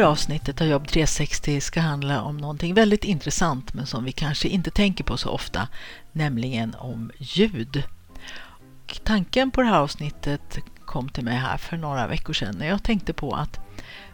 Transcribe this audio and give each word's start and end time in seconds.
Här 0.00 0.06
avsnittet 0.06 0.60
av 0.60 0.66
Jobb 0.66 0.88
360 0.88 1.60
ska 1.60 1.80
handla 1.80 2.22
om 2.22 2.36
någonting 2.36 2.74
väldigt 2.74 3.04
intressant 3.04 3.74
men 3.74 3.86
som 3.86 4.04
vi 4.04 4.12
kanske 4.12 4.48
inte 4.48 4.70
tänker 4.70 5.04
på 5.04 5.16
så 5.16 5.30
ofta, 5.30 5.68
nämligen 6.12 6.74
om 6.78 7.10
ljud. 7.18 7.82
Och 8.84 9.00
tanken 9.04 9.50
på 9.50 9.60
det 9.60 9.66
här 9.66 9.78
avsnittet 9.78 10.58
kom 10.84 11.08
till 11.08 11.24
mig 11.24 11.36
här 11.36 11.56
för 11.56 11.76
några 11.76 12.06
veckor 12.06 12.32
sedan 12.32 12.56
när 12.58 12.66
jag 12.66 12.82
tänkte 12.82 13.12
på 13.12 13.32
att 13.32 13.60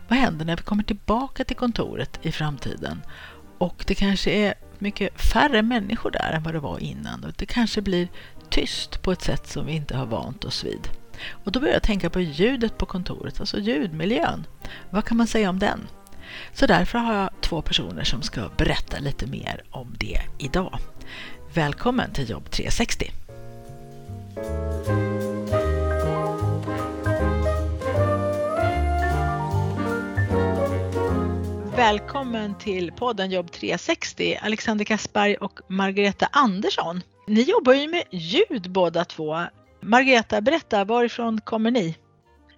vad 0.08 0.18
händer 0.18 0.44
när 0.44 0.56
vi 0.56 0.62
kommer 0.62 0.82
tillbaka 0.82 1.44
till 1.44 1.56
kontoret 1.56 2.18
i 2.22 2.32
framtiden 2.32 3.02
och 3.58 3.84
det 3.86 3.94
kanske 3.94 4.30
är 4.30 4.54
mycket 4.78 5.20
färre 5.20 5.62
människor 5.62 6.10
där 6.10 6.32
än 6.32 6.42
vad 6.42 6.54
det 6.54 6.60
var 6.60 6.78
innan 6.78 7.24
och 7.24 7.32
det 7.36 7.46
kanske 7.46 7.82
blir 7.82 8.08
tyst 8.50 9.02
på 9.02 9.12
ett 9.12 9.22
sätt 9.22 9.46
som 9.46 9.66
vi 9.66 9.72
inte 9.72 9.96
har 9.96 10.06
vant 10.06 10.44
oss 10.44 10.64
vid. 10.64 10.88
Och 11.30 11.52
då 11.52 11.60
började 11.60 11.76
jag 11.76 11.82
tänka 11.82 12.10
på 12.10 12.20
ljudet 12.20 12.78
på 12.78 12.86
kontoret, 12.86 13.40
alltså 13.40 13.58
ljudmiljön. 13.58 14.46
Vad 14.90 15.04
kan 15.04 15.16
man 15.16 15.26
säga 15.26 15.50
om 15.50 15.58
den? 15.58 15.88
Så 16.52 16.66
därför 16.66 16.98
har 16.98 17.14
jag 17.14 17.30
två 17.40 17.62
personer 17.62 18.04
som 18.04 18.22
ska 18.22 18.48
berätta 18.56 18.98
lite 18.98 19.26
mer 19.26 19.62
om 19.70 19.94
det 19.98 20.20
idag. 20.38 20.78
Välkommen 21.54 22.12
till 22.12 22.30
Jobb 22.30 22.50
360! 22.50 23.12
Välkommen 31.76 32.54
till 32.54 32.92
podden 32.92 33.30
Jobb 33.30 33.52
360, 33.52 34.38
Alexander 34.42 34.84
Kassberg 34.84 35.36
och 35.36 35.60
Margareta 35.68 36.28
Andersson. 36.32 37.02
Ni 37.26 37.42
jobbar 37.42 37.72
ju 37.72 37.88
med 37.88 38.02
ljud 38.10 38.70
båda 38.70 39.04
två. 39.04 39.46
Margareta, 39.80 40.40
berätta, 40.40 40.84
varifrån 40.84 41.40
kommer 41.40 41.70
ni? 41.70 41.96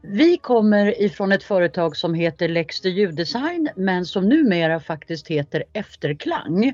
Vi 0.02 0.36
kommer 0.36 1.02
ifrån 1.02 1.33
ett 1.33 1.42
företag 1.42 1.97
som 1.97 2.14
heter 2.14 2.48
Lexter 2.48 2.88
ljuddesign 2.88 3.69
men 3.77 4.05
som 4.05 4.28
numera 4.28 4.80
faktiskt 4.80 5.28
heter 5.28 5.64
Efterklang 5.72 6.72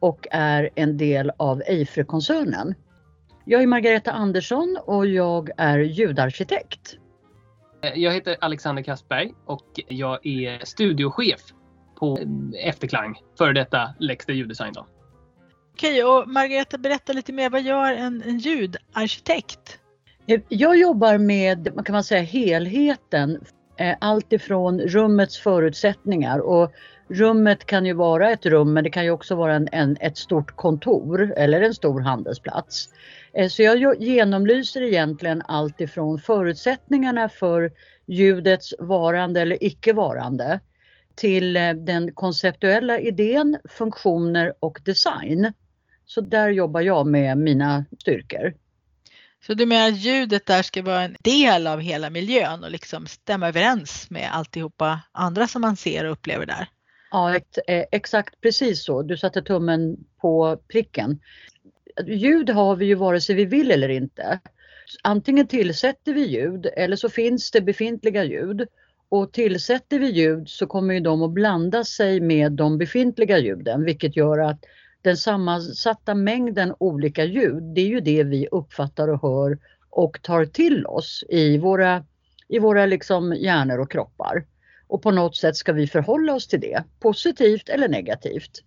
och 0.00 0.26
är 0.30 0.70
en 0.74 0.96
del 0.96 1.32
av 1.36 1.62
Eifre-koncernen. 1.66 2.74
Jag 3.44 3.62
är 3.62 3.66
Margareta 3.66 4.12
Andersson 4.12 4.78
och 4.84 5.06
jag 5.06 5.50
är 5.56 5.78
ljudarkitekt. 5.78 6.96
Jag 7.94 8.12
heter 8.12 8.36
Alexander 8.40 8.82
Kastberg 8.82 9.32
och 9.46 9.80
jag 9.88 10.26
är 10.26 10.64
studiochef 10.64 11.40
på 11.98 12.18
Efterklang, 12.64 13.18
före 13.38 13.52
detta 13.52 13.94
Lexter 13.98 14.32
ljuddesign. 14.32 14.72
Då. 14.72 14.86
Okej, 15.80 16.04
och 16.04 16.28
Margareta 16.28 16.78
berätta 16.78 17.12
lite 17.12 17.32
mer, 17.32 17.50
vad 17.50 17.62
gör 17.62 17.92
en, 17.92 18.22
en 18.22 18.38
ljudarkitekt? 18.38 19.78
Eh, 20.26 20.40
jag 20.48 20.78
jobbar 20.78 21.18
med, 21.18 21.84
kan 21.84 21.92
man 21.92 22.04
säga, 22.04 22.22
helheten. 22.22 23.44
Eh, 23.76 23.96
allt 24.00 24.32
ifrån 24.32 24.80
rummets 24.80 25.38
förutsättningar 25.38 26.38
och 26.38 26.72
rummet 27.08 27.66
kan 27.66 27.86
ju 27.86 27.92
vara 27.92 28.30
ett 28.30 28.46
rum 28.46 28.72
men 28.72 28.84
det 28.84 28.90
kan 28.90 29.04
ju 29.04 29.10
också 29.10 29.34
vara 29.34 29.54
en, 29.54 29.68
en, 29.72 29.96
ett 30.00 30.18
stort 30.18 30.56
kontor 30.56 31.34
eller 31.36 31.62
en 31.62 31.74
stor 31.74 32.00
handelsplats. 32.00 32.88
Eh, 33.32 33.48
så 33.48 33.62
jag 33.62 34.02
genomlyser 34.02 34.82
egentligen 34.82 35.42
allt 35.48 35.80
ifrån 35.80 36.18
förutsättningarna 36.18 37.28
för 37.28 37.72
ljudets 38.06 38.74
varande 38.78 39.40
eller 39.40 39.64
icke-varande 39.64 40.60
till 41.14 41.52
den 41.76 42.12
konceptuella 42.14 43.00
idén, 43.00 43.58
funktioner 43.68 44.52
och 44.60 44.80
design. 44.84 45.52
Så 46.10 46.20
där 46.20 46.50
jobbar 46.50 46.80
jag 46.80 47.06
med 47.06 47.38
mina 47.38 47.84
styrkor. 48.00 48.54
Så 49.46 49.54
du 49.54 49.66
menar 49.66 49.88
att 49.88 49.98
ljudet 49.98 50.46
där 50.46 50.62
ska 50.62 50.82
vara 50.82 51.02
en 51.02 51.16
del 51.20 51.66
av 51.66 51.80
hela 51.80 52.10
miljön 52.10 52.64
och 52.64 52.70
liksom 52.70 53.06
stämma 53.06 53.48
överens 53.48 54.10
med 54.10 54.28
alltihopa 54.32 55.00
andra 55.12 55.46
som 55.46 55.62
man 55.62 55.76
ser 55.76 56.04
och 56.04 56.12
upplever 56.12 56.46
där? 56.46 56.68
Ja, 57.10 57.40
exakt 57.92 58.40
precis 58.40 58.84
så. 58.84 59.02
Du 59.02 59.16
satte 59.16 59.42
tummen 59.42 59.96
på 60.20 60.62
pricken. 60.68 61.20
Ljud 62.06 62.50
har 62.50 62.76
vi 62.76 62.86
ju 62.86 62.94
vare 62.94 63.20
sig 63.20 63.34
vi 63.34 63.44
vill 63.44 63.70
eller 63.70 63.88
inte. 63.88 64.40
Antingen 65.02 65.46
tillsätter 65.46 66.14
vi 66.14 66.26
ljud 66.26 66.66
eller 66.76 66.96
så 66.96 67.08
finns 67.08 67.50
det 67.50 67.60
befintliga 67.60 68.24
ljud. 68.24 68.66
Och 69.08 69.32
tillsätter 69.32 69.98
vi 69.98 70.10
ljud 70.10 70.48
så 70.48 70.66
kommer 70.66 70.94
ju 70.94 71.00
de 71.00 71.22
att 71.22 71.32
blanda 71.32 71.84
sig 71.84 72.20
med 72.20 72.52
de 72.52 72.78
befintliga 72.78 73.38
ljuden 73.38 73.84
vilket 73.84 74.16
gör 74.16 74.38
att 74.38 74.64
den 75.02 75.16
sammansatta 75.16 76.14
mängden 76.14 76.74
olika 76.78 77.24
ljud, 77.24 77.62
det 77.74 77.80
är 77.80 77.86
ju 77.86 78.00
det 78.00 78.24
vi 78.24 78.48
uppfattar 78.50 79.08
och 79.08 79.22
hör 79.22 79.58
och 79.90 80.22
tar 80.22 80.44
till 80.44 80.86
oss 80.86 81.24
i 81.28 81.58
våra, 81.58 82.04
i 82.48 82.58
våra 82.58 82.86
liksom 82.86 83.32
hjärnor 83.32 83.78
och 83.78 83.90
kroppar. 83.90 84.44
Och 84.86 85.02
på 85.02 85.10
något 85.10 85.36
sätt 85.36 85.56
ska 85.56 85.72
vi 85.72 85.86
förhålla 85.86 86.34
oss 86.34 86.48
till 86.48 86.60
det, 86.60 86.84
positivt 87.00 87.68
eller 87.68 87.88
negativt. 87.88 88.62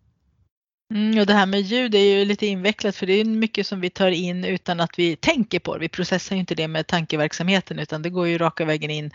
Mm, 0.94 1.20
och 1.20 1.26
det 1.26 1.34
här 1.34 1.46
med 1.46 1.62
ljud 1.62 1.96
är 1.96 2.00
ju 2.00 2.26
lite 2.26 2.46
invecklat 2.46 2.96
för 2.96 3.06
det 3.06 3.14
är 3.14 3.26
mycket 3.26 3.68
som 3.68 3.82
vi 3.82 3.90
tar 3.90 4.12
in 4.12 4.46
utan 4.46 4.80
att 4.80 5.00
vi 5.00 5.16
tänker 5.16 5.60
på 5.60 5.74
det. 5.74 5.80
Vi 5.80 5.90
processar 5.90 6.36
ju 6.36 6.40
inte 6.40 6.56
det 6.56 6.68
med 6.68 6.88
tankeverksamheten 6.88 7.80
utan 7.80 8.02
det 8.02 8.10
går 8.10 8.28
ju 8.28 8.38
raka 8.38 8.66
vägen 8.66 8.92
in 8.92 9.12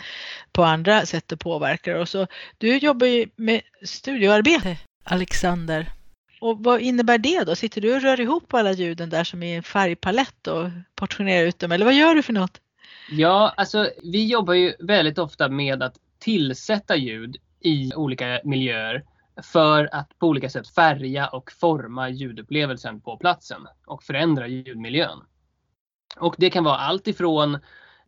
på 0.52 0.62
andra 0.62 1.06
sätt 1.06 1.32
och 1.32 1.40
påverkar. 1.40 1.94
Och 1.94 2.08
så, 2.08 2.26
du 2.58 2.78
jobbar 2.78 3.06
ju 3.06 3.26
med 3.36 3.60
studioarbete, 3.82 4.76
Alexander. 5.04 5.97
Och 6.40 6.64
vad 6.64 6.80
innebär 6.80 7.18
det 7.18 7.44
då? 7.44 7.56
Sitter 7.56 7.80
du 7.80 7.94
och 7.94 8.02
rör 8.02 8.20
ihop 8.20 8.54
alla 8.54 8.72
ljuden 8.72 9.10
där 9.10 9.24
som 9.24 9.42
i 9.42 9.56
en 9.56 9.62
färgpalett 9.62 10.46
och 10.46 10.68
portionerar 10.94 11.46
ut 11.46 11.58
dem 11.58 11.72
eller 11.72 11.84
vad 11.84 11.94
gör 11.94 12.14
du 12.14 12.22
för 12.22 12.32
något? 12.32 12.60
Ja, 13.10 13.54
alltså 13.56 13.90
vi 14.02 14.26
jobbar 14.26 14.54
ju 14.54 14.74
väldigt 14.80 15.18
ofta 15.18 15.48
med 15.48 15.82
att 15.82 15.94
tillsätta 16.18 16.96
ljud 16.96 17.36
i 17.60 17.94
olika 17.94 18.40
miljöer 18.44 19.04
för 19.42 19.88
att 19.92 20.18
på 20.18 20.26
olika 20.26 20.50
sätt 20.50 20.68
färga 20.68 21.28
och 21.28 21.52
forma 21.52 22.08
ljudupplevelsen 22.08 23.00
på 23.00 23.16
platsen 23.16 23.66
och 23.86 24.02
förändra 24.02 24.46
ljudmiljön. 24.46 25.18
Och 26.16 26.34
det 26.38 26.50
kan 26.50 26.64
vara 26.64 26.78
allt 26.78 27.08
ifrån 27.08 27.58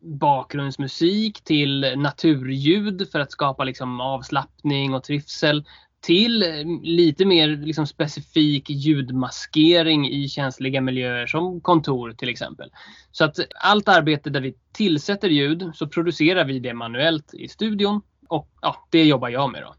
bakgrundsmusik 0.01 1.41
till 1.43 1.93
naturljud 1.97 3.09
för 3.11 3.19
att 3.19 3.31
skapa 3.31 3.63
liksom 3.63 4.01
avslappning 4.01 4.93
och 4.93 5.03
trivsel 5.03 5.65
till 6.01 6.43
eh, 6.43 6.81
lite 6.81 7.25
mer 7.25 7.47
liksom 7.47 7.87
specifik 7.87 8.69
ljudmaskering 8.69 10.09
i 10.09 10.27
känsliga 10.27 10.81
miljöer 10.81 11.27
som 11.27 11.61
kontor 11.61 12.11
till 12.11 12.29
exempel. 12.29 12.71
Så 13.11 13.25
att 13.25 13.37
allt 13.63 13.89
arbete 13.89 14.29
där 14.29 14.41
vi 14.41 14.55
tillsätter 14.71 15.29
ljud 15.29 15.71
så 15.73 15.87
producerar 15.87 16.45
vi 16.45 16.59
det 16.59 16.73
manuellt 16.73 17.33
i 17.33 17.47
studion 17.47 18.01
och 18.27 18.49
ja, 18.61 18.87
det 18.89 19.03
jobbar 19.03 19.29
jag 19.29 19.51
med 19.51 19.61
då. 19.61 19.75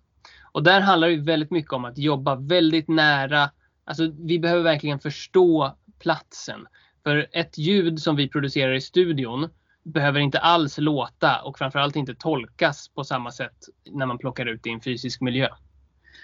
Och 0.53 0.63
där 0.63 0.81
handlar 0.81 1.09
det 1.09 1.17
väldigt 1.17 1.51
mycket 1.51 1.73
om 1.73 1.85
att 1.85 1.99
jobba 1.99 2.35
väldigt 2.35 2.89
nära, 2.89 3.51
alltså 3.85 4.13
vi 4.19 4.39
behöver 4.39 4.63
verkligen 4.63 4.99
förstå 4.99 5.77
platsen. 5.99 6.67
För 7.03 7.29
ett 7.33 7.59
ljud 7.59 8.01
som 8.01 8.17
vi 8.17 8.29
producerar 8.29 8.73
i 8.73 8.81
studion 8.81 9.49
behöver 9.85 10.21
inte 10.21 10.39
alls 10.39 10.79
låta 10.79 11.43
och 11.43 11.59
framförallt 11.59 11.97
inte 11.97 12.15
tolkas 12.15 12.89
på 12.89 13.05
samma 13.05 13.31
sätt 13.31 13.57
när 13.91 14.07
man 14.07 14.19
plockar 14.19 14.47
ut 14.47 14.63
det 14.63 14.71
i 14.71 14.73
en 14.73 14.81
fysisk 14.81 15.21
miljö. 15.21 15.49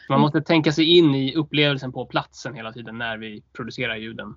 Man 0.09 0.21
måste 0.21 0.41
tänka 0.43 0.73
sig 0.73 0.99
in 0.99 1.15
i 1.15 1.35
upplevelsen 1.35 1.93
på 1.93 2.07
platsen 2.07 2.55
hela 2.55 2.73
tiden 2.73 2.99
när 2.99 3.19
vi 3.19 3.43
producerar 3.53 3.97
ljuden. 3.97 4.35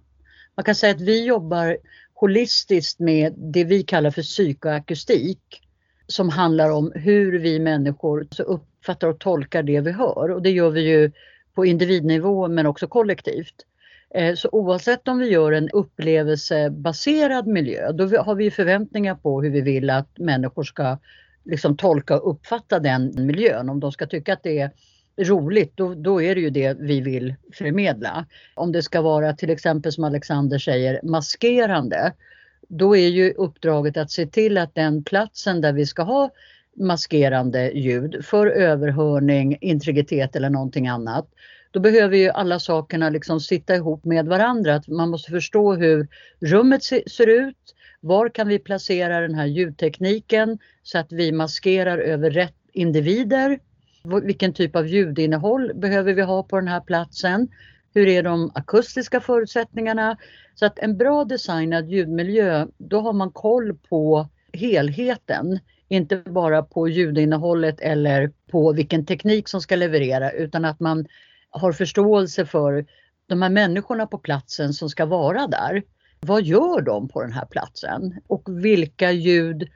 Man 0.55 0.63
kan 0.63 0.75
säga 0.75 0.95
att 0.95 1.01
vi 1.01 1.25
jobbar 1.25 1.77
holistiskt 2.13 2.99
med 2.99 3.33
det 3.37 3.63
vi 3.63 3.83
kallar 3.83 4.11
för 4.11 4.21
psykoakustik 4.21 5.61
som 6.07 6.29
handlar 6.29 6.69
om 6.69 6.91
hur 6.95 7.39
vi 7.39 7.59
människor 7.59 8.27
uppfattar 8.39 9.07
och 9.07 9.19
tolkar 9.19 9.63
det 9.63 9.81
vi 9.81 9.91
hör 9.91 10.31
och 10.31 10.41
det 10.41 10.51
gör 10.51 10.69
vi 10.69 10.81
ju 10.81 11.11
på 11.53 11.65
individnivå 11.65 12.47
men 12.47 12.65
också 12.65 12.87
kollektivt. 12.87 13.65
Så 14.35 14.49
oavsett 14.51 15.07
om 15.07 15.19
vi 15.19 15.29
gör 15.29 15.51
en 15.51 15.69
upplevelsebaserad 15.69 17.47
miljö 17.47 17.91
då 17.91 18.03
har 18.03 18.35
vi 18.35 18.51
förväntningar 18.51 19.15
på 19.15 19.41
hur 19.41 19.49
vi 19.49 19.61
vill 19.61 19.89
att 19.89 20.17
människor 20.17 20.63
ska 20.63 20.97
liksom 21.45 21.77
tolka 21.77 22.19
och 22.19 22.31
uppfatta 22.31 22.79
den 22.79 23.25
miljön. 23.25 23.69
Om 23.69 23.79
de 23.79 23.91
ska 23.91 24.07
tycka 24.07 24.33
att 24.33 24.43
det 24.43 24.59
är 24.59 24.71
roligt, 25.17 25.71
då, 25.75 25.93
då 25.93 26.21
är 26.21 26.35
det 26.35 26.41
ju 26.41 26.49
det 26.49 26.77
vi 26.79 27.01
vill 27.01 27.35
förmedla. 27.53 28.25
Om 28.55 28.71
det 28.71 28.83
ska 28.83 29.01
vara 29.01 29.33
till 29.33 29.49
exempel 29.49 29.91
som 29.91 30.03
Alexander 30.03 30.59
säger 30.59 30.99
maskerande, 31.03 32.13
då 32.67 32.97
är 32.97 33.07
ju 33.07 33.33
uppdraget 33.33 33.97
att 33.97 34.11
se 34.11 34.25
till 34.25 34.57
att 34.57 34.75
den 34.75 35.03
platsen 35.03 35.61
där 35.61 35.73
vi 35.73 35.85
ska 35.85 36.03
ha 36.03 36.29
maskerande 36.75 37.71
ljud 37.71 38.25
för 38.25 38.47
överhörning, 38.47 39.57
integritet 39.61 40.35
eller 40.35 40.49
någonting 40.49 40.87
annat. 40.87 41.27
Då 41.71 41.79
behöver 41.79 42.17
ju 42.17 42.29
alla 42.29 42.59
sakerna 42.59 43.09
liksom 43.09 43.39
sitta 43.39 43.75
ihop 43.75 44.05
med 44.05 44.25
varandra. 44.25 44.75
Att 44.75 44.87
man 44.87 45.09
måste 45.09 45.31
förstå 45.31 45.73
hur 45.73 46.07
rummet 46.39 46.83
ser 46.83 47.27
ut. 47.27 47.75
Var 47.99 48.29
kan 48.29 48.47
vi 48.47 48.59
placera 48.59 49.21
den 49.21 49.35
här 49.35 49.45
ljudtekniken 49.45 50.57
så 50.83 50.97
att 50.97 51.11
vi 51.11 51.31
maskerar 51.31 51.97
över 51.97 52.31
rätt 52.31 52.55
individer? 52.73 53.59
Vilken 54.03 54.53
typ 54.53 54.75
av 54.75 54.87
ljudinnehåll 54.87 55.71
behöver 55.75 56.13
vi 56.13 56.21
ha 56.21 56.43
på 56.43 56.55
den 56.55 56.67
här 56.67 56.81
platsen? 56.81 57.47
Hur 57.93 58.07
är 58.07 58.23
de 58.23 58.51
akustiska 58.55 59.19
förutsättningarna? 59.19 60.17
Så 60.55 60.65
att 60.65 60.79
en 60.79 60.97
bra 60.97 61.25
designad 61.25 61.89
ljudmiljö, 61.89 62.67
då 62.77 62.99
har 62.99 63.13
man 63.13 63.31
koll 63.31 63.77
på 63.89 64.29
helheten. 64.53 65.59
Inte 65.87 66.17
bara 66.17 66.63
på 66.63 66.87
ljudinnehållet 66.87 67.81
eller 67.81 68.31
på 68.51 68.73
vilken 68.73 69.05
teknik 69.05 69.47
som 69.47 69.61
ska 69.61 69.75
leverera 69.75 70.31
utan 70.31 70.65
att 70.65 70.79
man 70.79 71.05
har 71.49 71.71
förståelse 71.71 72.45
för 72.45 72.85
de 73.27 73.41
här 73.41 73.49
människorna 73.49 74.07
på 74.07 74.17
platsen 74.17 74.73
som 74.73 74.89
ska 74.89 75.05
vara 75.05 75.47
där. 75.47 75.83
Vad 76.19 76.43
gör 76.43 76.81
de 76.81 77.07
på 77.07 77.21
den 77.21 77.31
här 77.31 77.45
platsen? 77.45 78.21
Och 78.27 78.43
vilka 78.65 79.11
ljud 79.11 79.69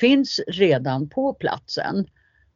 finns 0.00 0.40
redan 0.46 1.08
på 1.08 1.34
platsen? 1.34 2.06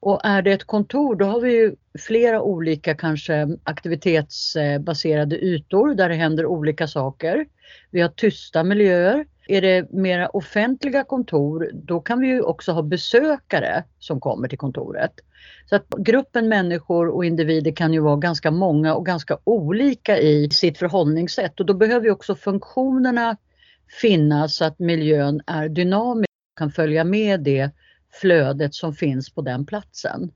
Och 0.05 0.21
är 0.25 0.43
det 0.43 0.53
ett 0.53 0.65
kontor 0.65 1.17
då 1.17 1.25
har 1.25 1.41
vi 1.41 1.53
ju 1.53 1.75
flera 1.99 2.43
olika 2.43 2.95
kanske 2.95 3.49
aktivitetsbaserade 3.63 5.45
ytor 5.45 5.95
där 5.95 6.09
det 6.09 6.15
händer 6.15 6.47
olika 6.47 6.89
saker. 6.89 7.47
Vi 7.91 8.01
har 8.01 8.09
tysta 8.09 8.65
miljöer. 8.65 9.27
Är 9.49 9.61
det 9.61 9.93
mera 9.93 10.29
offentliga 10.29 11.05
kontor 11.05 11.71
då 11.75 12.01
kan 12.01 12.21
vi 12.21 12.27
ju 12.27 12.41
också 12.41 12.73
ha 12.73 12.83
besökare 12.83 13.85
som 13.99 14.21
kommer 14.21 14.49
till 14.49 14.59
kontoret. 14.59 15.13
Så 15.67 15.77
att 15.77 15.87
gruppen 15.99 16.49
människor 16.49 17.09
och 17.09 17.25
individer 17.25 17.73
kan 17.73 17.93
ju 17.93 18.01
vara 18.01 18.17
ganska 18.17 18.51
många 18.51 18.95
och 18.95 19.07
ganska 19.07 19.39
olika 19.45 20.19
i 20.19 20.51
sitt 20.51 20.79
förhållningssätt 20.79 21.61
och 21.61 21.67
då 21.67 21.75
behöver 21.75 22.11
också 22.11 22.35
funktionerna 22.35 23.37
finnas 24.01 24.57
så 24.57 24.65
att 24.65 24.79
miljön 24.79 25.41
är 25.47 25.69
dynamisk 25.69 26.31
och 26.53 26.59
kan 26.59 26.71
följa 26.71 27.05
med 27.05 27.41
det 27.41 27.71
flödet 28.21 28.75
som 28.75 28.95
finns 28.95 29.31
på 29.31 29.43
den 29.43 29.67
platsen. 29.67 30.33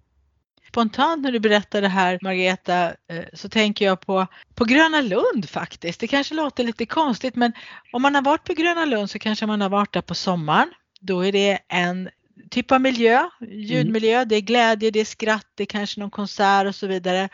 Spontant 0.69 1.23
när 1.23 1.33
du 1.33 1.41
berättar 1.41 1.83
det 1.83 1.89
här 1.89 2.19
Margareta 2.23 2.95
eh, 3.09 3.25
så 3.33 3.49
tänker 3.49 3.85
jag 3.85 4.01
på, 4.01 4.27
på 4.55 4.65
Gröna 4.65 5.01
Lund 5.01 5.49
faktiskt. 5.49 6.01
Det 6.01 6.07
kanske 6.07 6.35
låter 6.35 6.65
lite 6.65 6.87
konstigt 6.87 7.37
men 7.37 7.53
om 7.93 8.03
man 8.03 8.15
har 8.15 8.23
varit 8.23 8.45
på 8.45 8.53
Gröna 8.53 8.85
Lund 8.85 9.11
så 9.11 9.19
kanske 9.19 9.47
man 9.47 9.61
har 9.61 9.69
varit 9.69 9.93
där 9.93 10.01
på 10.01 10.15
sommaren. 10.15 10.71
Då 11.01 11.25
är 11.25 11.33
det 11.33 11.59
en 11.69 12.09
typ 12.51 12.73
av 12.73 12.81
miljö, 12.81 13.29
ljudmiljö, 13.41 14.17
mm. 14.17 14.29
det 14.29 14.37
är 14.37 14.41
glädje, 14.41 14.91
det 14.91 15.01
är 15.01 15.05
skratt, 15.05 15.47
det 15.55 15.63
är 15.63 15.67
kanske 15.67 16.01
någon 16.01 16.11
konsert 16.11 16.67
och 16.67 16.75
så 16.75 16.87
vidare. 16.87 17.29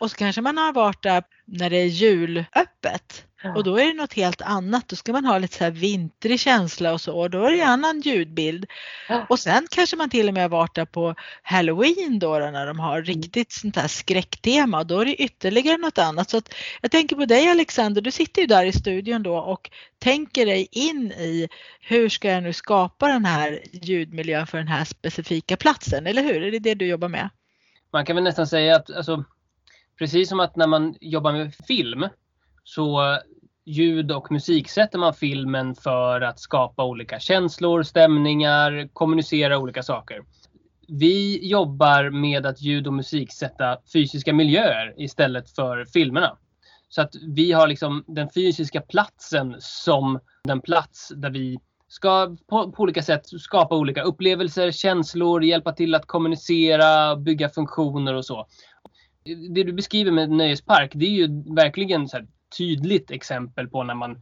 Och 0.00 0.10
så 0.10 0.16
kanske 0.16 0.42
man 0.42 0.58
har 0.58 0.72
varit 0.72 1.02
där 1.02 1.22
när 1.44 1.70
det 1.70 1.76
är 1.76 1.86
julöppet. 1.86 3.26
Ja. 3.42 3.54
Och 3.54 3.64
då 3.64 3.76
är 3.76 3.86
det 3.86 3.92
något 3.92 4.12
helt 4.12 4.42
annat. 4.42 4.88
Då 4.88 4.96
ska 4.96 5.12
man 5.12 5.24
ha 5.24 5.38
lite 5.38 5.56
så 5.56 5.64
här 5.64 5.70
vintrig 5.70 6.40
känsla 6.40 6.92
och 6.92 7.00
så. 7.00 7.20
Och 7.20 7.30
då 7.30 7.44
är 7.44 7.50
det 7.50 7.62
annan 7.62 8.00
ljudbild. 8.00 8.66
Ja. 9.08 9.26
Och 9.28 9.38
sen 9.38 9.66
kanske 9.70 9.96
man 9.96 10.10
till 10.10 10.28
och 10.28 10.34
med 10.34 10.42
har 10.42 10.48
varit 10.48 10.74
där 10.74 10.84
på 10.84 11.14
Halloween 11.42 12.18
då, 12.18 12.38
då 12.38 12.46
när 12.46 12.66
de 12.66 12.78
har 12.78 12.98
mm. 12.98 13.04
riktigt 13.04 13.52
sånt 13.52 13.76
här 13.76 13.88
skräcktema. 13.88 14.78
Och 14.78 14.86
då 14.86 15.00
är 15.00 15.04
det 15.04 15.22
ytterligare 15.22 15.76
något 15.76 15.98
annat. 15.98 16.30
Så 16.30 16.36
att 16.36 16.54
jag 16.80 16.90
tänker 16.90 17.16
på 17.16 17.24
dig 17.24 17.48
Alexander, 17.48 18.02
du 18.02 18.10
sitter 18.10 18.42
ju 18.42 18.46
där 18.46 18.64
i 18.64 18.72
studion 18.72 19.22
då 19.22 19.36
och 19.36 19.70
tänker 19.98 20.46
dig 20.46 20.68
in 20.70 21.12
i 21.12 21.48
hur 21.80 22.08
ska 22.08 22.30
jag 22.30 22.42
nu 22.42 22.52
skapa 22.52 23.08
den 23.08 23.24
här 23.24 23.60
ljudmiljön 23.72 24.46
för 24.46 24.58
den 24.58 24.68
här 24.68 24.84
specifika 24.84 25.56
platsen, 25.56 26.06
eller 26.06 26.22
hur? 26.22 26.42
Är 26.42 26.50
det 26.50 26.58
det 26.58 26.74
du 26.74 26.86
jobbar 26.86 27.08
med? 27.08 27.28
Man 27.92 28.06
kan 28.06 28.16
väl 28.16 28.24
nästan 28.24 28.46
säga 28.46 28.76
att 28.76 28.90
alltså, 28.90 29.24
precis 29.98 30.28
som 30.28 30.40
att 30.40 30.56
när 30.56 30.66
man 30.66 30.94
jobbar 31.00 31.32
med 31.32 31.54
film 31.54 32.08
så 32.64 33.12
eh, 33.12 33.18
ljud 33.64 34.12
och 34.12 34.32
musiksätter 34.32 34.98
man 34.98 35.14
filmen 35.14 35.74
för 35.74 36.20
att 36.20 36.40
skapa 36.40 36.84
olika 36.84 37.20
känslor, 37.20 37.82
stämningar, 37.82 38.88
kommunicera 38.92 39.58
olika 39.58 39.82
saker. 39.82 40.22
Vi 40.88 41.48
jobbar 41.48 42.10
med 42.10 42.46
att 42.46 42.62
ljud 42.62 42.86
och 42.86 42.92
musiksätta 42.92 43.78
fysiska 43.92 44.32
miljöer 44.32 44.94
istället 44.96 45.50
för 45.50 45.84
filmerna. 45.84 46.38
Så 46.88 47.02
att 47.02 47.14
vi 47.34 47.52
har 47.52 47.66
liksom 47.66 48.04
den 48.06 48.28
fysiska 48.34 48.80
platsen 48.80 49.56
som 49.58 50.20
den 50.44 50.60
plats 50.60 51.12
där 51.16 51.30
vi 51.30 51.58
ska 51.88 52.36
på, 52.48 52.72
på, 52.72 52.82
olika 52.82 53.02
sätt 53.02 53.26
skapa 53.26 53.76
olika 53.76 54.02
upplevelser, 54.02 54.70
känslor, 54.70 55.44
hjälpa 55.44 55.72
till 55.72 55.94
att 55.94 56.06
kommunicera, 56.06 57.16
bygga 57.16 57.48
funktioner 57.48 58.14
och 58.14 58.24
så. 58.24 58.46
Det 59.24 59.62
du 59.62 59.72
beskriver 59.72 60.10
med 60.10 60.30
nöjespark, 60.30 60.92
det 60.94 61.06
är 61.06 61.10
ju 61.10 61.54
verkligen 61.54 62.08
så 62.08 62.18
tydligt 62.58 63.10
exempel 63.10 63.68
på 63.68 63.84
när 63.84 63.94
man 63.94 64.20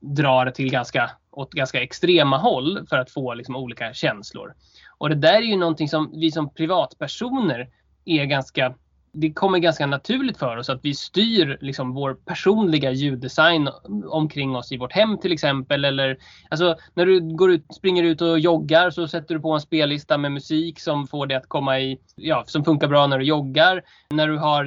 drar 0.00 0.50
till 0.50 0.70
ganska, 0.70 1.10
åt 1.30 1.52
ganska 1.52 1.82
extrema 1.82 2.38
håll 2.38 2.86
för 2.90 2.98
att 2.98 3.10
få 3.10 3.34
liksom 3.34 3.56
olika 3.56 3.94
känslor. 3.94 4.54
Och 4.98 5.08
det 5.08 5.14
där 5.14 5.34
är 5.34 5.42
ju 5.42 5.56
någonting 5.56 5.88
som 5.88 6.10
vi 6.20 6.30
som 6.30 6.54
privatpersoner 6.54 7.68
är 8.04 8.24
ganska 8.24 8.74
det 9.14 9.32
kommer 9.32 9.58
ganska 9.58 9.86
naturligt 9.86 10.38
för 10.38 10.56
oss 10.56 10.70
att 10.70 10.84
vi 10.84 10.94
styr 10.94 11.58
liksom 11.60 11.94
vår 11.94 12.14
personliga 12.14 12.90
ljuddesign 12.90 13.68
omkring 14.06 14.56
oss 14.56 14.72
i 14.72 14.76
vårt 14.76 14.92
hem 14.92 15.18
till 15.18 15.32
exempel. 15.32 15.84
Eller, 15.84 16.18
alltså, 16.48 16.76
när 16.94 17.06
du 17.06 17.36
går 17.36 17.52
ut, 17.52 17.74
springer 17.74 18.02
ut 18.02 18.20
och 18.20 18.38
joggar 18.38 18.90
så 18.90 19.08
sätter 19.08 19.34
du 19.34 19.40
på 19.40 19.52
en 19.52 19.60
spellista 19.60 20.18
med 20.18 20.32
musik 20.32 20.80
som 20.80 21.06
får 21.06 21.26
det 21.26 21.34
att 21.34 21.48
komma 21.48 21.80
i, 21.80 21.98
ja, 22.16 22.44
som 22.46 22.64
funkar 22.64 22.88
bra 22.88 23.06
när 23.06 23.18
du 23.18 23.24
joggar. 23.24 23.82
När 24.10 24.28
du 24.28 24.38
har 24.38 24.64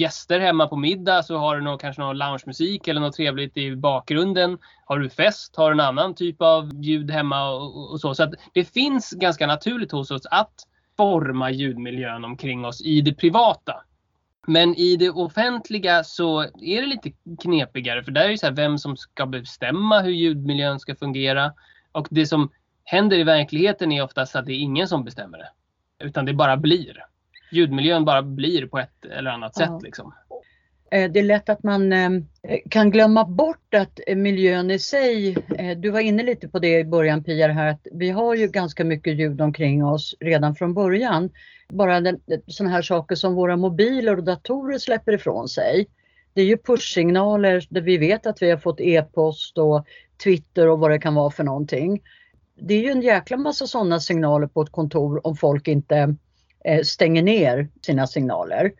gäster 0.00 0.40
hemma 0.40 0.68
på 0.68 0.76
middag 0.76 1.22
så 1.22 1.36
har 1.36 1.56
du 1.56 1.62
nog, 1.62 1.80
kanske 1.80 2.02
någon 2.02 2.18
loungemusik 2.18 2.88
eller 2.88 3.00
något 3.00 3.16
trevligt 3.16 3.56
i 3.56 3.76
bakgrunden. 3.76 4.58
Har 4.84 4.98
du 4.98 5.10
fest 5.10 5.56
har 5.56 5.70
du 5.70 5.74
en 5.74 5.86
annan 5.86 6.14
typ 6.14 6.42
av 6.42 6.70
ljud 6.74 7.10
hemma 7.10 7.50
och, 7.50 7.92
och 7.92 8.00
så. 8.00 8.14
Så 8.14 8.32
det 8.54 8.64
finns 8.64 9.10
ganska 9.10 9.46
naturligt 9.46 9.92
hos 9.92 10.10
oss 10.10 10.26
att 10.30 10.54
forma 10.96 11.50
ljudmiljön 11.50 12.24
omkring 12.24 12.64
oss 12.64 12.82
i 12.82 13.00
det 13.00 13.14
privata. 13.14 13.74
Men 14.48 14.74
i 14.74 14.96
det 14.96 15.10
offentliga 15.10 16.04
så 16.04 16.40
är 16.42 16.80
det 16.80 16.86
lite 16.86 17.12
knepigare 17.42 18.02
för 18.02 18.12
där 18.12 18.24
är 18.24 18.28
det 18.28 18.38
så 18.38 18.46
här 18.46 18.52
vem 18.52 18.78
som 18.78 18.96
ska 18.96 19.26
bestämma 19.26 20.00
hur 20.00 20.12
ljudmiljön 20.12 20.80
ska 20.80 20.94
fungera. 20.94 21.52
Och 21.92 22.08
det 22.10 22.26
som 22.26 22.50
händer 22.84 23.18
i 23.18 23.22
verkligheten 23.24 23.92
är 23.92 24.02
oftast 24.02 24.36
att 24.36 24.46
det 24.46 24.52
är 24.52 24.58
ingen 24.58 24.88
som 24.88 25.04
bestämmer 25.04 25.38
det. 25.38 25.50
Utan 26.04 26.24
det 26.24 26.34
bara 26.34 26.56
blir. 26.56 27.04
Ljudmiljön 27.50 28.04
bara 28.04 28.22
blir 28.22 28.66
på 28.66 28.78
ett 28.78 29.04
eller 29.04 29.30
annat 29.30 29.52
ja. 29.58 29.66
sätt. 29.66 29.82
Liksom. 29.82 30.14
Eh, 30.90 31.10
det 31.10 31.18
är 31.18 31.24
lätt 31.24 31.48
att 31.48 31.62
man 31.62 31.92
eh, 31.92 32.10
kan 32.70 32.90
glömma 32.90 33.24
bort 33.24 33.74
att 33.74 34.00
eh, 34.06 34.16
miljön 34.16 34.70
i 34.70 34.78
sig, 34.78 35.36
du 35.76 35.90
var 35.90 36.00
inne 36.00 36.22
lite 36.22 36.48
på 36.48 36.58
det 36.58 36.78
i 36.78 36.84
början 36.84 37.24
Pia, 37.24 37.48
här 37.48 37.70
att 37.70 37.86
vi 37.92 38.10
har 38.10 38.34
ju 38.34 38.48
ganska 38.48 38.84
mycket 38.84 39.18
ljud 39.18 39.40
omkring 39.40 39.84
oss 39.84 40.14
redan 40.20 40.54
från 40.54 40.74
början. 40.74 41.30
Bara 41.68 42.02
sådana 42.46 42.74
här 42.74 42.82
saker 42.82 43.14
som 43.14 43.34
våra 43.34 43.56
mobiler 43.56 44.16
och 44.16 44.24
datorer 44.24 44.78
släpper 44.78 45.12
ifrån 45.12 45.48
sig. 45.48 45.86
Det 46.34 46.40
är 46.40 46.46
ju 46.46 46.56
pushsignaler 46.56 47.66
där 47.70 47.80
vi 47.80 47.98
vet 47.98 48.26
att 48.26 48.42
vi 48.42 48.50
har 48.50 48.58
fått 48.58 48.80
e-post 48.80 49.58
och 49.58 49.86
Twitter 50.24 50.68
och 50.68 50.78
vad 50.78 50.90
det 50.90 50.98
kan 50.98 51.14
vara 51.14 51.30
för 51.30 51.44
någonting. 51.44 52.02
Det 52.60 52.74
är 52.74 52.80
ju 52.80 52.90
en 52.90 53.02
jäkla 53.02 53.36
massa 53.36 53.66
sådana 53.66 54.00
signaler 54.00 54.46
på 54.46 54.62
ett 54.62 54.72
kontor 54.72 55.26
om 55.26 55.36
folk 55.36 55.68
inte 55.68 56.14
stänger 56.82 57.22
ner 57.22 57.68
sina 57.82 58.06
signaler 58.06 58.72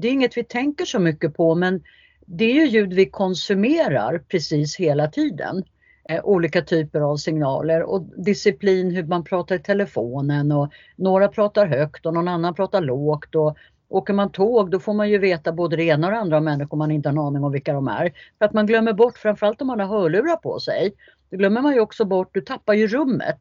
det 0.00 0.08
är 0.08 0.12
inget 0.12 0.36
vi 0.36 0.44
tänker 0.44 0.84
så 0.84 0.98
mycket 0.98 1.36
på 1.36 1.54
men 1.54 1.82
det 2.26 2.44
är 2.44 2.54
ju 2.54 2.66
ljud 2.66 2.92
vi 2.92 3.06
konsumerar 3.06 4.18
precis 4.18 4.76
hela 4.76 5.08
tiden. 5.08 5.64
Eh, 6.08 6.24
olika 6.24 6.62
typer 6.62 7.00
av 7.00 7.16
signaler 7.16 7.82
och 7.82 8.02
disciplin 8.02 8.90
hur 8.90 9.04
man 9.04 9.24
pratar 9.24 9.54
i 9.54 9.58
telefonen 9.58 10.52
och 10.52 10.72
några 10.96 11.28
pratar 11.28 11.66
högt 11.66 12.06
och 12.06 12.14
någon 12.14 12.28
annan 12.28 12.54
pratar 12.54 12.80
lågt. 12.80 13.34
Och 13.34 13.56
åker 13.88 14.14
man 14.14 14.32
tåg 14.32 14.70
då 14.70 14.80
får 14.80 14.94
man 14.94 15.10
ju 15.10 15.18
veta 15.18 15.52
både 15.52 15.76
det 15.76 15.84
ena 15.84 16.06
och 16.06 16.12
det 16.12 16.18
andra 16.18 16.38
om 16.38 16.44
människor 16.44 16.76
man 16.76 16.90
inte 16.90 17.08
har 17.08 17.12
en 17.12 17.18
aning 17.18 17.44
om 17.44 17.52
vilka 17.52 17.72
de 17.72 17.88
är. 17.88 18.12
För 18.38 18.44
att 18.44 18.52
man 18.52 18.66
glömmer 18.66 18.92
bort, 18.92 19.18
framförallt 19.18 19.60
om 19.60 19.66
man 19.66 19.80
har 19.80 19.86
hörlurar 19.86 20.36
på 20.36 20.60
sig, 20.60 20.94
då 21.30 21.36
glömmer 21.36 21.62
man 21.62 21.74
ju 21.74 21.80
också 21.80 22.04
bort, 22.04 22.30
du 22.32 22.40
tappar 22.40 22.74
ju 22.74 22.86
rummet. 22.86 23.40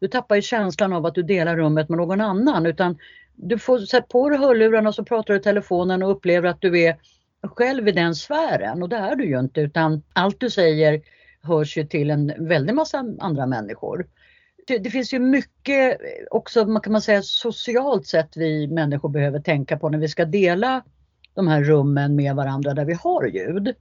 Du 0.00 0.08
tappar 0.08 0.36
ju 0.36 0.42
känslan 0.42 0.92
av 0.92 1.06
att 1.06 1.14
du 1.14 1.22
delar 1.22 1.56
rummet 1.56 1.88
med 1.88 1.98
någon 1.98 2.20
annan 2.20 2.66
utan 2.66 2.98
du 3.34 3.58
får 3.58 3.78
sätta 3.78 4.06
på 4.06 4.28
dig 4.28 4.38
hörlurarna 4.38 4.88
och 4.88 4.94
så 4.94 5.04
pratar 5.04 5.34
du 5.34 5.40
i 5.40 5.42
telefonen 5.42 6.02
och 6.02 6.10
upplever 6.10 6.48
att 6.48 6.60
du 6.60 6.80
är 6.80 6.96
själv 7.42 7.88
i 7.88 7.92
den 7.92 8.14
sfären 8.14 8.82
och 8.82 8.88
det 8.88 8.96
är 8.96 9.16
du 9.16 9.24
ju 9.24 9.40
inte 9.40 9.60
utan 9.60 10.02
allt 10.12 10.40
du 10.40 10.50
säger 10.50 11.02
hörs 11.42 11.76
ju 11.76 11.84
till 11.84 12.10
en 12.10 12.32
väldig 12.38 12.74
massa 12.74 13.04
andra 13.18 13.46
människor. 13.46 14.06
Det, 14.66 14.78
det 14.78 14.90
finns 14.90 15.14
ju 15.14 15.18
mycket 15.18 15.98
också, 16.30 16.64
man 16.64 16.82
kan 16.82 16.92
man 16.92 17.02
säga 17.02 17.22
socialt 17.22 18.06
sett 18.06 18.36
vi 18.36 18.68
människor 18.68 19.08
behöver 19.08 19.40
tänka 19.40 19.78
på 19.78 19.88
när 19.88 19.98
vi 19.98 20.08
ska 20.08 20.24
dela 20.24 20.82
de 21.34 21.48
här 21.48 21.62
rummen 21.62 22.16
med 22.16 22.36
varandra 22.36 22.74
där 22.74 22.84
vi 22.84 22.92
har 22.94 23.26
ljud. 23.26 23.74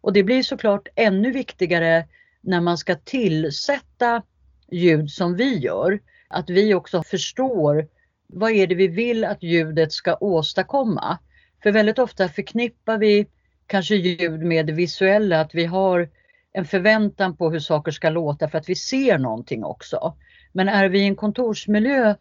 Och 0.00 0.12
det 0.12 0.22
blir 0.22 0.42
såklart 0.42 0.88
ännu 0.94 1.32
viktigare 1.32 2.06
när 2.40 2.60
man 2.60 2.78
ska 2.78 2.94
tillsätta 2.94 4.22
ljud 4.70 5.10
som 5.10 5.36
vi 5.36 5.58
gör. 5.58 6.00
Att 6.28 6.50
vi 6.50 6.74
också 6.74 7.02
förstår 7.02 7.88
vad 8.34 8.50
är 8.50 8.66
det 8.66 8.74
vi 8.74 8.88
vill 8.88 9.24
att 9.24 9.42
ljudet 9.42 9.92
ska 9.92 10.16
åstadkomma? 10.20 11.18
För 11.62 11.72
väldigt 11.72 11.98
ofta 11.98 12.28
förknippar 12.28 12.98
vi 12.98 13.26
kanske 13.66 13.94
ljud 13.94 14.40
med 14.40 14.66
det 14.66 14.72
visuella, 14.72 15.40
att 15.40 15.54
vi 15.54 15.64
har 15.64 16.08
en 16.52 16.64
förväntan 16.64 17.36
på 17.36 17.50
hur 17.50 17.60
saker 17.60 17.92
ska 17.92 18.10
låta 18.10 18.48
för 18.48 18.58
att 18.58 18.68
vi 18.68 18.74
ser 18.74 19.18
någonting 19.18 19.64
också. 19.64 20.14
Men 20.52 20.68
är 20.68 20.88
vi 20.88 20.98
i 20.98 21.06
en 21.06 21.16
kontorsmiljö 21.16 22.14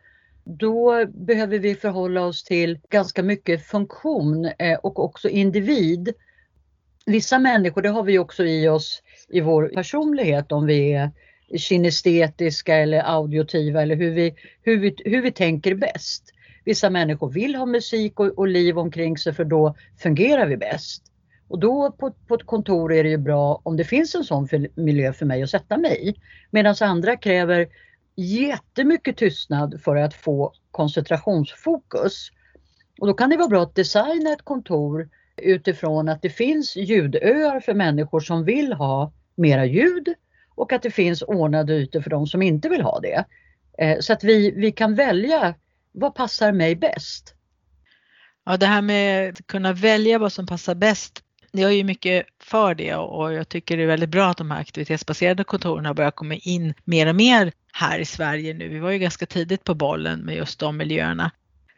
då 0.43 1.05
behöver 1.05 1.59
vi 1.59 1.75
förhålla 1.75 2.21
oss 2.21 2.43
till 2.43 2.79
ganska 2.89 3.23
mycket 3.23 3.67
funktion 3.67 4.45
eh, 4.45 4.77
och 4.83 4.99
också 4.99 5.29
individ. 5.29 6.13
Vissa 7.05 7.39
människor, 7.39 7.81
det 7.81 7.89
har 7.89 8.03
vi 8.03 8.19
också 8.19 8.45
i 8.45 8.67
oss 8.67 9.03
i 9.29 9.41
vår 9.41 9.71
personlighet 9.75 10.51
om 10.51 10.65
vi 10.65 10.93
är 10.93 11.11
kinestetiska 11.57 12.75
eller 12.75 13.03
audiotiva 13.05 13.81
eller 13.81 13.95
hur 13.95 14.11
vi, 14.11 14.35
hur 14.61 14.77
vi, 14.77 14.95
hur 15.05 15.21
vi 15.21 15.31
tänker 15.31 15.75
bäst. 15.75 16.23
Vissa 16.65 16.89
människor 16.89 17.29
vill 17.29 17.55
ha 17.55 17.65
musik 17.65 18.19
och, 18.19 18.37
och 18.37 18.47
liv 18.47 18.79
omkring 18.79 19.17
sig 19.17 19.33
för 19.33 19.45
då 19.45 19.75
fungerar 19.97 20.47
vi 20.47 20.57
bäst. 20.57 21.03
Och 21.47 21.59
då 21.59 21.91
på, 21.91 22.11
på 22.27 22.35
ett 22.35 22.45
kontor 22.45 22.93
är 22.93 23.03
det 23.03 23.09
ju 23.09 23.17
bra 23.17 23.61
om 23.63 23.77
det 23.77 23.83
finns 23.83 24.15
en 24.15 24.23
sån 24.23 24.47
för, 24.47 24.67
miljö 24.75 25.13
för 25.13 25.25
mig 25.25 25.43
att 25.43 25.49
sätta 25.49 25.77
mig 25.77 26.09
i. 26.09 26.15
Medan 26.51 26.75
andra 26.81 27.17
kräver 27.17 27.67
jättemycket 28.15 29.17
tystnad 29.17 29.81
för 29.83 29.95
att 29.95 30.13
få 30.13 30.53
koncentrationsfokus. 30.71 32.29
Och 32.99 33.07
då 33.07 33.13
kan 33.13 33.29
det 33.29 33.37
vara 33.37 33.47
bra 33.47 33.63
att 33.63 33.75
designa 33.75 34.33
ett 34.33 34.41
kontor 34.41 35.09
utifrån 35.37 36.09
att 36.09 36.21
det 36.21 36.29
finns 36.29 36.75
ljudöar 36.75 37.59
för 37.59 37.73
människor 37.73 38.19
som 38.19 38.45
vill 38.45 38.73
ha 38.73 39.13
mera 39.35 39.65
ljud 39.65 40.13
och 40.55 40.73
att 40.73 40.81
det 40.81 40.91
finns 40.91 41.21
ordnade 41.21 41.73
ytor 41.73 42.01
för 42.01 42.09
de 42.09 42.27
som 42.27 42.41
inte 42.41 42.69
vill 42.69 42.81
ha 42.81 42.99
det. 42.99 43.25
Eh, 43.77 43.99
så 43.99 44.13
att 44.13 44.23
vi, 44.23 44.51
vi 44.51 44.71
kan 44.71 44.95
välja 44.95 45.55
vad 45.91 46.15
passar 46.15 46.51
mig 46.51 46.75
bäst. 46.75 47.35
Ja, 48.45 48.57
det 48.57 48.65
här 48.65 48.81
med 48.81 49.29
att 49.29 49.47
kunna 49.47 49.73
välja 49.73 50.19
vad 50.19 50.33
som 50.33 50.45
passar 50.47 50.75
bäst 50.75 51.23
jag 51.61 51.71
är 51.71 51.75
ju 51.75 51.83
mycket 51.83 52.25
för 52.39 52.75
det 52.75 52.95
och 52.95 53.33
jag 53.33 53.49
tycker 53.49 53.77
det 53.77 53.83
är 53.83 53.87
väldigt 53.87 54.09
bra 54.09 54.29
att 54.29 54.37
de 54.37 54.51
här 54.51 54.59
aktivitetsbaserade 54.59 55.43
kontoren 55.43 55.85
har 55.85 55.93
börjat 55.93 56.15
komma 56.15 56.35
in 56.35 56.73
mer 56.83 57.07
och 57.07 57.15
mer 57.15 57.51
här 57.73 57.99
i 57.99 58.05
Sverige 58.05 58.53
nu. 58.53 58.69
Vi 58.69 58.79
var 58.79 58.91
ju 58.91 58.99
ganska 58.99 59.25
tidigt 59.25 59.63
på 59.63 59.75
bollen 59.75 60.19
med 60.19 60.35
just 60.35 60.59
de 60.59 60.77
miljöerna. 60.77 61.31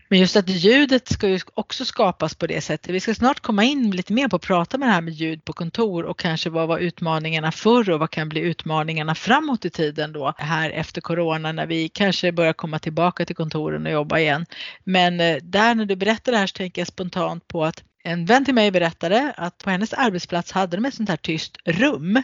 Men 0.10 0.20
just 0.20 0.36
att 0.36 0.50
ljudet 0.50 1.08
ska 1.08 1.28
ju 1.28 1.40
också 1.54 1.86
skapas 1.86 2.36
på 2.36 2.48
det 2.48 2.62
sättet. 2.62 2.96
Vi 2.96 3.00
ska 3.00 3.16
snart 3.16 3.40
komma 3.40 3.64
in 3.64 3.92
lite 3.92 4.14
mer 4.14 4.28
på 4.28 4.36
att 4.36 4.42
prata 4.42 4.78
med 4.78 4.88
det 4.88 4.94
här 4.94 5.02
med 5.02 5.14
ljud 5.14 5.46
på 5.46 5.54
kontor 5.54 6.04
och 6.04 6.20
kanske 6.20 6.50
vad 6.50 6.68
var 6.68 6.78
utmaningarna 6.78 7.52
förr 7.52 7.90
och 7.90 8.00
vad 8.00 8.12
kan 8.12 8.30
bli 8.30 8.42
utmaningarna 8.42 9.16
framåt 9.16 9.66
i 9.66 9.70
tiden 9.70 10.14
då 10.14 10.34
här 10.38 10.70
efter 10.70 11.02
corona 11.02 11.52
när 11.52 11.66
vi 11.66 11.90
kanske 11.90 12.32
börjar 12.32 12.54
komma 12.54 12.80
tillbaka 12.80 13.26
till 13.26 13.36
kontoren 13.36 13.86
och 13.86 13.92
jobba 13.92 14.20
igen. 14.20 14.46
Men 14.84 15.20
eh, 15.20 15.38
där 15.42 15.76
när 15.76 15.86
du 15.86 15.96
berättar 15.96 16.32
det 16.32 16.38
här 16.38 16.48
så 16.48 16.54
tänker 16.54 16.82
jag 16.82 16.88
spontant 16.88 17.48
på 17.48 17.66
att 17.66 17.84
en 18.04 18.26
vän 18.26 18.46
till 18.46 18.54
mig 18.54 18.72
berättade 18.72 19.34
att 19.38 19.58
på 19.58 19.70
hennes 19.70 19.94
arbetsplats 19.94 20.52
hade 20.52 20.78
de 20.78 20.86
ett 20.86 20.96
sånt 20.96 21.10
här 21.10 21.18
tyst 21.18 21.58
rum 21.66 22.24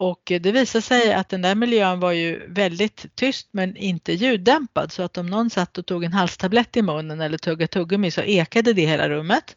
och 0.00 0.32
det 0.40 0.52
visade 0.52 0.82
sig 0.82 1.12
att 1.12 1.28
den 1.28 1.42
där 1.42 1.54
miljön 1.54 2.00
var 2.00 2.12
ju 2.12 2.46
väldigt 2.48 3.06
tyst 3.14 3.48
men 3.50 3.76
inte 3.76 4.12
ljuddämpad 4.12 4.92
så 4.92 5.02
att 5.02 5.18
om 5.18 5.26
någon 5.26 5.50
satt 5.50 5.78
och 5.78 5.86
tog 5.86 6.04
en 6.04 6.12
halstablett 6.12 6.76
i 6.76 6.82
munnen 6.82 7.20
eller 7.20 7.38
tuggade 7.38 7.66
tuggummi 7.66 8.10
så 8.10 8.20
ekade 8.20 8.72
det 8.72 8.86
hela 8.86 9.08
rummet. 9.08 9.56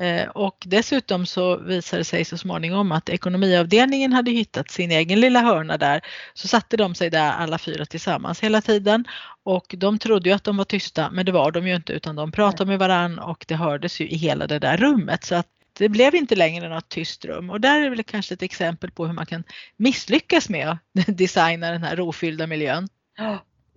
Eh, 0.00 0.28
och 0.28 0.64
dessutom 0.66 1.26
så 1.26 1.56
visade 1.56 2.00
det 2.00 2.04
sig 2.04 2.24
så 2.24 2.38
småningom 2.38 2.92
att 2.92 3.08
ekonomiavdelningen 3.08 4.12
hade 4.12 4.30
hittat 4.30 4.70
sin 4.70 4.90
egen 4.90 5.20
lilla 5.20 5.40
hörna 5.40 5.76
där. 5.76 6.00
Så 6.34 6.48
satte 6.48 6.76
de 6.76 6.94
sig 6.94 7.10
där 7.10 7.32
alla 7.32 7.58
fyra 7.58 7.86
tillsammans 7.86 8.40
hela 8.40 8.60
tiden 8.60 9.04
och 9.42 9.74
de 9.78 9.98
trodde 9.98 10.28
ju 10.28 10.34
att 10.34 10.44
de 10.44 10.56
var 10.56 10.64
tysta 10.64 11.10
men 11.10 11.26
det 11.26 11.32
var 11.32 11.50
de 11.50 11.68
ju 11.68 11.76
inte 11.76 11.92
utan 11.92 12.16
de 12.16 12.32
pratade 12.32 12.70
med 12.70 12.78
varann 12.78 13.18
och 13.18 13.44
det 13.48 13.54
hördes 13.54 14.00
ju 14.00 14.08
i 14.08 14.16
hela 14.16 14.46
det 14.46 14.58
där 14.58 14.76
rummet. 14.76 15.24
Så 15.24 15.34
att 15.34 15.46
det 15.78 15.88
blev 15.88 16.14
inte 16.14 16.36
längre 16.36 16.68
något 16.68 16.88
tyst 16.88 17.24
rum 17.24 17.50
och 17.50 17.60
där 17.60 17.82
är 17.82 17.90
väl 17.90 18.02
kanske 18.02 18.34
ett 18.34 18.42
exempel 18.42 18.90
på 18.90 19.06
hur 19.06 19.12
man 19.12 19.26
kan 19.26 19.44
misslyckas 19.76 20.48
med 20.48 20.68
att 20.68 20.78
designa 21.18 21.70
den 21.70 21.82
här 21.82 21.96
rofyllda 21.96 22.46
miljön. 22.46 22.88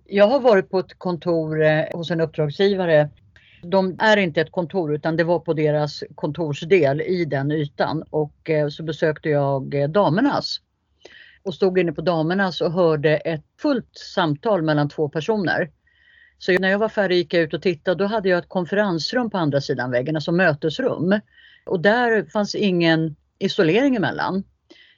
Jag 0.06 0.28
har 0.28 0.40
varit 0.40 0.70
på 0.70 0.78
ett 0.78 0.98
kontor 0.98 1.62
eh, 1.62 1.84
hos 1.92 2.10
en 2.10 2.20
uppdragsgivare. 2.20 3.10
De 3.62 3.96
är 3.98 4.16
inte 4.16 4.40
ett 4.40 4.52
kontor 4.52 4.94
utan 4.94 5.16
det 5.16 5.24
var 5.24 5.38
på 5.38 5.54
deras 5.54 6.04
kontorsdel 6.14 7.00
i 7.00 7.24
den 7.24 7.52
ytan 7.52 8.02
och 8.10 8.50
eh, 8.50 8.68
så 8.68 8.82
besökte 8.82 9.28
jag 9.28 9.74
eh, 9.74 9.88
damernas 9.88 10.60
och 11.42 11.54
stod 11.54 11.78
inne 11.78 11.92
på 11.92 12.00
damernas 12.00 12.60
och 12.60 12.72
hörde 12.72 13.16
ett 13.16 13.44
fullt 13.62 13.98
samtal 14.14 14.62
mellan 14.62 14.88
två 14.88 15.08
personer. 15.08 15.70
Så 16.38 16.52
när 16.52 16.68
jag 16.68 16.78
var 16.78 16.88
färdig 16.88 17.16
gick 17.16 17.34
jag 17.34 17.42
ut 17.42 17.54
och 17.54 17.62
tittade. 17.62 18.04
Då 18.04 18.06
hade 18.06 18.28
jag 18.28 18.38
ett 18.38 18.48
konferensrum 18.48 19.30
på 19.30 19.38
andra 19.38 19.60
sidan 19.60 19.90
väggen, 19.90 20.16
alltså 20.16 20.32
mötesrum. 20.32 21.20
Och 21.66 21.80
där 21.80 22.24
fanns 22.24 22.54
ingen 22.54 23.16
isolering 23.38 23.96
emellan. 23.96 24.44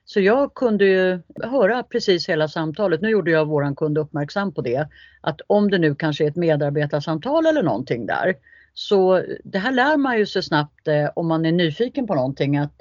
Så 0.05 0.21
jag 0.21 0.55
kunde 0.55 0.85
ju 0.85 1.21
höra 1.43 1.83
precis 1.83 2.29
hela 2.29 2.49
samtalet. 2.49 3.01
Nu 3.01 3.09
gjorde 3.09 3.31
jag 3.31 3.47
våran 3.47 3.77
kund 3.77 3.99
uppmärksam 3.99 4.55
på 4.55 4.61
det. 4.61 4.89
Att 5.21 5.41
om 5.47 5.71
det 5.71 5.79
nu 5.79 5.95
kanske 5.95 6.25
är 6.25 6.29
ett 6.29 6.37
medarbetarsamtal 6.37 7.47
eller 7.47 7.63
någonting 7.63 8.07
där. 8.07 8.35
Så 8.75 9.23
det 9.45 9.59
här 9.59 9.73
lär 9.73 9.97
man 9.97 10.19
ju 10.19 10.27
sig 10.27 10.43
snabbt 10.43 10.89
eh, 10.89 11.11
om 11.15 11.29
man 11.29 11.47
är 11.47 11.53
nyfiken 11.53 12.07
på 12.07 12.15
någonting. 12.15 12.57
att 12.57 12.73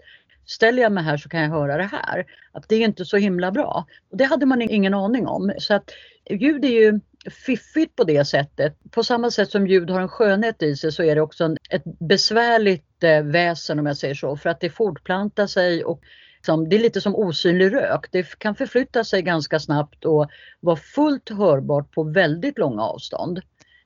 Ställer 0.46 0.82
jag 0.82 0.92
mig 0.92 1.04
här 1.04 1.18
så 1.18 1.30
kan 1.30 1.42
jag 1.42 1.50
höra 1.50 1.78
det 1.78 1.90
här. 1.92 2.26
Att 2.52 2.70
det 2.70 2.76
är 2.76 2.86
inte 2.86 3.06
så 3.06 3.18
himla 3.18 3.52
bra. 3.52 3.86
Och 4.12 4.18
det 4.18 4.24
hade 4.24 4.46
man 4.46 4.62
ingen 4.62 4.94
aning 4.94 5.28
om. 5.28 5.54
Så 5.58 5.74
att 5.74 5.92
ljud 6.30 6.66
är 6.66 6.70
ju 6.70 7.00
fiffigt 7.46 7.96
på 7.96 8.04
det 8.04 8.26
sättet. 8.26 8.78
På 8.92 9.04
samma 9.04 9.32
sätt 9.32 9.52
som 9.52 9.68
ljud 9.68 9.90
har 9.90 10.02
en 10.02 10.10
skönhet 10.10 10.64
i 10.64 10.76
sig 10.76 10.92
så 10.92 11.04
är 11.04 11.16
det 11.16 11.22
också 11.22 11.44
en, 11.44 11.58
ett 11.70 11.84
besvärligt 12.00 12.86
väsen 13.24 13.80
om 13.80 13.86
jag 13.86 13.98
säger 13.98 14.16
så. 14.16 14.38
För 14.38 14.50
att 14.50 14.60
det 14.60 14.70
fortplantar 14.70 15.48
sig 15.48 15.84
och 15.84 16.02
liksom, 16.36 16.70
det 16.70 16.76
är 16.76 16.80
lite 16.80 17.02
som 17.02 17.16
osynlig 17.16 17.74
rök. 17.74 18.12
Det 18.12 18.40
kan 18.40 18.56
förflytta 18.56 19.04
sig 19.04 19.22
ganska 19.22 19.60
snabbt 19.60 20.06
och 20.06 20.30
vara 20.60 20.76
fullt 20.76 21.30
hörbart 21.30 21.92
på 21.92 22.04
väldigt 22.04 22.58
långa 22.58 22.82
avstånd. 22.82 23.42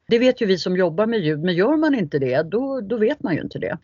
Det 0.07 0.19
vet 0.19 0.41
ju 0.41 0.45
vi 0.45 0.57
som 0.57 0.77
jobbar 0.77 1.05
med 1.05 1.19
ljud, 1.19 1.39
men 1.39 1.55
gör 1.55 1.77
man 1.77 1.95
inte 1.95 2.19
det 2.19 2.41
då, 2.41 2.81
då 2.81 2.97
vet 2.97 3.23
man 3.23 3.35
ju 3.35 3.41
inte 3.41 3.59
det. 3.59 3.77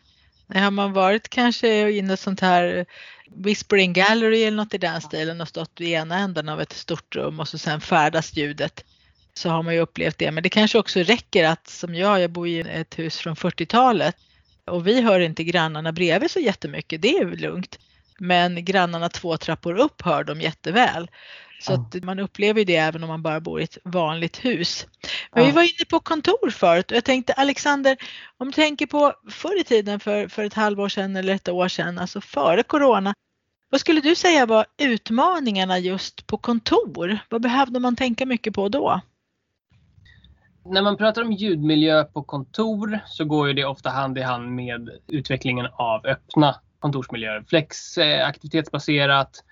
Har 0.47 0.71
man 0.71 0.93
varit 0.93 1.29
kanske 1.29 1.89
i 1.89 2.01
något 2.01 2.19
sånt 2.19 2.39
här 2.39 2.85
Whispering 3.35 3.93
Gallery 3.93 4.43
eller 4.43 4.57
något 4.57 4.73
i 4.73 4.77
den 4.77 5.01
stilen 5.01 5.41
och 5.41 5.47
stått 5.47 5.81
i 5.81 5.91
ena 5.91 6.17
änden 6.17 6.49
av 6.49 6.61
ett 6.61 6.73
stort 6.73 7.15
rum 7.15 7.39
och 7.39 7.47
så 7.47 7.57
sen 7.57 7.81
färdas 7.81 8.37
ljudet 8.37 8.85
så 9.33 9.49
har 9.49 9.63
man 9.63 9.73
ju 9.73 9.79
upplevt 9.79 10.17
det. 10.17 10.31
Men 10.31 10.43
det 10.43 10.49
kanske 10.49 10.79
också 10.79 10.99
räcker 10.99 11.47
att 11.47 11.67
som 11.67 11.95
jag, 11.95 12.21
jag 12.21 12.31
bor 12.31 12.47
i 12.47 12.59
ett 12.59 12.99
hus 12.99 13.17
från 13.17 13.35
40-talet 13.35 14.15
och 14.71 14.87
vi 14.87 15.01
hör 15.01 15.19
inte 15.19 15.43
grannarna 15.43 15.91
bredvid 15.91 16.31
så 16.31 16.39
jättemycket, 16.39 17.01
det 17.01 17.17
är 17.17 17.25
lugnt. 17.25 17.79
Men 18.19 18.65
grannarna 18.65 19.09
två 19.09 19.37
trappor 19.37 19.79
upp 19.79 20.01
hör 20.01 20.23
de 20.23 20.41
jätteväl. 20.41 21.09
Så 21.61 21.73
att 21.73 22.03
man 22.03 22.19
upplever 22.19 22.65
det 22.65 22.75
även 22.75 23.03
om 23.03 23.07
man 23.07 23.21
bara 23.21 23.39
bor 23.39 23.61
i 23.61 23.63
ett 23.63 23.77
vanligt 23.83 24.45
hus. 24.45 24.87
Men 25.35 25.45
vi 25.45 25.51
var 25.51 25.61
inne 25.61 25.85
på 25.89 25.99
kontor 25.99 26.49
förut 26.49 26.91
och 26.91 26.97
jag 26.97 27.03
tänkte 27.03 27.33
Alexander, 27.33 27.97
om 28.37 28.47
du 28.47 28.53
tänker 28.53 28.85
på 28.85 29.13
förr 29.29 29.59
i 29.59 29.63
tiden 29.63 29.99
för, 29.99 30.27
för 30.27 30.43
ett 30.43 30.53
halvår 30.53 30.89
sedan 30.89 31.15
eller 31.15 31.35
ett 31.35 31.49
år 31.49 31.67
sedan, 31.67 31.99
alltså 31.99 32.21
före 32.21 32.63
Corona. 32.63 33.13
Vad 33.69 33.81
skulle 33.81 34.01
du 34.01 34.15
säga 34.15 34.45
var 34.45 34.65
utmaningarna 34.77 35.79
just 35.79 36.27
på 36.27 36.37
kontor? 36.37 37.19
Vad 37.29 37.41
behövde 37.41 37.79
man 37.79 37.95
tänka 37.95 38.25
mycket 38.25 38.53
på 38.53 38.69
då? 38.69 39.01
När 40.65 40.81
man 40.81 40.97
pratar 40.97 41.21
om 41.21 41.31
ljudmiljö 41.31 42.03
på 42.03 42.23
kontor 42.23 42.99
så 43.07 43.25
går 43.25 43.47
ju 43.47 43.53
det 43.53 43.65
ofta 43.65 43.89
hand 43.89 44.17
i 44.17 44.21
hand 44.21 44.51
med 44.51 44.89
utvecklingen 45.07 45.67
av 45.73 46.05
öppna 46.05 46.55
kontorsmiljöer. 46.79 47.43
Flex, 47.47 47.97
aktivitetsbaserat, 47.97 49.43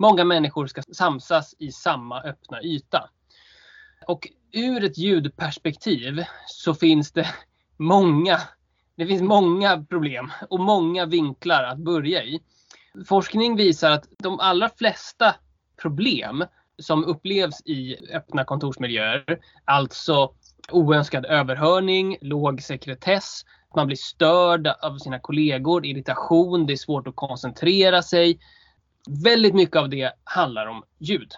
Många 0.00 0.24
människor 0.24 0.66
ska 0.66 0.82
samsas 0.82 1.54
i 1.58 1.72
samma 1.72 2.22
öppna 2.22 2.62
yta. 2.62 3.10
Och 4.06 4.28
ur 4.52 4.84
ett 4.84 4.98
ljudperspektiv 4.98 6.24
så 6.46 6.74
finns 6.74 7.12
det 7.12 7.26
många, 7.76 8.40
det 8.96 9.06
finns 9.06 9.22
många 9.22 9.84
problem 9.84 10.32
och 10.50 10.60
många 10.60 11.06
vinklar 11.06 11.62
att 11.62 11.78
börja 11.78 12.24
i. 12.24 12.40
Forskning 13.08 13.56
visar 13.56 13.90
att 13.90 14.08
de 14.18 14.40
allra 14.40 14.68
flesta 14.68 15.34
problem 15.82 16.44
som 16.78 17.04
upplevs 17.04 17.60
i 17.66 17.96
öppna 18.12 18.44
kontorsmiljöer, 18.44 19.38
alltså 19.64 20.34
oönskad 20.72 21.26
överhörning, 21.26 22.16
låg 22.20 22.62
sekretess, 22.62 23.44
man 23.76 23.86
blir 23.86 23.96
störd 23.96 24.66
av 24.66 24.98
sina 24.98 25.18
kollegor, 25.18 25.86
irritation, 25.86 26.66
det 26.66 26.72
är 26.72 26.76
svårt 26.76 27.06
att 27.06 27.16
koncentrera 27.16 28.02
sig, 28.02 28.38
Väldigt 29.08 29.54
mycket 29.54 29.76
av 29.76 29.88
det 29.88 30.12
handlar 30.24 30.66
om 30.66 30.82
ljud. 30.98 31.32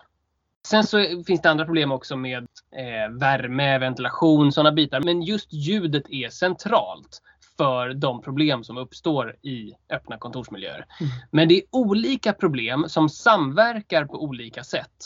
Sen 0.66 0.84
så 0.84 1.22
finns 1.26 1.42
det 1.42 1.50
andra 1.50 1.64
problem 1.64 1.92
också 1.92 2.16
med 2.16 2.42
eh, 2.76 3.18
värme, 3.20 3.78
ventilation, 3.78 4.52
sådana 4.52 4.72
bitar. 4.72 5.00
Men 5.00 5.22
just 5.22 5.52
ljudet 5.52 6.02
är 6.08 6.28
centralt 6.28 7.22
för 7.56 7.94
de 7.94 8.22
problem 8.22 8.64
som 8.64 8.76
uppstår 8.78 9.36
i 9.42 9.72
öppna 9.90 10.18
kontorsmiljöer. 10.18 10.86
Mm. 11.00 11.12
Men 11.30 11.48
det 11.48 11.54
är 11.54 11.62
olika 11.70 12.32
problem 12.32 12.84
som 12.88 13.08
samverkar 13.08 14.04
på 14.04 14.22
olika 14.22 14.64
sätt. 14.64 14.96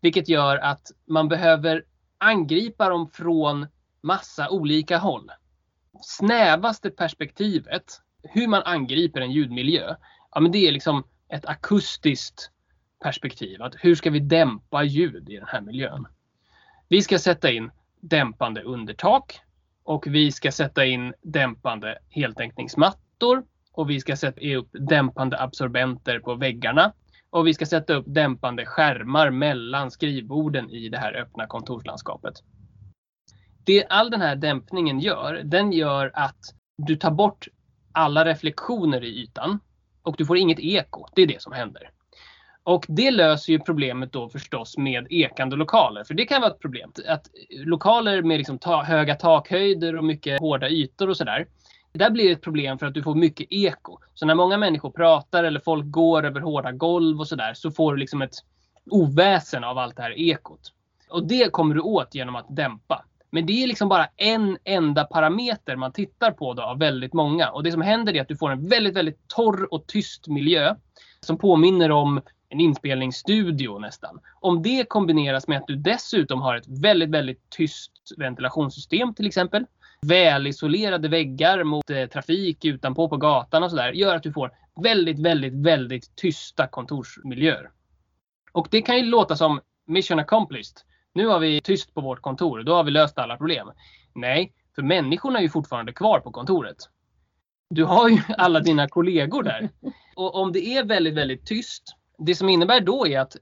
Vilket 0.00 0.28
gör 0.28 0.56
att 0.56 0.82
man 1.08 1.28
behöver 1.28 1.82
angripa 2.18 2.88
dem 2.88 3.10
från 3.10 3.66
massa 4.00 4.50
olika 4.50 4.98
håll. 4.98 5.30
Snävaste 6.02 6.90
perspektivet, 6.90 8.00
hur 8.22 8.48
man 8.48 8.62
angriper 8.64 9.20
en 9.20 9.32
ljudmiljö, 9.32 9.94
ja 10.30 10.40
men 10.40 10.52
det 10.52 10.68
är 10.68 10.72
liksom 10.72 11.04
ett 11.28 11.46
akustiskt 11.46 12.50
perspektiv. 13.02 13.62
Att 13.62 13.74
hur 13.78 13.94
ska 13.94 14.10
vi 14.10 14.20
dämpa 14.20 14.82
ljud 14.82 15.28
i 15.28 15.36
den 15.36 15.46
här 15.48 15.60
miljön? 15.60 16.06
Vi 16.88 17.02
ska 17.02 17.18
sätta 17.18 17.50
in 17.50 17.70
dämpande 18.00 18.62
undertak 18.62 19.40
och 19.84 20.06
vi 20.06 20.32
ska 20.32 20.52
sätta 20.52 20.84
in 20.84 21.14
dämpande 21.22 21.98
heltäckningsmattor 22.08 23.44
och 23.72 23.90
vi 23.90 24.00
ska 24.00 24.16
sätta 24.16 24.56
upp 24.56 24.68
dämpande 24.72 25.40
absorbenter 25.40 26.18
på 26.18 26.34
väggarna 26.34 26.92
och 27.36 27.46
vi 27.46 27.54
ska 27.54 27.66
sätta 27.66 27.94
upp 27.94 28.04
dämpande 28.08 28.66
skärmar 28.66 29.30
mellan 29.30 29.90
skrivborden 29.90 30.70
i 30.70 30.88
det 30.88 30.98
här 30.98 31.12
öppna 31.12 31.46
kontorslandskapet. 31.46 32.34
Det 33.64 33.86
all 33.86 34.10
den 34.10 34.20
här 34.20 34.36
dämpningen 34.36 35.00
gör, 35.00 35.42
den 35.44 35.72
gör 35.72 36.10
att 36.14 36.38
du 36.78 36.96
tar 36.96 37.10
bort 37.10 37.48
alla 37.92 38.24
reflektioner 38.24 39.04
i 39.04 39.22
ytan 39.22 39.58
och 40.02 40.14
du 40.18 40.26
får 40.26 40.36
inget 40.36 40.60
eko. 40.60 41.06
Det 41.14 41.22
är 41.22 41.26
det 41.26 41.42
som 41.42 41.52
händer. 41.52 41.90
Och 42.62 42.84
det 42.88 43.10
löser 43.10 43.52
ju 43.52 43.58
problemet 43.58 44.12
då 44.12 44.28
förstås 44.28 44.78
med 44.78 45.06
ekande 45.10 45.56
lokaler. 45.56 46.04
För 46.04 46.14
det 46.14 46.26
kan 46.26 46.40
vara 46.40 46.52
ett 46.52 46.60
problem. 46.60 46.92
Att 47.08 47.26
lokaler 47.50 48.22
med 48.22 48.38
liksom 48.38 48.58
ta 48.58 48.82
höga 48.82 49.14
takhöjder 49.14 49.96
och 49.96 50.04
mycket 50.04 50.40
hårda 50.40 50.68
ytor 50.68 51.08
och 51.08 51.16
sådär. 51.16 51.46
Där 51.96 52.10
blir 52.10 52.24
det 52.24 52.32
ett 52.32 52.42
problem 52.42 52.78
för 52.78 52.86
att 52.86 52.94
du 52.94 53.02
får 53.02 53.14
mycket 53.14 53.46
eko. 53.50 53.98
Så 54.14 54.26
när 54.26 54.34
många 54.34 54.58
människor 54.58 54.90
pratar 54.90 55.44
eller 55.44 55.60
folk 55.60 55.90
går 55.90 56.26
över 56.26 56.40
hårda 56.40 56.72
golv 56.72 57.20
och 57.20 57.28
sådär 57.28 57.54
så 57.54 57.70
får 57.70 57.92
du 57.92 57.98
liksom 57.98 58.22
ett 58.22 58.34
oväsen 58.90 59.64
av 59.64 59.78
allt 59.78 59.96
det 59.96 60.02
här 60.02 60.18
ekot. 60.18 60.72
Och 61.08 61.26
det 61.26 61.52
kommer 61.52 61.74
du 61.74 61.80
åt 61.80 62.14
genom 62.14 62.36
att 62.36 62.56
dämpa. 62.56 63.04
Men 63.30 63.46
det 63.46 63.62
är 63.62 63.66
liksom 63.66 63.88
bara 63.88 64.08
en 64.16 64.58
enda 64.64 65.04
parameter 65.04 65.76
man 65.76 65.92
tittar 65.92 66.30
på 66.30 66.54
då 66.54 66.62
av 66.62 66.78
väldigt 66.78 67.12
många. 67.12 67.50
Och 67.50 67.62
det 67.62 67.72
som 67.72 67.82
händer 67.82 68.16
är 68.16 68.20
att 68.20 68.28
du 68.28 68.36
får 68.36 68.50
en 68.50 68.68
väldigt, 68.68 68.94
väldigt 68.94 69.28
torr 69.28 69.74
och 69.74 69.86
tyst 69.86 70.28
miljö 70.28 70.74
som 71.20 71.38
påminner 71.38 71.90
om 71.90 72.20
en 72.48 72.60
inspelningsstudio 72.60 73.78
nästan. 73.78 74.18
Om 74.40 74.62
det 74.62 74.88
kombineras 74.88 75.48
med 75.48 75.58
att 75.58 75.66
du 75.66 75.76
dessutom 75.76 76.40
har 76.40 76.56
ett 76.56 76.68
väldigt, 76.68 77.10
väldigt 77.10 77.50
tyst 77.50 77.92
ventilationssystem 78.16 79.14
till 79.14 79.26
exempel. 79.26 79.66
Välisolerade 80.08 81.08
väggar 81.08 81.64
mot 81.64 81.90
eh, 81.90 82.06
trafik 82.06 82.64
utanpå 82.64 83.08
på 83.08 83.16
gatan 83.16 83.62
och 83.62 83.70
sådär 83.70 83.92
gör 83.92 84.16
att 84.16 84.22
du 84.22 84.32
får 84.32 84.50
väldigt, 84.82 85.18
väldigt, 85.18 85.54
väldigt 85.54 86.16
tysta 86.16 86.66
kontorsmiljöer. 86.66 87.70
Och 88.52 88.68
det 88.70 88.82
kan 88.82 88.96
ju 88.96 89.02
låta 89.02 89.36
som 89.36 89.60
mission 89.86 90.18
accomplished. 90.18 90.76
Nu 91.14 91.26
har 91.26 91.38
vi 91.38 91.60
tyst 91.60 91.94
på 91.94 92.00
vårt 92.00 92.22
kontor, 92.22 92.62
då 92.62 92.74
har 92.74 92.84
vi 92.84 92.90
löst 92.90 93.18
alla 93.18 93.36
problem. 93.36 93.68
Nej, 94.14 94.52
för 94.74 94.82
människorna 94.82 95.38
är 95.38 95.42
ju 95.42 95.48
fortfarande 95.48 95.92
kvar 95.92 96.20
på 96.20 96.30
kontoret. 96.30 96.76
Du 97.70 97.84
har 97.84 98.08
ju 98.08 98.20
alla 98.38 98.60
dina 98.60 98.88
kollegor 98.88 99.42
där. 99.42 99.68
Och 100.16 100.34
om 100.34 100.52
det 100.52 100.66
är 100.66 100.84
väldigt, 100.84 101.14
väldigt 101.14 101.46
tyst 101.46 101.96
det 102.18 102.34
som 102.34 102.48
innebär 102.48 102.80
då 102.80 103.06
är 103.06 103.20
att 103.20 103.36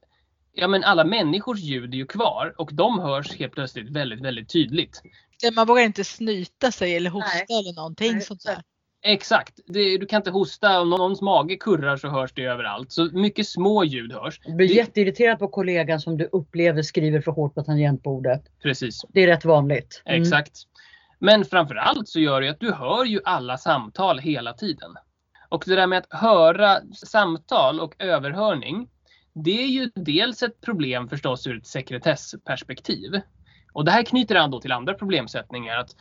ja, 0.53 0.69
men 0.69 0.85
alla 0.85 1.05
människors 1.05 1.59
ljud 1.59 1.95
är 1.95 1.99
ju 1.99 2.07
kvar 2.07 2.55
och 2.59 2.71
de 2.75 2.99
hörs 2.99 3.39
helt 3.39 3.53
plötsligt 3.53 3.91
väldigt, 3.91 4.21
väldigt 4.21 4.53
tydligt. 4.53 5.03
Man 5.51 5.67
vågar 5.67 5.83
inte 5.83 6.05
snyta 6.05 6.73
sig 6.73 6.97
eller 6.97 7.11
hosta 7.11 7.31
Nej. 7.49 7.61
eller 7.61 7.75
någonting 7.77 8.13
Nej. 8.13 8.21
sånt 8.21 8.45
där. 8.45 8.63
Exakt. 9.07 9.61
Det, 9.67 9.99
du 9.99 10.07
kan 10.07 10.17
inte 10.17 10.31
hosta. 10.31 10.81
Om 10.81 10.91
någons 10.91 11.21
mage 11.21 11.57
kurrar 11.57 11.97
så 11.97 12.09
hörs 12.09 12.33
det 12.35 12.45
överallt. 12.45 12.93
Så 12.93 13.05
mycket 13.05 13.49
små 13.49 13.85
ljud 13.85 14.13
hörs. 14.13 14.41
Du 14.47 14.55
blir 14.55 14.69
det... 14.69 14.75
jätteirriterad 14.75 15.39
på 15.39 15.49
kollegan 15.49 16.01
som 16.01 16.19
du 16.19 16.29
upplever 16.33 16.83
skriver 16.83 17.21
för 17.21 17.33
hårt 17.33 17.55
på 17.55 17.63
tangentbordet. 17.63 18.43
Precis. 18.63 19.01
Det 19.09 19.23
är 19.23 19.27
rätt 19.27 19.45
vanligt. 19.45 20.03
Mm. 20.05 20.23
Exakt. 20.23 20.63
Men 21.19 21.45
framförallt 21.45 22.09
så 22.09 22.21
gör 22.21 22.41
det 22.41 22.49
att 22.49 22.61
du 22.61 22.73
hör 22.73 23.05
ju 23.05 23.21
alla 23.25 23.59
samtal 23.59 24.19
hela 24.19 24.53
tiden. 24.53 24.95
Och 25.49 25.65
det 25.67 25.75
där 25.75 25.87
med 25.87 25.99
att 25.99 26.21
höra 26.21 26.81
samtal 26.93 27.81
och 27.81 27.95
överhörning, 27.99 28.89
det 29.35 29.63
är 29.63 29.67
ju 29.67 29.91
dels 29.95 30.43
ett 30.43 30.61
problem 30.61 31.09
förstås 31.09 31.47
ur 31.47 31.59
ett 31.59 31.67
sekretessperspektiv. 31.67 33.21
Och 33.75 33.85
det 33.85 33.91
här 33.91 34.03
knyter 34.03 34.35
an 34.35 34.51
då 34.51 34.61
till 34.61 34.73
andra 34.73 34.95
problemsättningar. 34.95 35.79
Att 35.79 35.97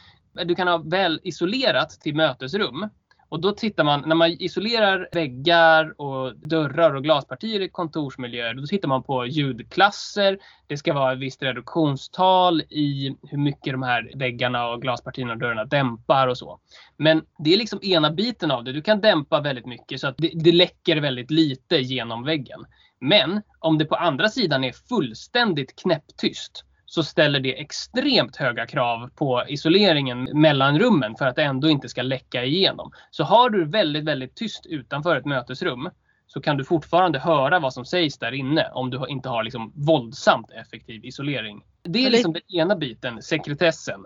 du 0.45 0.55
kan 0.55 0.67
ha 0.67 0.77
väl 0.77 1.19
isolerat 1.23 1.89
till 1.89 2.15
mötesrum 2.15 2.89
och 3.33 3.41
då 3.41 3.51
tittar 3.51 3.83
man, 3.83 4.03
när 4.05 4.15
man 4.15 4.31
isolerar 4.31 5.09
väggar 5.11 6.01
och 6.01 6.37
dörrar 6.37 6.95
och 6.95 7.03
glaspartier 7.03 7.61
i 7.61 7.69
kontorsmiljöer, 7.69 8.53
då 8.53 8.65
tittar 8.67 8.87
man 8.87 9.03
på 9.03 9.25
ljudklasser. 9.25 10.37
Det 10.67 10.77
ska 10.77 10.93
vara 10.93 11.13
ett 11.13 11.19
visst 11.19 11.43
reduktionstal 11.43 12.61
i 12.61 13.15
hur 13.21 13.37
mycket 13.37 13.73
de 13.73 13.83
här 13.83 14.11
väggarna 14.15 14.67
och 14.67 14.81
glaspartierna 14.81 15.33
och 15.33 15.39
dörrarna 15.39 15.65
dämpar 15.65 16.27
och 16.27 16.37
så. 16.37 16.59
Men 16.97 17.21
det 17.39 17.53
är 17.53 17.57
liksom 17.57 17.79
ena 17.83 18.11
biten 18.11 18.51
av 18.51 18.63
det. 18.63 18.71
Du 18.71 18.81
kan 18.81 19.01
dämpa 19.01 19.41
väldigt 19.41 19.65
mycket 19.65 19.99
så 19.99 20.07
att 20.07 20.15
det, 20.17 20.31
det 20.33 20.51
läcker 20.51 20.97
väldigt 20.97 21.31
lite 21.31 21.77
genom 21.77 22.23
väggen. 22.23 22.65
Men 22.99 23.41
om 23.59 23.77
det 23.77 23.85
på 23.85 23.95
andra 23.95 24.29
sidan 24.29 24.63
är 24.63 24.71
fullständigt 24.71 25.81
knäpptyst, 25.81 26.65
så 26.93 27.03
ställer 27.03 27.39
det 27.39 27.59
extremt 27.61 28.35
höga 28.35 28.67
krav 28.67 29.09
på 29.15 29.43
isoleringen 29.47 30.23
mellan 30.23 30.79
rummen 30.79 31.15
för 31.15 31.25
att 31.25 31.35
det 31.35 31.43
ändå 31.43 31.69
inte 31.69 31.89
ska 31.89 32.01
läcka 32.01 32.43
igenom. 32.43 32.91
Så 33.11 33.23
har 33.23 33.49
du 33.49 33.65
väldigt, 33.65 34.03
väldigt 34.03 34.35
tyst 34.35 34.65
utanför 34.65 35.15
ett 35.15 35.25
mötesrum 35.25 35.89
så 36.27 36.41
kan 36.41 36.57
du 36.57 36.65
fortfarande 36.65 37.19
höra 37.19 37.59
vad 37.59 37.73
som 37.73 37.85
sägs 37.85 38.17
där 38.17 38.31
inne 38.31 38.69
om 38.73 38.89
du 38.89 39.05
inte 39.07 39.29
har 39.29 39.43
liksom 39.43 39.71
våldsamt 39.75 40.51
effektiv 40.51 41.05
isolering. 41.05 41.63
Det 41.83 42.05
är 42.05 42.09
liksom 42.09 42.33
den 42.33 42.55
ena 42.55 42.75
biten, 42.75 43.21
sekretessen. 43.21 44.05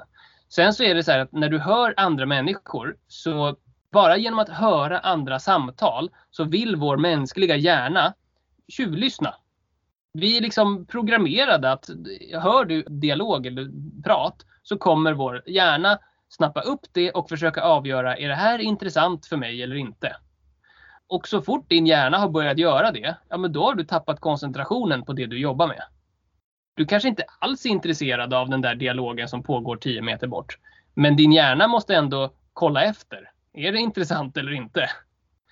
Sen 0.49 0.73
så 0.73 0.83
är 0.83 0.95
det 0.95 1.03
så 1.03 1.11
att 1.11 1.31
när 1.31 1.49
du 1.49 1.59
hör 1.59 1.93
andra 1.97 2.25
människor 2.25 2.95
så 3.07 3.55
bara 3.91 4.17
genom 4.17 4.39
att 4.39 4.49
höra 4.49 4.99
andra 4.99 5.39
samtal 5.39 6.09
så 6.31 6.43
vill 6.43 6.75
vår 6.75 6.97
mänskliga 6.97 7.55
hjärna 7.55 8.13
tjuvlyssna 8.67 9.35
vi 10.19 10.37
är 10.37 10.41
liksom 10.41 10.85
programmerade 10.85 11.71
att 11.71 11.89
hör 12.33 12.65
du 12.65 12.83
dialog 12.83 13.45
eller 13.45 13.69
prat 14.03 14.45
så 14.63 14.77
kommer 14.77 15.13
vår 15.13 15.43
hjärna 15.45 15.99
snappa 16.29 16.61
upp 16.61 16.81
det 16.91 17.11
och 17.11 17.29
försöka 17.29 17.61
avgöra 17.61 18.17
är 18.17 18.27
det 18.27 18.35
här 18.35 18.59
intressant 18.59 19.25
för 19.25 19.37
mig 19.37 19.63
eller 19.63 19.75
inte. 19.75 20.15
Och 21.07 21.27
så 21.27 21.41
fort 21.41 21.69
din 21.69 21.87
hjärna 21.87 22.17
har 22.17 22.29
börjat 22.29 22.57
göra 22.57 22.91
det, 22.91 23.15
ja 23.29 23.37
men 23.37 23.53
då 23.53 23.63
har 23.63 23.75
du 23.75 23.83
tappat 23.83 24.19
koncentrationen 24.19 25.05
på 25.05 25.13
det 25.13 25.25
du 25.25 25.39
jobbar 25.39 25.67
med. 25.67 25.83
Du 26.73 26.85
kanske 26.85 27.09
inte 27.09 27.23
alls 27.39 27.65
är 27.65 27.69
intresserad 27.69 28.33
av 28.33 28.49
den 28.49 28.61
där 28.61 28.75
dialogen 28.75 29.27
som 29.27 29.43
pågår 29.43 29.75
10 29.75 30.01
meter 30.01 30.27
bort. 30.27 30.57
Men 30.93 31.15
din 31.15 31.31
hjärna 31.31 31.67
måste 31.67 31.95
ändå 31.95 32.33
kolla 32.53 32.83
efter. 32.83 33.31
Är 33.53 33.71
det 33.71 33.79
intressant 33.79 34.37
eller 34.37 34.51
inte? 34.51 34.89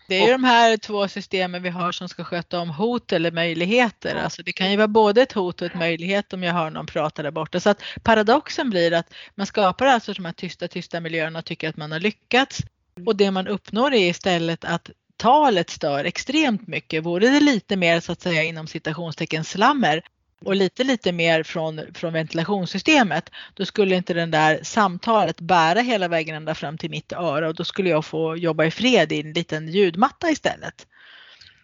Det 0.07 0.15
är 0.15 0.25
ju 0.25 0.31
de 0.31 0.43
här 0.43 0.77
två 0.77 1.07
systemen 1.07 1.63
vi 1.63 1.69
har 1.69 1.91
som 1.91 2.09
ska 2.09 2.23
sköta 2.23 2.59
om 2.59 2.69
hot 2.69 3.13
eller 3.13 3.31
möjligheter. 3.31 4.15
Alltså 4.15 4.43
det 4.43 4.53
kan 4.53 4.71
ju 4.71 4.77
vara 4.77 4.87
både 4.87 5.21
ett 5.21 5.31
hot 5.31 5.61
och 5.61 5.67
ett 5.67 5.75
möjlighet 5.75 6.33
om 6.33 6.43
jag 6.43 6.53
hör 6.53 6.69
någon 6.69 6.85
prata 6.85 7.23
där 7.23 7.31
borta. 7.31 7.59
Så 7.59 7.69
att 7.69 7.81
paradoxen 8.03 8.69
blir 8.69 8.93
att 8.93 9.13
man 9.35 9.47
skapar 9.47 9.85
alltså 9.85 10.13
de 10.13 10.25
här 10.25 10.33
tysta, 10.33 10.67
tysta 10.67 10.99
miljöerna 10.99 11.39
och 11.39 11.45
tycker 11.45 11.69
att 11.69 11.77
man 11.77 11.91
har 11.91 11.99
lyckats. 11.99 12.61
Och 13.05 13.15
det 13.15 13.31
man 13.31 13.47
uppnår 13.47 13.93
är 13.93 14.09
istället 14.09 14.65
att 14.65 14.89
talet 15.17 15.69
stör 15.69 16.05
extremt 16.05 16.67
mycket. 16.67 17.03
Vore 17.03 17.29
det 17.29 17.39
lite 17.39 17.75
mer 17.75 17.99
så 17.99 18.11
att 18.11 18.21
säga 18.21 18.43
inom 18.43 18.67
citationstecken 18.67 19.43
slammer 19.43 20.01
och 20.45 20.55
lite 20.55 20.83
lite 20.83 21.11
mer 21.11 21.43
från, 21.43 21.81
från 21.93 22.13
ventilationssystemet 22.13 23.29
då 23.53 23.65
skulle 23.65 23.95
inte 23.95 24.13
den 24.13 24.31
där 24.31 24.59
samtalet 24.63 25.41
bära 25.41 25.79
hela 25.79 26.07
vägen 26.07 26.35
ända 26.35 26.55
fram 26.55 26.77
till 26.77 26.89
mitt 26.89 27.13
öra 27.13 27.47
och 27.47 27.55
då 27.55 27.63
skulle 27.63 27.89
jag 27.89 28.05
få 28.05 28.37
jobba 28.37 28.65
i 28.65 28.71
fred 28.71 29.11
i 29.11 29.21
en 29.21 29.33
liten 29.33 29.67
ljudmatta 29.67 30.29
istället. 30.29 30.87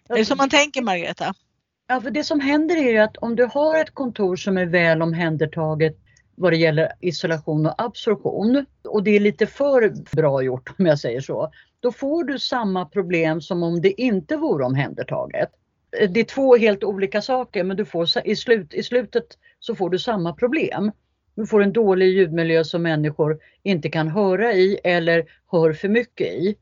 Är 0.08 0.14
det 0.16 0.24
så 0.24 0.36
man 0.36 0.50
tänker 0.50 0.82
Margareta? 0.82 1.34
Ja, 1.88 2.00
för 2.00 2.10
det 2.10 2.24
som 2.24 2.40
händer 2.40 2.76
är 2.76 2.90
ju 2.92 2.98
att 2.98 3.16
om 3.16 3.36
du 3.36 3.48
har 3.52 3.80
ett 3.80 3.94
kontor 3.94 4.36
som 4.36 4.58
är 4.58 4.66
väl 4.66 5.02
omhändertaget 5.02 5.96
vad 6.34 6.52
det 6.52 6.56
gäller 6.56 6.92
isolation 7.00 7.66
och 7.66 7.82
absorption 7.82 8.66
och 8.84 9.02
det 9.02 9.10
är 9.10 9.20
lite 9.20 9.46
för 9.46 9.94
bra 10.16 10.42
gjort 10.42 10.74
om 10.78 10.86
jag 10.86 10.98
säger 10.98 11.20
så, 11.20 11.52
då 11.80 11.92
får 11.92 12.24
du 12.24 12.38
samma 12.38 12.84
problem 12.84 13.40
som 13.40 13.62
om 13.62 13.80
det 13.80 14.00
inte 14.00 14.36
vore 14.36 14.64
omhändertaget 14.64 15.50
det 16.08 16.20
är 16.20 16.24
två 16.24 16.56
helt 16.56 16.84
olika 16.84 17.22
saker 17.22 17.64
men 17.64 17.76
du 17.76 17.84
får, 17.84 18.08
i, 18.24 18.36
slut, 18.36 18.74
i 18.74 18.82
slutet 18.82 19.24
så 19.60 19.74
får 19.74 19.90
du 19.90 19.98
samma 19.98 20.32
problem. 20.32 20.92
Du 21.34 21.46
får 21.46 21.62
en 21.62 21.72
dålig 21.72 22.06
ljudmiljö 22.06 22.64
som 22.64 22.82
människor 22.82 23.38
inte 23.62 23.88
kan 23.88 24.08
höra 24.08 24.52
i 24.52 24.80
eller 24.84 25.24
hör 25.52 25.72
för 25.72 25.88
mycket 25.88 26.26
i. 26.26 26.56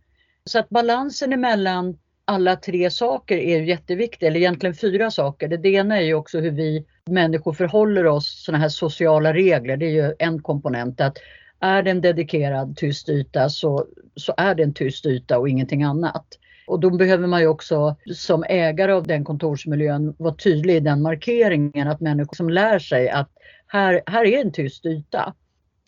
Så 0.44 0.58
att 0.58 0.68
balansen 0.68 1.32
emellan 1.32 1.98
alla 2.24 2.56
tre 2.56 2.90
saker 2.90 3.36
är 3.38 3.62
jätteviktig, 3.62 4.26
eller 4.26 4.40
egentligen 4.40 4.74
fyra 4.74 5.10
saker. 5.10 5.48
Det 5.48 5.68
ena 5.68 5.96
är 5.96 6.02
ju 6.02 6.14
också 6.14 6.38
hur 6.38 6.50
vi 6.50 6.84
människor 7.06 7.52
förhåller 7.52 8.06
oss, 8.06 8.44
sådana 8.44 8.62
här 8.62 8.68
sociala 8.68 9.32
regler, 9.32 9.76
det 9.76 9.86
är 9.86 10.06
ju 10.06 10.14
en 10.18 10.42
komponent. 10.42 11.00
att 11.00 11.18
Är 11.60 11.82
det 11.82 11.90
en 11.90 12.00
dedikerad 12.00 12.76
tyst 12.76 13.08
yta 13.08 13.48
så, 13.48 13.86
så 14.16 14.34
är 14.36 14.54
det 14.54 14.62
en 14.62 14.74
tyst 14.74 15.06
yta 15.06 15.38
och 15.38 15.48
ingenting 15.48 15.82
annat. 15.82 16.26
Och 16.70 16.80
då 16.80 16.90
behöver 16.90 17.26
man 17.26 17.40
ju 17.40 17.46
också 17.46 17.96
som 18.14 18.44
ägare 18.48 18.92
av 18.92 19.06
den 19.06 19.24
kontorsmiljön 19.24 20.14
vara 20.18 20.34
tydlig 20.34 20.76
i 20.76 20.80
den 20.80 21.02
markeringen 21.02 21.88
att 21.88 22.00
människor 22.00 22.34
som 22.36 22.50
lär 22.50 22.78
sig 22.78 23.08
att 23.08 23.30
här, 23.66 24.02
här 24.06 24.24
är 24.24 24.40
en 24.40 24.52
tyst 24.52 24.86
yta. 24.86 25.34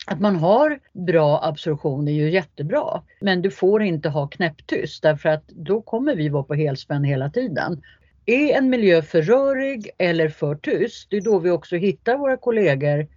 Att 0.07 0.19
man 0.19 0.35
har 0.35 0.79
bra 0.93 1.43
absorption 1.43 2.07
är 2.07 2.11
ju 2.11 2.31
jättebra. 2.31 3.01
Men 3.21 3.41
du 3.41 3.51
får 3.51 3.83
inte 3.83 4.09
ha 4.09 4.27
knäpptyst 4.27 5.03
därför 5.03 5.29
att 5.29 5.47
då 5.47 5.81
kommer 5.81 6.15
vi 6.15 6.29
vara 6.29 6.43
på 6.43 6.53
helspänn 6.53 7.03
hela 7.03 7.29
tiden. 7.29 7.81
Är 8.25 8.57
en 8.57 8.69
miljö 8.69 9.01
för 9.01 9.21
rörig 9.21 9.89
eller 9.97 10.29
för 10.29 10.55
tyst, 10.55 11.07
det 11.09 11.17
är 11.17 11.21
då 11.21 11.39
vi 11.39 11.49
också 11.51 11.75
hittar 11.75 12.17
våra 12.17 12.37
kollegor 12.37 13.07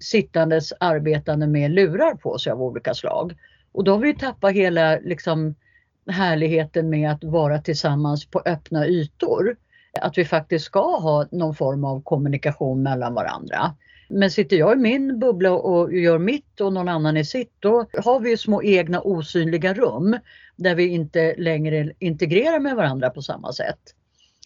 sittandes 0.00 0.72
arbetande 0.80 1.46
med 1.46 1.70
lurar 1.70 2.14
på 2.14 2.38
sig 2.38 2.52
av 2.52 2.62
olika 2.62 2.94
slag. 2.94 3.36
Och 3.72 3.84
då 3.84 3.92
har 3.92 3.98
vi 3.98 4.14
tappat 4.14 4.52
hela 4.52 4.98
liksom, 4.98 5.54
härligheten 6.08 6.90
med 6.90 7.10
att 7.10 7.24
vara 7.24 7.58
tillsammans 7.58 8.26
på 8.26 8.42
öppna 8.44 8.86
ytor. 8.86 9.56
Att 10.00 10.18
vi 10.18 10.24
faktiskt 10.24 10.64
ska 10.64 10.98
ha 10.98 11.26
någon 11.30 11.54
form 11.54 11.84
av 11.84 12.02
kommunikation 12.02 12.82
mellan 12.82 13.14
varandra. 13.14 13.74
Men 14.08 14.30
sitter 14.30 14.56
jag 14.56 14.72
i 14.72 14.80
min 14.80 15.18
bubbla 15.18 15.52
och 15.52 15.94
gör 15.94 16.18
mitt 16.18 16.60
och 16.60 16.72
någon 16.72 16.88
annan 16.88 17.16
i 17.16 17.24
sitt, 17.24 17.52
då 17.58 17.86
har 18.04 18.20
vi 18.20 18.36
små 18.36 18.62
egna 18.62 19.00
osynliga 19.00 19.74
rum 19.74 20.16
där 20.56 20.74
vi 20.74 20.88
inte 20.88 21.34
längre 21.38 21.92
integrerar 21.98 22.60
med 22.60 22.76
varandra 22.76 23.10
på 23.10 23.22
samma 23.22 23.52
sätt. 23.52 23.78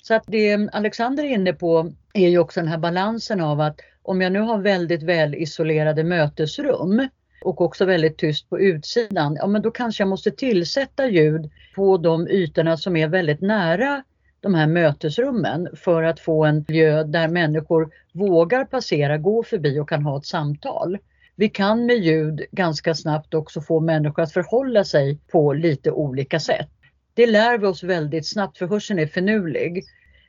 Så 0.03 0.15
att 0.15 0.25
det 0.27 0.69
Alexander 0.73 1.25
är 1.25 1.29
inne 1.29 1.53
på 1.53 1.93
är 2.15 2.29
ju 2.29 2.39
också 2.39 2.61
den 2.61 2.69
här 2.69 2.79
balansen 2.79 3.41
av 3.41 3.61
att 3.61 3.81
om 4.03 4.21
jag 4.21 4.33
nu 4.33 4.41
har 4.41 4.59
väldigt 4.59 5.03
välisolerade 5.03 6.05
mötesrum 6.05 7.09
och 7.45 7.61
också 7.61 7.85
väldigt 7.85 8.19
tyst 8.19 8.51
på 8.51 8.61
utsidan, 8.61 9.37
ja 9.41 9.47
men 9.47 9.63
då 9.63 9.71
kanske 9.71 10.03
jag 10.03 10.09
måste 10.09 10.31
tillsätta 10.31 11.09
ljud 11.09 11.51
på 11.75 11.97
de 11.97 12.29
ytorna 12.29 12.77
som 12.77 12.97
är 12.97 13.09
väldigt 13.09 13.41
nära 13.41 14.03
de 14.41 14.55
här 14.55 14.67
mötesrummen 14.67 15.69
för 15.75 16.03
att 16.03 16.21
få 16.21 16.45
en 16.45 16.65
miljö 16.69 17.05
där 17.05 17.29
människor 17.29 17.91
vågar 18.13 18.65
passera, 18.65 19.19
gå 19.19 19.43
förbi 19.43 19.79
och 19.79 19.89
kan 19.89 20.03
ha 20.03 20.19
ett 20.19 20.27
samtal. 20.27 20.99
Vi 21.37 21.49
kan 21.49 21.87
med 21.87 21.97
ljud 21.97 22.43
ganska 22.53 22.95
snabbt 22.95 23.35
också 23.35 23.61
få 23.61 23.81
människor 23.81 24.23
att 24.23 24.33
förhålla 24.33 24.85
sig 24.85 25.19
på 25.33 25.53
lite 25.53 25.91
olika 25.91 26.41
sätt. 26.41 26.69
Det 27.15 27.27
lär 27.27 27.59
vi 27.59 27.67
oss 27.67 27.83
väldigt 27.83 28.27
snabbt 28.27 28.59
för 28.59 28.67
hörseln 28.67 28.99
är 28.99 29.07
finurlig 29.07 29.85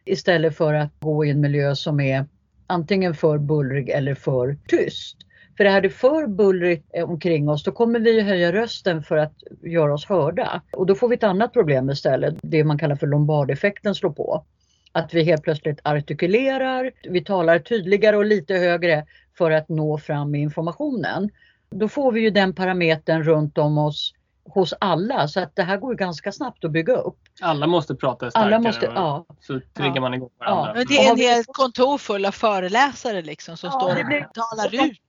istället 0.06 0.58
för 0.58 0.74
att 0.74 1.00
gå 1.00 1.26
i 1.26 1.30
en 1.30 1.42
miljö 1.42 1.76
som 1.76 2.00
är 2.00 2.26
antingen 2.68 3.14
för 3.14 3.38
bullrig 3.38 3.90
eller 3.90 4.16
för 4.16 4.58
tyst. 4.68 5.18
För 5.58 5.66
är 5.66 5.82
det 5.82 5.90
för 5.90 6.28
bullrigt 6.28 6.86
omkring 7.04 7.50
oss 7.50 7.64
då 7.64 7.72
kommer 7.72 8.00
vi 8.00 8.22
höja 8.22 8.52
rösten 8.52 9.04
för 9.04 9.18
att 9.18 9.34
göra 9.62 9.94
oss 9.94 10.06
hörda. 10.06 10.62
Och 10.72 10.86
då 10.86 10.96
får 10.96 11.10
vi 11.10 11.16
ett 11.16 11.24
annat 11.24 11.54
problem 11.54 11.90
istället, 11.90 12.36
det 12.42 12.64
man 12.64 12.78
kallar 12.78 12.96
för 12.96 13.08
lombardeffekten 13.08 13.96
slår 13.96 14.10
på. 14.12 14.46
Att 14.92 15.14
vi 15.14 15.24
helt 15.24 15.44
plötsligt 15.44 15.80
artikulerar, 15.84 16.92
vi 17.10 17.24
talar 17.24 17.60
tydligare 17.60 18.18
och 18.18 18.26
lite 18.26 18.54
högre 18.54 19.06
för 19.38 19.52
att 19.52 19.70
nå 19.70 19.98
fram 19.98 20.32
med 20.32 20.42
informationen. 20.42 21.30
Då 21.70 21.88
får 21.88 22.12
vi 22.12 22.22
ju 22.22 22.30
den 22.30 22.56
parametern 22.56 23.24
runt 23.24 23.58
om 23.58 23.78
oss 23.78 24.14
hos 24.50 24.74
alla 24.80 25.28
så 25.28 25.40
att 25.40 25.56
det 25.56 25.64
här 25.64 25.78
går 25.78 25.96
ganska 25.96 26.32
snabbt 26.32 26.66
att 26.66 26.72
bygga 26.72 26.96
upp. 26.96 27.18
Alla 27.42 27.68
måste 27.68 27.96
prata 27.96 28.30
starkare. 28.30 28.56
Alla 28.56 28.60
måste, 28.60 28.86
ja. 28.96 29.26
Så 29.40 29.60
triggar 29.74 29.96
ja. 29.96 30.02
man 30.02 30.14
igång 30.14 30.30
varandra. 30.40 30.74
Ja. 30.76 30.84
Det 30.88 30.96
är 30.96 31.12
en 31.12 31.18
hel 31.18 31.44
kontor 31.48 31.98
full 31.98 32.26
av 32.26 32.32
föreläsare 32.32 33.22
liksom 33.22 33.58
som 33.58 33.70
ja, 33.74 33.80
står 33.80 34.00
och 34.00 34.06
blir... 34.06 34.28
talar 34.34 34.86
ut. 34.86 35.00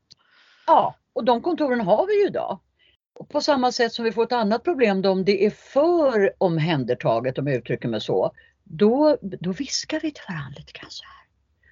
Ja, 0.67 0.95
och 1.13 1.25
de 1.25 1.43
kontoren 1.43 1.81
har 1.81 2.07
vi 2.07 2.21
ju 2.21 2.27
idag. 2.27 2.61
På 3.29 3.41
samma 3.41 3.73
sätt 3.73 3.93
som 3.93 4.05
vi 4.05 4.13
får 4.13 4.23
ett 4.23 4.33
annat 4.33 4.65
problem 4.65 5.03
då 5.03 5.11
om 5.11 5.25
det 5.25 5.47
är 5.47 5.51
för 5.51 6.35
omhändertaget 6.39 7.39
om 7.39 7.47
jag 7.47 7.57
uttrycker 7.57 7.89
mig 7.89 8.01
så. 8.01 8.33
Då, 8.65 9.19
då 9.21 9.53
viskar 9.53 10.01
vi 10.01 10.13
till 10.13 10.25
varandra 10.29 10.59
lite 10.59 10.73
grann 10.73 10.91
så 10.91 11.05
här. 11.05 11.25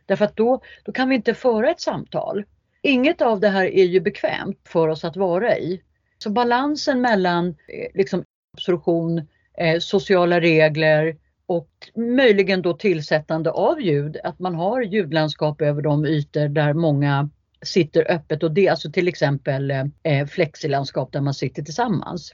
Därför 0.06 0.24
att 0.24 0.36
då, 0.36 0.60
då 0.84 0.92
kan 0.92 1.08
vi 1.08 1.14
inte 1.14 1.34
föra 1.34 1.70
ett 1.70 1.80
samtal. 1.80 2.44
Inget 2.82 3.22
av 3.22 3.40
det 3.40 3.48
här 3.48 3.64
är 3.64 3.84
ju 3.84 4.00
bekvämt 4.00 4.60
för 4.64 4.88
oss 4.88 5.04
att 5.04 5.16
vara 5.16 5.58
i. 5.58 5.82
Så 6.18 6.30
balansen 6.30 7.00
mellan 7.00 7.48
eh, 7.48 7.88
liksom, 7.94 8.24
absorption, 8.56 9.28
eh, 9.58 9.78
sociala 9.78 10.40
regler 10.40 11.16
och 11.46 11.70
möjligen 11.94 12.62
då 12.62 12.74
tillsättande 12.74 13.50
av 13.50 13.80
ljud, 13.80 14.16
att 14.24 14.38
man 14.38 14.54
har 14.54 14.82
ljudlandskap 14.82 15.60
över 15.60 15.82
de 15.82 16.06
ytor 16.06 16.48
där 16.48 16.72
många 16.72 17.30
sitter 17.62 18.10
öppet 18.10 18.42
och 18.42 18.52
det 18.52 18.66
är 18.66 18.70
alltså 18.70 18.90
till 18.90 19.08
exempel 19.08 19.70
eh, 19.70 19.84
eh 20.02 20.26
flexilandskap 20.26 21.12
där 21.12 21.20
man 21.20 21.34
sitter 21.34 21.62
tillsammans. 21.62 22.32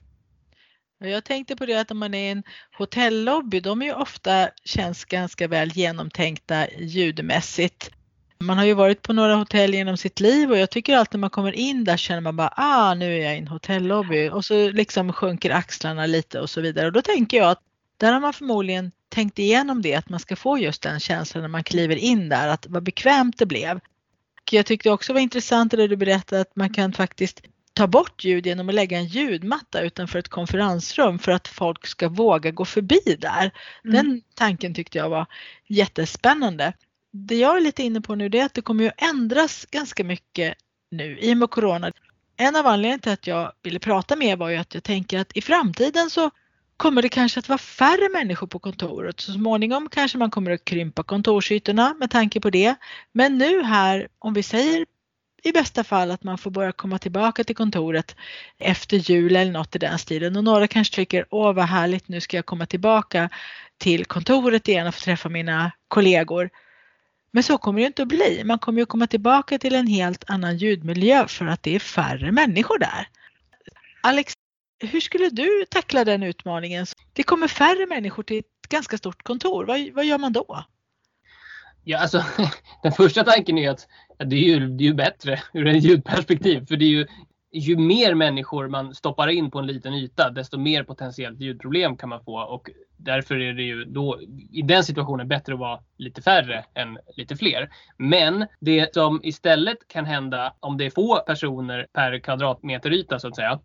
Jag 1.00 1.24
tänkte 1.24 1.56
på 1.56 1.66
det 1.66 1.80
att 1.80 1.90
om 1.90 1.98
man 1.98 2.14
är 2.14 2.28
i 2.28 2.30
en 2.30 2.42
hotellobby, 2.78 3.60
de 3.60 3.82
är 3.82 3.86
ju 3.86 3.92
ofta 3.92 4.48
känns 4.64 5.04
ganska 5.04 5.48
väl 5.48 5.68
genomtänkta 5.68 6.66
ljudmässigt. 6.78 7.90
Man 8.40 8.58
har 8.58 8.64
ju 8.64 8.74
varit 8.74 9.02
på 9.02 9.12
några 9.12 9.34
hotell 9.34 9.74
genom 9.74 9.96
sitt 9.96 10.20
liv 10.20 10.50
och 10.50 10.58
jag 10.58 10.70
tycker 10.70 10.96
alltid 10.96 11.14
när 11.14 11.20
man 11.20 11.30
kommer 11.30 11.52
in 11.52 11.84
där 11.84 11.96
känner 11.96 12.20
man 12.20 12.36
bara 12.36 12.52
ah 12.56 12.94
nu 12.94 13.18
är 13.18 13.24
jag 13.24 13.34
i 13.34 13.38
en 13.38 13.48
hotellobby 13.48 14.28
och 14.28 14.44
så 14.44 14.70
liksom 14.70 15.12
sjunker 15.12 15.50
axlarna 15.50 16.06
lite 16.06 16.40
och 16.40 16.50
så 16.50 16.60
vidare 16.60 16.86
och 16.86 16.92
då 16.92 17.02
tänker 17.02 17.36
jag 17.36 17.50
att 17.50 17.62
där 17.96 18.12
har 18.12 18.20
man 18.20 18.32
förmodligen 18.32 18.92
tänkt 19.08 19.38
igenom 19.38 19.82
det 19.82 19.94
att 19.94 20.08
man 20.08 20.20
ska 20.20 20.36
få 20.36 20.58
just 20.58 20.82
den 20.82 21.00
känslan 21.00 21.42
när 21.42 21.48
man 21.48 21.64
kliver 21.64 21.96
in 21.96 22.28
där 22.28 22.48
att 22.48 22.66
vad 22.66 22.82
bekvämt 22.82 23.38
det 23.38 23.46
blev. 23.46 23.80
Jag 24.52 24.66
tyckte 24.66 24.90
också 24.90 25.12
var 25.12 25.20
intressant 25.20 25.70
det 25.70 25.86
du 25.86 25.96
berättade 25.96 26.40
att 26.40 26.56
man 26.56 26.72
kan 26.72 26.92
faktiskt 26.92 27.42
ta 27.72 27.86
bort 27.86 28.24
ljud 28.24 28.46
genom 28.46 28.68
att 28.68 28.74
lägga 28.74 28.98
en 28.98 29.06
ljudmatta 29.06 29.80
utanför 29.80 30.18
ett 30.18 30.28
konferensrum 30.28 31.18
för 31.18 31.32
att 31.32 31.48
folk 31.48 31.86
ska 31.86 32.08
våga 32.08 32.50
gå 32.50 32.64
förbi 32.64 33.16
där. 33.18 33.50
Mm. 33.84 33.96
Den 33.96 34.22
tanken 34.34 34.74
tyckte 34.74 34.98
jag 34.98 35.08
var 35.08 35.26
jättespännande 35.66 36.72
det 37.10 37.36
jag 37.36 37.56
är 37.56 37.60
lite 37.60 37.82
inne 37.82 38.00
på 38.00 38.14
nu 38.14 38.28
det 38.28 38.38
är 38.38 38.44
att 38.44 38.54
det 38.54 38.62
kommer 38.62 38.86
att 38.86 39.02
ändras 39.02 39.66
ganska 39.70 40.04
mycket 40.04 40.54
nu 40.90 41.18
i 41.18 41.32
och 41.32 41.36
med 41.36 41.50
Corona. 41.50 41.92
En 42.36 42.56
av 42.56 42.66
anledningarna 42.66 42.98
till 42.98 43.12
att 43.12 43.26
jag 43.26 43.52
ville 43.62 43.78
prata 43.78 44.16
med 44.16 44.28
er 44.28 44.36
var 44.36 44.48
ju 44.48 44.56
att 44.56 44.74
jag 44.74 44.82
tänker 44.82 45.18
att 45.18 45.36
i 45.36 45.42
framtiden 45.42 46.10
så 46.10 46.30
kommer 46.78 47.02
det 47.02 47.08
kanske 47.08 47.40
att 47.40 47.48
vara 47.48 47.58
färre 47.58 48.08
människor 48.12 48.46
på 48.46 48.58
kontoret. 48.58 49.20
Så 49.20 49.32
småningom 49.32 49.88
kanske 49.90 50.18
man 50.18 50.30
kommer 50.30 50.50
att 50.50 50.64
krympa 50.64 51.02
kontorsytorna 51.02 51.94
med 51.98 52.10
tanke 52.10 52.40
på 52.40 52.50
det. 52.50 52.74
Men 53.12 53.38
nu 53.38 53.62
här, 53.62 54.08
om 54.18 54.34
vi 54.34 54.42
säger 54.42 54.86
i 55.42 55.52
bästa 55.52 55.84
fall 55.84 56.10
att 56.10 56.24
man 56.24 56.38
får 56.38 56.50
börja 56.50 56.72
komma 56.72 56.98
tillbaka 56.98 57.44
till 57.44 57.56
kontoret 57.56 58.16
efter 58.58 58.96
jul 58.96 59.36
eller 59.36 59.52
något 59.52 59.76
i 59.76 59.78
den 59.78 59.98
stilen 59.98 60.36
och 60.36 60.44
några 60.44 60.66
kanske 60.66 60.94
tycker 60.94 61.26
åh 61.30 61.52
vad 61.52 61.64
härligt 61.64 62.08
nu 62.08 62.20
ska 62.20 62.36
jag 62.36 62.46
komma 62.46 62.66
tillbaka 62.66 63.28
till 63.78 64.04
kontoret 64.04 64.68
igen 64.68 64.86
och 64.86 64.94
få 64.94 65.00
träffa 65.00 65.28
mina 65.28 65.72
kollegor. 65.88 66.50
Men 67.30 67.42
så 67.42 67.58
kommer 67.58 67.80
det 67.80 67.86
inte 67.86 68.02
att 68.02 68.08
bli. 68.08 68.42
Man 68.44 68.58
kommer 68.58 68.80
ju 68.80 68.86
komma 68.86 69.06
tillbaka 69.06 69.58
till 69.58 69.74
en 69.74 69.86
helt 69.86 70.24
annan 70.30 70.56
ljudmiljö 70.56 71.28
för 71.28 71.46
att 71.46 71.62
det 71.62 71.74
är 71.74 71.78
färre 71.78 72.32
människor 72.32 72.78
där. 72.78 73.08
Alex, 74.02 74.34
hur 74.80 75.00
skulle 75.00 75.28
du 75.28 75.64
tackla 75.70 76.04
den 76.04 76.22
utmaningen? 76.22 76.86
Det 77.12 77.22
kommer 77.22 77.48
färre 77.48 77.86
människor 77.86 78.22
till 78.22 78.38
ett 78.38 78.68
ganska 78.68 78.98
stort 78.98 79.22
kontor. 79.22 79.64
Vad, 79.64 79.88
vad 79.94 80.04
gör 80.04 80.18
man 80.18 80.32
då? 80.32 80.64
Ja, 81.84 81.98
alltså, 81.98 82.24
den 82.82 82.92
första 82.92 83.24
tanken 83.24 83.58
är 83.58 83.70
att 83.70 83.88
ja, 84.18 84.24
det, 84.24 84.36
är 84.36 84.40
ju, 84.40 84.68
det 84.68 84.84
är 84.84 84.88
ju 84.88 84.94
bättre 84.94 85.42
ur 85.52 85.66
ett 85.66 85.84
ljudperspektiv. 85.84 86.66
För 86.66 86.76
det 86.76 86.84
är 86.84 86.90
ju 86.90 87.06
ju 87.52 87.76
mer 87.76 88.14
människor 88.14 88.68
man 88.68 88.94
stoppar 88.94 89.28
in 89.28 89.50
på 89.50 89.58
en 89.58 89.66
liten 89.66 89.94
yta, 89.94 90.30
desto 90.30 90.58
mer 90.58 90.84
potentiellt 90.84 91.40
ljudproblem 91.40 91.96
kan 91.96 92.08
man 92.08 92.24
få 92.24 92.40
och 92.40 92.70
därför 92.96 93.40
är 93.40 93.52
det 93.52 93.62
ju 93.62 93.84
då 93.84 94.20
i 94.52 94.62
den 94.62 94.84
situationen 94.84 95.28
bättre 95.28 95.52
att 95.52 95.58
vara 95.58 95.80
lite 95.96 96.22
färre 96.22 96.64
än 96.74 96.98
lite 97.16 97.36
fler. 97.36 97.70
Men 97.96 98.46
det 98.60 98.94
som 98.94 99.20
istället 99.22 99.88
kan 99.88 100.04
hända 100.04 100.54
om 100.60 100.78
det 100.78 100.86
är 100.86 100.90
få 100.90 101.20
personer 101.26 101.86
per 101.92 102.18
kvadratmeter 102.18 102.92
yta 102.92 103.18
så 103.18 103.28
att 103.28 103.36
säga, 103.36 103.60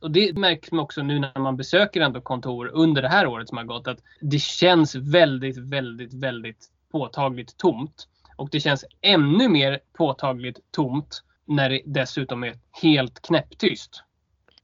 och 0.00 0.10
det 0.10 0.38
märks 0.38 0.72
man 0.72 0.80
också 0.80 1.02
nu 1.02 1.18
när 1.18 1.40
man 1.40 1.56
besöker 1.56 2.00
ändå 2.00 2.20
kontor 2.20 2.70
under 2.72 3.02
det 3.02 3.08
här 3.08 3.26
året 3.26 3.48
som 3.48 3.58
har 3.58 3.64
gått 3.64 3.88
att 3.88 3.98
det 4.20 4.38
känns 4.38 4.94
väldigt, 4.94 5.58
väldigt, 5.58 6.14
väldigt 6.14 6.66
påtagligt 6.92 7.56
tomt. 7.56 8.08
Och 8.36 8.48
det 8.50 8.60
känns 8.60 8.84
ännu 9.00 9.48
mer 9.48 9.78
påtagligt 9.92 10.58
tomt 10.70 11.22
när 11.44 11.70
det 11.70 11.82
dessutom 11.86 12.44
är 12.44 12.54
helt 12.82 13.22
knäpptyst. 13.22 14.02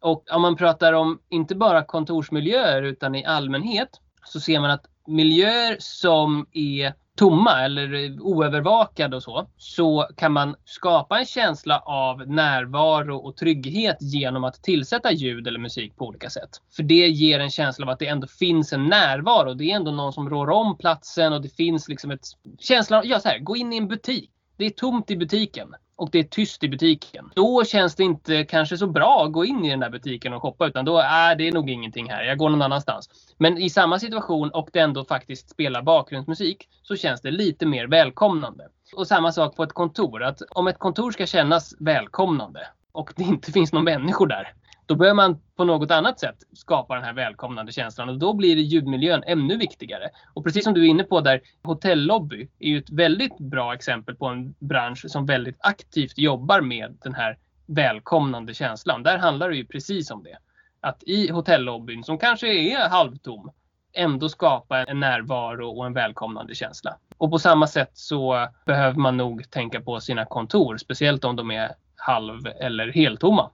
Och 0.01 0.25
om 0.33 0.43
man 0.43 0.57
pratar 0.57 0.93
om 0.93 1.19
inte 1.29 1.55
bara 1.55 1.85
kontorsmiljöer 1.85 2.83
utan 2.83 3.15
i 3.15 3.25
allmänhet 3.25 3.89
så 4.25 4.41
ser 4.41 4.61
man 4.61 4.71
att 4.71 4.87
miljöer 5.07 5.77
som 5.79 6.47
är 6.53 6.95
tomma 7.17 7.65
eller 7.65 8.21
oövervakade 8.21 9.17
och 9.17 9.23
så, 9.23 9.47
så 9.57 10.09
kan 10.17 10.33
man 10.33 10.57
skapa 10.65 11.19
en 11.19 11.27
känsla 11.27 11.79
av 11.79 12.29
närvaro 12.29 13.17
och 13.17 13.37
trygghet 13.37 13.97
genom 14.01 14.45
att 14.45 14.63
tillsätta 14.63 15.13
ljud 15.13 15.47
eller 15.49 15.59
musik 15.59 15.97
på 15.97 16.07
olika 16.07 16.31
sätt. 16.31 16.51
För 16.77 16.83
det 16.83 17.09
ger 17.09 17.41
en 17.41 17.51
känsla 17.51 17.87
av 17.87 17.91
att 17.91 17.99
det 17.99 18.07
ändå 18.07 18.27
finns 18.27 18.73
en 18.73 18.87
närvaro. 18.87 19.55
Det 19.55 19.65
är 19.65 19.77
ändå 19.77 19.91
någon 19.91 20.13
som 20.13 20.31
rår 20.31 20.51
om 20.51 20.79
platsen 20.79 21.33
och 21.33 21.43
det 21.43 21.57
finns 21.57 21.89
liksom 21.89 22.11
ett 22.11 22.27
känsla 22.59 23.03
ja 23.05 23.21
så 23.21 23.29
här, 23.29 23.39
gå 23.39 23.57
in 23.57 23.73
i 23.73 23.77
en 23.77 23.89
butik. 23.89 24.31
Det 24.57 24.67
är 24.67 24.71
tomt 24.71 25.11
i 25.11 25.17
butiken 25.17 25.75
och 25.97 26.11
det 26.11 26.19
är 26.19 26.25
tyst 26.25 26.65
i 26.65 26.69
butiken. 26.69 27.31
Då 27.35 27.65
känns 27.65 27.95
det 27.95 28.05
inte 28.05 28.45
kanske 28.45 28.79
så 28.79 28.87
bra 28.87 29.25
att 29.25 29.33
gå 29.33 29.45
in 29.45 29.65
i 29.65 29.71
den 29.71 29.81
där 29.81 29.91
butiken 29.91 30.33
och 30.33 30.43
shoppa 30.43 30.67
utan 30.67 30.85
då 30.85 30.99
är 30.99 31.31
äh, 31.31 31.37
det 31.37 31.49
är 31.49 31.53
nog 31.53 31.71
ingenting 31.71 32.11
här. 32.11 32.25
Jag 32.25 32.39
går 32.39 32.51
någon 32.51 32.63
annanstans. 32.63 33.09
Men 33.39 33.59
i 33.59 33.71
samma 33.71 33.99
situation 33.99 34.51
och 34.51 34.69
det 34.73 34.79
ändå 34.79 35.05
faktiskt 35.05 35.51
spelar 35.51 35.83
bakgrundsmusik 35.83 36.69
så 36.83 36.97
känns 36.97 37.21
det 37.21 37.31
lite 37.31 37.67
mer 37.67 37.87
välkomnande. 37.87 38.69
Och 38.97 39.07
samma 39.07 39.33
sak 39.33 39.57
på 39.57 39.63
ett 39.63 39.73
kontor. 39.73 40.23
Att 40.23 40.43
om 40.51 40.67
ett 40.67 40.79
kontor 40.79 41.11
ska 41.11 41.27
kännas 41.27 41.75
välkomnande 41.79 42.67
och 42.93 43.13
det 43.17 43.23
inte 43.23 43.53
finns 43.53 43.73
någon 43.73 43.85
människor 43.85 44.27
där. 44.27 44.55
Då 44.87 44.95
behöver 44.95 45.15
man 45.15 45.41
på 45.57 45.65
något 45.65 45.91
annat 45.91 46.21
sätt 46.21 46.37
skapa 46.53 46.95
den 46.95 47.05
här 47.05 47.13
välkomnande 47.13 47.73
känslan 47.73 48.09
och 48.09 48.19
då 48.19 48.35
blir 48.35 48.57
ljudmiljön 48.57 49.23
ännu 49.27 49.57
viktigare. 49.57 50.11
Och 50.35 50.45
precis 50.45 50.65
som 50.65 50.75
du 50.75 50.85
är 50.85 50.89
inne 50.89 51.05
på 51.05 51.21
där, 51.21 51.41
hotellobby 51.63 52.49
är 52.59 52.69
ju 52.69 52.79
ett 52.79 52.91
väldigt 52.91 53.39
bra 53.39 53.75
exempel 53.75 54.15
på 54.15 54.27
en 54.27 54.55
bransch 54.59 55.05
som 55.09 55.27
väldigt 55.27 55.57
aktivt 55.59 56.19
jobbar 56.19 56.61
med 56.61 56.97
den 57.03 57.15
här 57.15 57.39
välkomnande 57.67 58.55
känslan. 58.55 59.03
Där 59.03 59.19
handlar 59.19 59.51
det 59.51 59.57
ju 59.57 59.67
precis 59.67 60.11
om 60.11 60.23
det. 60.23 60.39
Att 60.81 61.03
i 61.03 61.31
hotellobbyn, 61.31 62.05
som 62.05 62.19
kanske 62.19 62.49
är 62.49 62.89
halvtom, 62.89 63.51
ändå 63.93 64.29
skapa 64.29 64.85
en 64.85 65.01
närvaro 65.01 65.71
och 65.71 65.87
en 65.87 65.93
välkomnande 65.93 66.55
känsla. 66.55 66.97
Och 67.19 67.31
på 67.31 67.39
samma 67.39 67.67
sätt 67.67 67.91
så 67.93 68.49
behöver 68.67 68.99
man 68.99 69.17
nog 69.17 69.51
tänka 69.51 69.81
på 69.81 70.01
sina 70.01 70.25
kontor, 70.25 70.77
speciellt 70.77 71.25
om 71.25 71.37
de 71.37 71.51
är 71.51 71.71
halv 71.97 72.47
eller 72.61 72.93
heltomma. 72.93 73.51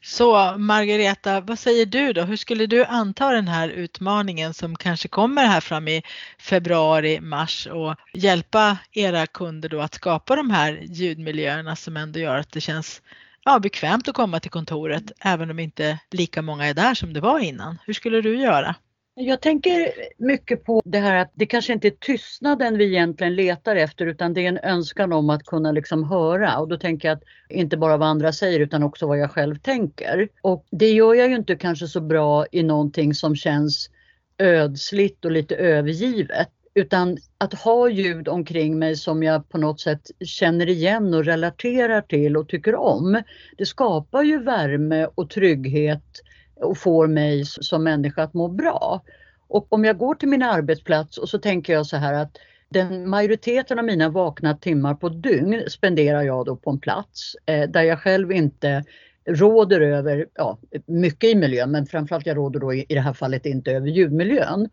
Så 0.00 0.58
Margareta, 0.58 1.40
vad 1.40 1.58
säger 1.58 1.86
du 1.86 2.12
då? 2.12 2.22
Hur 2.22 2.36
skulle 2.36 2.66
du 2.66 2.84
anta 2.84 3.30
den 3.30 3.48
här 3.48 3.68
utmaningen 3.68 4.54
som 4.54 4.76
kanske 4.76 5.08
kommer 5.08 5.46
här 5.46 5.60
fram 5.60 5.88
i 5.88 6.02
februari, 6.38 7.20
mars 7.20 7.66
och 7.66 7.94
hjälpa 8.14 8.78
era 8.92 9.26
kunder 9.26 9.68
då 9.68 9.80
att 9.80 9.94
skapa 9.94 10.36
de 10.36 10.50
här 10.50 10.80
ljudmiljöerna 10.82 11.76
som 11.76 11.96
ändå 11.96 12.18
gör 12.18 12.36
att 12.36 12.52
det 12.52 12.60
känns 12.60 13.02
ja, 13.44 13.58
bekvämt 13.58 14.08
att 14.08 14.14
komma 14.14 14.40
till 14.40 14.50
kontoret 14.50 15.12
även 15.20 15.50
om 15.50 15.58
inte 15.58 15.98
lika 16.10 16.42
många 16.42 16.66
är 16.66 16.74
där 16.74 16.94
som 16.94 17.12
det 17.12 17.20
var 17.20 17.38
innan. 17.38 17.78
Hur 17.86 17.94
skulle 17.94 18.20
du 18.20 18.36
göra? 18.40 18.74
Jag 19.14 19.40
tänker 19.40 19.92
mycket 20.18 20.64
på 20.64 20.82
det 20.84 20.98
här 20.98 21.16
att 21.16 21.32
det 21.34 21.46
kanske 21.46 21.72
inte 21.72 21.88
är 21.88 21.90
tystnaden 21.90 22.78
vi 22.78 22.84
egentligen 22.84 23.34
letar 23.34 23.76
efter 23.76 24.06
utan 24.06 24.34
det 24.34 24.40
är 24.40 24.48
en 24.48 24.58
önskan 24.58 25.12
om 25.12 25.30
att 25.30 25.44
kunna 25.44 25.72
liksom 25.72 26.04
höra 26.04 26.58
och 26.58 26.68
då 26.68 26.78
tänker 26.78 27.08
jag 27.08 27.16
att 27.16 27.24
inte 27.48 27.76
bara 27.76 27.96
vad 27.96 28.08
andra 28.08 28.32
säger 28.32 28.60
utan 28.60 28.82
också 28.82 29.06
vad 29.06 29.18
jag 29.18 29.30
själv 29.30 29.56
tänker. 29.58 30.28
Och 30.42 30.66
det 30.70 30.90
gör 30.90 31.14
jag 31.14 31.28
ju 31.28 31.36
inte 31.36 31.56
kanske 31.56 31.86
så 31.86 32.00
bra 32.00 32.46
i 32.52 32.62
någonting 32.62 33.14
som 33.14 33.36
känns 33.36 33.90
ödsligt 34.38 35.24
och 35.24 35.30
lite 35.30 35.56
övergivet. 35.56 36.48
Utan 36.74 37.18
att 37.38 37.54
ha 37.54 37.88
ljud 37.88 38.28
omkring 38.28 38.78
mig 38.78 38.96
som 38.96 39.22
jag 39.22 39.48
på 39.48 39.58
något 39.58 39.80
sätt 39.80 40.10
känner 40.24 40.68
igen 40.68 41.14
och 41.14 41.24
relaterar 41.24 42.00
till 42.00 42.36
och 42.36 42.48
tycker 42.48 42.74
om. 42.74 43.22
Det 43.58 43.66
skapar 43.66 44.22
ju 44.22 44.42
värme 44.42 45.06
och 45.14 45.30
trygghet 45.30 46.22
och 46.56 46.78
får 46.78 47.06
mig 47.06 47.44
som 47.44 47.84
människa 47.84 48.22
att 48.22 48.34
må 48.34 48.48
bra. 48.48 49.02
Och 49.48 49.72
om 49.72 49.84
jag 49.84 49.98
går 49.98 50.14
till 50.14 50.28
min 50.28 50.42
arbetsplats 50.42 51.18
och 51.18 51.28
så 51.28 51.38
tänker 51.38 51.72
jag 51.72 51.86
så 51.86 51.96
här 51.96 52.14
att 52.14 52.38
den 52.68 53.08
majoriteten 53.08 53.78
av 53.78 53.84
mina 53.84 54.08
vakna 54.08 54.56
timmar 54.56 54.94
på 54.94 55.08
dygn 55.08 55.62
spenderar 55.68 56.22
jag 56.22 56.46
då 56.46 56.56
på 56.56 56.70
en 56.70 56.80
plats 56.80 57.36
eh, 57.46 57.70
där 57.70 57.82
jag 57.82 58.00
själv 58.00 58.32
inte 58.32 58.84
råder 59.28 59.80
över, 59.80 60.26
ja, 60.34 60.58
mycket 60.86 61.30
i 61.30 61.34
miljön 61.34 61.70
men 61.70 61.86
framförallt 61.86 62.26
jag 62.26 62.36
råder 62.36 62.60
då 62.60 62.74
i, 62.74 62.86
i 62.88 62.94
det 62.94 63.00
här 63.00 63.12
fallet 63.12 63.46
inte 63.46 63.72
över 63.72 63.88
ljudmiljön. 63.88 64.68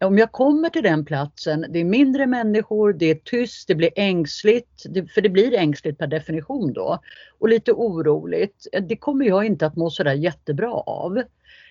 Om 0.00 0.18
jag 0.18 0.32
kommer 0.32 0.68
till 0.68 0.82
den 0.82 1.04
platsen, 1.04 1.66
det 1.68 1.78
är 1.78 1.84
mindre 1.84 2.26
människor, 2.26 2.92
det 2.92 3.06
är 3.06 3.14
tyst, 3.14 3.68
det 3.68 3.74
blir 3.74 3.90
ängsligt, 3.96 4.82
det, 4.88 5.06
för 5.06 5.20
det 5.20 5.28
blir 5.28 5.54
ängsligt 5.54 5.98
per 5.98 6.06
definition 6.06 6.72
då, 6.72 6.98
och 7.38 7.48
lite 7.48 7.72
oroligt. 7.72 8.66
Eh, 8.72 8.82
det 8.82 8.96
kommer 8.96 9.24
jag 9.24 9.44
inte 9.44 9.66
att 9.66 9.76
må 9.76 9.90
sådär 9.90 10.14
jättebra 10.14 10.72
av. 10.72 11.22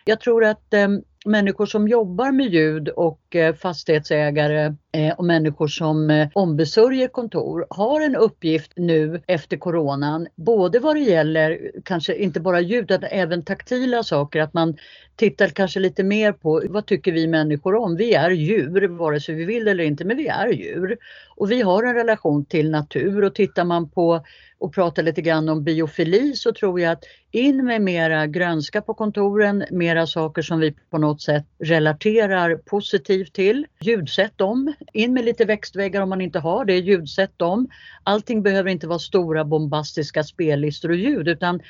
Jag 0.05 0.19
tror 0.19 0.45
att 0.45 0.73
eh, 0.73 0.87
människor 1.25 1.65
som 1.65 1.87
jobbar 1.87 2.31
med 2.31 2.45
ljud 2.45 2.89
och 2.89 3.35
eh, 3.35 3.55
fastighetsägare 3.55 4.75
Eh, 4.93 5.13
och 5.13 5.25
människor 5.25 5.67
som 5.67 6.09
eh, 6.09 6.27
ombesörjer 6.33 7.07
kontor 7.07 7.67
har 7.69 8.01
en 8.01 8.15
uppgift 8.15 8.71
nu 8.75 9.21
efter 9.27 9.57
coronan, 9.57 10.27
både 10.35 10.79
vad 10.79 10.95
det 10.95 10.99
gäller 10.99 11.71
kanske 11.85 12.15
inte 12.15 12.39
bara 12.39 12.61
ljud 12.61 12.83
utan 12.83 13.03
även 13.03 13.43
taktila 13.43 14.03
saker, 14.03 14.41
att 14.41 14.53
man 14.53 14.77
tittar 15.15 15.47
kanske 15.47 15.79
lite 15.79 16.03
mer 16.03 16.31
på 16.31 16.63
vad 16.69 16.85
tycker 16.85 17.11
vi 17.11 17.27
människor 17.27 17.75
om? 17.75 17.95
Vi 17.95 18.13
är 18.13 18.29
djur, 18.29 18.87
vare 18.87 19.21
sig 19.21 19.35
vi 19.35 19.45
vill 19.45 19.67
eller 19.67 19.83
inte, 19.83 20.05
men 20.05 20.17
vi 20.17 20.27
är 20.27 20.47
djur. 20.47 20.97
Och 21.35 21.51
vi 21.51 21.61
har 21.61 21.83
en 21.83 21.95
relation 21.95 22.45
till 22.45 22.71
natur 22.71 23.23
och 23.23 23.35
tittar 23.35 23.63
man 23.63 23.89
på 23.89 24.23
och 24.59 24.73
pratar 24.73 25.03
lite 25.03 25.21
grann 25.21 25.49
om 25.49 25.63
biofili 25.63 26.35
så 26.35 26.53
tror 26.53 26.79
jag 26.79 26.91
att 26.91 27.03
in 27.31 27.65
med 27.65 27.81
mera 27.81 28.27
grönska 28.27 28.81
på 28.81 28.93
kontoren, 28.93 29.65
mera 29.71 30.07
saker 30.07 30.41
som 30.41 30.59
vi 30.59 30.75
på 30.89 30.97
något 30.97 31.21
sätt 31.21 31.45
relaterar 31.63 32.55
positivt 32.55 33.33
till. 33.33 33.65
Ljudsätt 33.81 34.37
dem, 34.37 34.73
in 34.93 35.13
med 35.13 35.25
lite 35.25 35.45
växtväggar 35.45 36.01
om 36.01 36.09
man 36.09 36.21
inte 36.21 36.39
har 36.39 36.65
det, 36.65 36.77
ljudsätt 36.77 37.39
dem. 37.39 37.69
Allting 38.03 38.43
behöver 38.43 38.69
inte 38.69 38.87
vara 38.87 38.99
stora 38.99 39.45
bombastiska 39.45 40.23
spellistor 40.23 40.89
och 40.89 40.95
ljud 40.95 41.27
utan 41.27 41.61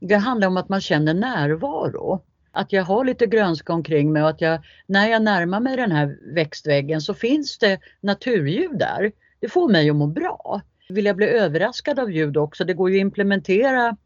det 0.00 0.14
handlar 0.14 0.48
om 0.48 0.56
att 0.56 0.68
man 0.68 0.80
känner 0.80 1.14
närvaro 1.14 2.22
att 2.52 2.72
jag 2.72 2.84
har 2.84 3.04
lite 3.04 3.26
grönska 3.26 3.72
omkring 3.72 4.12
mig 4.12 4.22
och 4.22 4.28
att 4.28 4.40
jag, 4.40 4.60
när 4.86 5.08
jag 5.08 5.22
närmar 5.22 5.60
mig 5.60 5.76
den 5.76 5.92
här 5.92 6.18
växtväggen 6.34 7.00
så 7.00 7.14
finns 7.14 7.58
det 7.58 7.78
naturljud 8.00 8.78
där. 8.78 9.12
Det 9.40 9.48
får 9.48 9.68
mig 9.68 9.90
att 9.90 9.96
må 9.96 10.06
bra. 10.06 10.60
Vill 10.88 11.04
jag 11.06 11.16
bli 11.16 11.26
överraskad 11.26 11.98
av 11.98 12.12
ljud 12.12 12.36
också? 12.36 12.64
Det 12.64 12.74
går 12.74 12.90
ju 12.90 12.96
att 12.96 13.00
implementera 13.00 13.96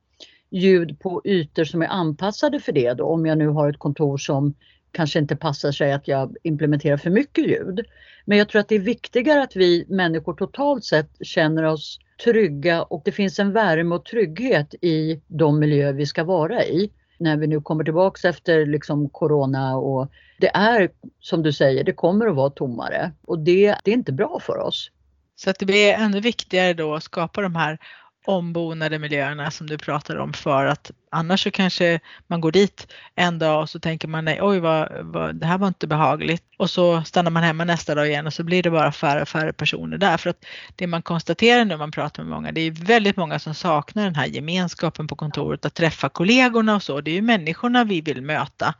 ljud 0.51 1.01
på 1.01 1.23
ytor 1.25 1.65
som 1.65 1.83
är 1.83 1.87
anpassade 1.87 2.61
för 2.61 2.73
det 2.73 2.95
då 2.95 3.05
om 3.05 3.27
jag 3.27 3.39
nu 3.39 3.49
har 3.49 3.71
ett 3.71 3.79
kontor 3.79 4.17
som 4.17 4.55
kanske 4.93 5.19
inte 5.19 5.37
passar 5.37 5.73
sig 5.73 5.93
att 5.93 6.09
jag 6.09 6.37
implementerar 6.43 6.97
för 6.97 7.11
mycket 7.11 7.47
ljud. 7.47 7.81
Men 8.25 8.39
jag 8.39 8.49
tror 8.49 8.61
att 8.61 8.69
det 8.69 8.75
är 8.75 8.79
viktigare 8.79 9.43
att 9.43 9.57
vi 9.57 9.87
människor 9.89 10.35
totalt 10.35 10.85
sett 10.85 11.11
känner 11.21 11.65
oss 11.65 11.99
trygga 12.25 12.83
och 12.83 13.03
det 13.05 13.13
finns 13.13 13.39
en 13.39 13.53
värme 13.53 13.95
och 13.95 14.05
trygghet 14.05 14.75
i 14.81 15.21
de 15.27 15.59
miljöer 15.59 15.93
vi 15.93 16.07
ska 16.07 16.25
vara 16.25 16.65
i. 16.65 16.91
När 17.19 17.37
vi 17.37 17.47
nu 17.47 17.61
kommer 17.61 17.85
tillbaks 17.85 18.25
efter 18.25 18.67
liksom 18.67 19.09
corona 19.09 19.77
och 19.77 20.11
det 20.39 20.51
är 20.55 20.91
som 21.21 21.43
du 21.43 21.53
säger, 21.53 21.85
det 21.85 21.93
kommer 21.93 22.27
att 22.27 22.37
vara 22.37 22.51
tommare 22.51 23.13
och 23.23 23.39
det, 23.39 23.77
det 23.85 23.91
är 23.91 23.95
inte 23.95 24.13
bra 24.13 24.41
för 24.41 24.59
oss. 24.59 24.91
Så 25.37 25.51
att 25.51 25.59
det 25.59 25.67
blir 25.67 25.93
ännu 25.93 26.21
viktigare 26.21 26.75
då 26.75 26.95
att 26.95 27.03
skapa 27.03 27.43
de 27.43 27.57
här 27.57 27.79
ombonade 28.25 28.99
miljöerna 28.99 29.51
som 29.51 29.67
du 29.67 29.79
pratar 29.79 30.17
om 30.17 30.33
för 30.33 30.67
att 30.67 30.91
annars 31.11 31.43
så 31.43 31.51
kanske 31.51 32.01
man 32.27 32.41
går 32.41 32.53
dit 32.53 32.93
en 33.15 33.39
dag 33.39 33.63
och 33.63 33.71
så 33.71 33.81
tänker 33.81 34.09
man 34.09 34.25
nej, 34.25 34.39
oj 34.43 34.59
vad, 34.59 34.89
vad, 35.01 35.37
det 35.37 35.47
här 35.47 35.59
var 35.59 35.69
inte 35.69 35.87
behagligt. 35.87 36.43
Och 36.57 36.71
så 36.71 37.03
stannar 37.03 37.31
man 37.31 37.43
hemma 37.43 37.65
nästa 37.65 37.95
dag 37.95 38.09
igen 38.09 38.27
och 38.27 38.33
så 38.33 38.43
blir 38.43 38.63
det 38.63 38.71
bara 38.71 38.93
färre 38.93 39.23
och 39.23 39.29
färre 39.29 39.53
personer 39.53 39.99
där. 39.99 40.17
För 40.17 40.31
att 40.31 40.45
det 40.77 40.87
man 40.87 41.03
konstaterar 41.03 41.65
när 41.65 41.77
man 41.77 41.91
pratar 41.91 42.23
med 42.23 42.31
många, 42.31 42.53
det 42.53 42.61
är 42.61 42.71
väldigt 42.71 43.17
många 43.17 43.39
som 43.39 43.55
saknar 43.55 44.05
den 44.05 44.15
här 44.15 44.27
gemenskapen 44.27 45.07
på 45.07 45.17
kontoret, 45.17 45.65
att 45.65 45.75
träffa 45.75 46.09
kollegorna 46.09 46.75
och 46.75 46.83
så, 46.83 47.01
det 47.01 47.11
är 47.11 47.15
ju 47.15 47.23
människorna 47.23 47.85
vi 47.85 48.01
vill 48.01 48.23
möta. 48.23 48.75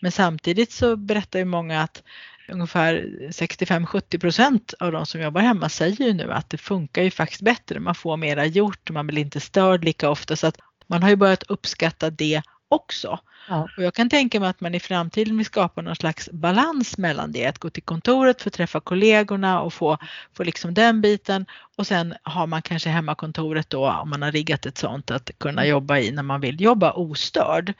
Men 0.00 0.12
samtidigt 0.12 0.72
så 0.72 0.96
berättar 0.96 1.38
ju 1.38 1.44
många 1.44 1.82
att 1.82 2.02
ungefär 2.52 2.94
65-70 3.30 4.18
procent 4.18 4.74
av 4.80 4.92
de 4.92 5.06
som 5.06 5.20
jobbar 5.20 5.40
hemma 5.40 5.68
säger 5.68 6.06
ju 6.06 6.12
nu 6.12 6.32
att 6.32 6.50
det 6.50 6.58
funkar 6.58 7.02
ju 7.02 7.10
faktiskt 7.10 7.42
bättre. 7.42 7.80
Man 7.80 7.94
får 7.94 8.16
mera 8.16 8.46
gjort, 8.46 8.90
man 8.90 9.06
blir 9.06 9.22
inte 9.22 9.40
störd 9.40 9.84
lika 9.84 10.10
ofta 10.10 10.36
så 10.36 10.46
att 10.46 10.58
man 10.86 11.02
har 11.02 11.10
ju 11.10 11.16
börjat 11.16 11.42
uppskatta 11.42 12.10
det 12.10 12.42
också. 12.68 13.18
Ja. 13.48 13.68
Och 13.76 13.82
jag 13.82 13.94
kan 13.94 14.10
tänka 14.10 14.40
mig 14.40 14.48
att 14.48 14.60
man 14.60 14.74
i 14.74 14.80
framtiden 14.80 15.36
vill 15.36 15.46
skapa 15.46 15.82
någon 15.82 15.96
slags 15.96 16.30
balans 16.32 16.98
mellan 16.98 17.32
det, 17.32 17.46
att 17.46 17.58
gå 17.58 17.70
till 17.70 17.82
kontoret 17.82 18.42
för 18.42 18.50
att 18.50 18.54
träffa 18.54 18.80
kollegorna 18.80 19.60
och 19.60 19.74
få, 19.74 19.98
få 20.36 20.44
liksom 20.44 20.74
den 20.74 21.00
biten 21.00 21.46
och 21.76 21.86
sen 21.86 22.14
har 22.22 22.46
man 22.46 22.62
kanske 22.62 22.88
hemmakontoret 22.88 23.70
då 23.70 23.90
om 23.90 24.10
man 24.10 24.22
har 24.22 24.32
riggat 24.32 24.66
ett 24.66 24.78
sånt 24.78 25.10
att 25.10 25.30
kunna 25.38 25.66
jobba 25.66 25.98
i 25.98 26.10
när 26.10 26.22
man 26.22 26.40
vill 26.40 26.60
jobba 26.60 26.92
ostörd. 26.92 27.72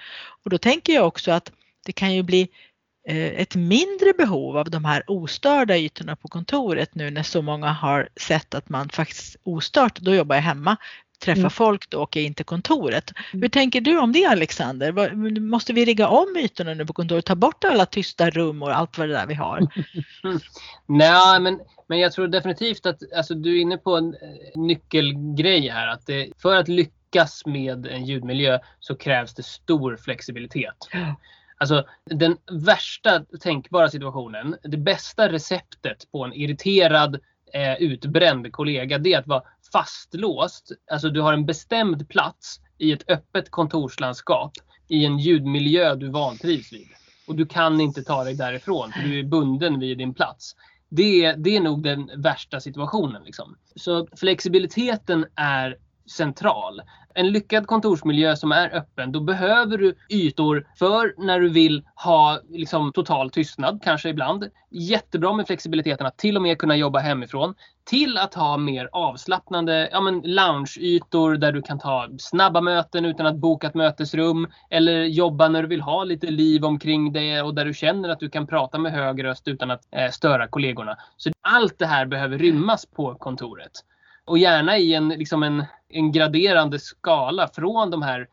Och 0.44 0.50
då 0.50 0.58
tänker 0.58 0.92
jag 0.92 1.06
också 1.06 1.32
att 1.32 1.52
det 1.86 1.92
kan 1.92 2.14
ju 2.14 2.22
bli 2.22 2.48
ett 3.08 3.54
mindre 3.54 4.12
behov 4.18 4.56
av 4.56 4.70
de 4.70 4.84
här 4.84 5.02
ostörda 5.06 5.78
ytorna 5.78 6.16
på 6.16 6.28
kontoret 6.28 6.94
nu 6.94 7.10
när 7.10 7.22
så 7.22 7.42
många 7.42 7.68
har 7.68 8.08
sett 8.16 8.54
att 8.54 8.68
man 8.68 8.88
faktiskt 8.88 9.36
ostört, 9.42 9.98
då 9.98 10.14
jobbar 10.14 10.36
jag 10.36 10.42
hemma, 10.42 10.76
träffa 11.20 11.40
mm. 11.40 11.50
folk, 11.50 11.90
då 11.90 12.02
åker 12.02 12.20
jag 12.20 12.26
in 12.26 12.34
till 12.34 12.44
kontoret. 12.44 13.12
Mm. 13.32 13.42
Hur 13.42 13.48
tänker 13.48 13.80
du 13.80 13.98
om 13.98 14.12
det 14.12 14.24
Alexander? 14.24 15.40
Måste 15.40 15.72
vi 15.72 15.84
rigga 15.84 16.08
om 16.08 16.36
ytorna 16.36 16.74
nu 16.74 16.86
på 16.86 16.92
kontoret, 16.92 17.24
ta 17.24 17.34
bort 17.34 17.64
alla 17.64 17.86
tysta 17.86 18.30
rum 18.30 18.62
och 18.62 18.76
allt 18.76 18.98
vad 18.98 19.08
det 19.08 19.14
där 19.14 19.26
vi 19.26 19.34
har? 19.34 19.60
Nej, 20.86 21.40
men, 21.40 21.60
men 21.86 21.98
jag 21.98 22.12
tror 22.12 22.28
definitivt 22.28 22.86
att 22.86 23.12
alltså, 23.16 23.34
du 23.34 23.56
är 23.56 23.60
inne 23.60 23.76
på 23.76 23.96
en 23.96 24.14
eh, 24.14 24.60
nyckelgrej 24.60 25.68
här. 25.68 25.88
Att 25.88 26.06
det, 26.06 26.28
för 26.42 26.56
att 26.56 26.68
lyckas 26.68 27.46
med 27.46 27.86
en 27.86 28.04
ljudmiljö 28.04 28.58
så 28.80 28.96
krävs 28.96 29.34
det 29.34 29.42
stor 29.42 29.96
flexibilitet. 29.96 30.88
Alltså 31.60 31.84
den 32.04 32.36
värsta 32.52 33.24
tänkbara 33.40 33.88
situationen, 33.88 34.56
det 34.62 34.76
bästa 34.76 35.32
receptet 35.32 36.10
på 36.12 36.24
en 36.24 36.32
irriterad, 36.32 37.20
eh, 37.54 37.74
utbränd 37.74 38.52
kollega, 38.52 38.98
det 38.98 39.12
är 39.12 39.18
att 39.18 39.26
vara 39.26 39.42
fastlåst. 39.72 40.72
Alltså 40.90 41.08
du 41.08 41.20
har 41.20 41.32
en 41.32 41.46
bestämd 41.46 42.08
plats 42.08 42.60
i 42.78 42.92
ett 42.92 43.10
öppet 43.10 43.50
kontorslandskap 43.50 44.52
i 44.88 45.04
en 45.04 45.18
ljudmiljö 45.18 45.94
du 45.94 46.08
vantrivs 46.08 46.72
vid. 46.72 46.88
Och 47.26 47.36
du 47.36 47.46
kan 47.46 47.80
inte 47.80 48.02
ta 48.02 48.24
dig 48.24 48.34
därifrån 48.34 48.92
för 48.92 49.00
du 49.00 49.18
är 49.18 49.24
bunden 49.24 49.80
vid 49.80 49.98
din 49.98 50.14
plats. 50.14 50.56
Det, 50.88 51.32
det 51.32 51.56
är 51.56 51.60
nog 51.60 51.82
den 51.82 52.10
värsta 52.16 52.60
situationen. 52.60 53.22
Liksom. 53.24 53.56
Så 53.76 54.06
flexibiliteten 54.16 55.26
är 55.34 55.76
central. 56.10 56.82
En 57.14 57.32
lyckad 57.32 57.66
kontorsmiljö 57.66 58.36
som 58.36 58.52
är 58.52 58.76
öppen, 58.76 59.12
då 59.12 59.20
behöver 59.20 59.78
du 59.78 59.94
ytor 60.08 60.66
för 60.78 61.14
när 61.18 61.40
du 61.40 61.48
vill 61.48 61.82
ha 61.94 62.40
liksom, 62.48 62.92
total 62.92 63.30
tystnad, 63.30 63.80
kanske 63.84 64.08
ibland. 64.08 64.50
Jättebra 64.70 65.32
med 65.32 65.46
flexibiliteten 65.46 66.06
att 66.06 66.18
till 66.18 66.36
och 66.36 66.42
med 66.42 66.58
kunna 66.58 66.76
jobba 66.76 66.98
hemifrån. 66.98 67.54
Till 67.84 68.18
att 68.18 68.34
ha 68.34 68.56
mer 68.56 68.88
avslappnande 68.92 69.88
ja, 69.92 70.00
men 70.00 70.20
loungeytor 70.24 71.36
där 71.36 71.52
du 71.52 71.62
kan 71.62 71.78
ta 71.78 72.08
snabba 72.18 72.60
möten 72.60 73.04
utan 73.04 73.26
att 73.26 73.36
boka 73.36 73.66
ett 73.66 73.74
mötesrum. 73.74 74.48
Eller 74.70 75.04
jobba 75.04 75.48
när 75.48 75.62
du 75.62 75.68
vill 75.68 75.80
ha 75.80 76.04
lite 76.04 76.26
liv 76.26 76.64
omkring 76.64 77.12
dig 77.12 77.42
och 77.42 77.54
där 77.54 77.64
du 77.64 77.74
känner 77.74 78.08
att 78.08 78.20
du 78.20 78.30
kan 78.30 78.46
prata 78.46 78.78
med 78.78 78.92
hög 78.92 79.24
röst 79.24 79.48
utan 79.48 79.70
att 79.70 79.82
eh, 79.90 80.10
störa 80.10 80.48
kollegorna. 80.48 80.96
Så 81.16 81.30
allt 81.40 81.78
det 81.78 81.86
här 81.86 82.06
behöver 82.06 82.38
rymmas 82.38 82.86
på 82.86 83.14
kontoret. 83.14 83.72
Och 84.30 84.38
gärna 84.38 84.78
i 84.78 84.94
en, 84.94 85.08
liksom 85.08 85.42
en, 85.42 85.64
en 85.88 86.12
graderande 86.12 86.78
skala 86.78 87.48
från 87.48 87.90
de 87.90 88.02
här 88.02 88.28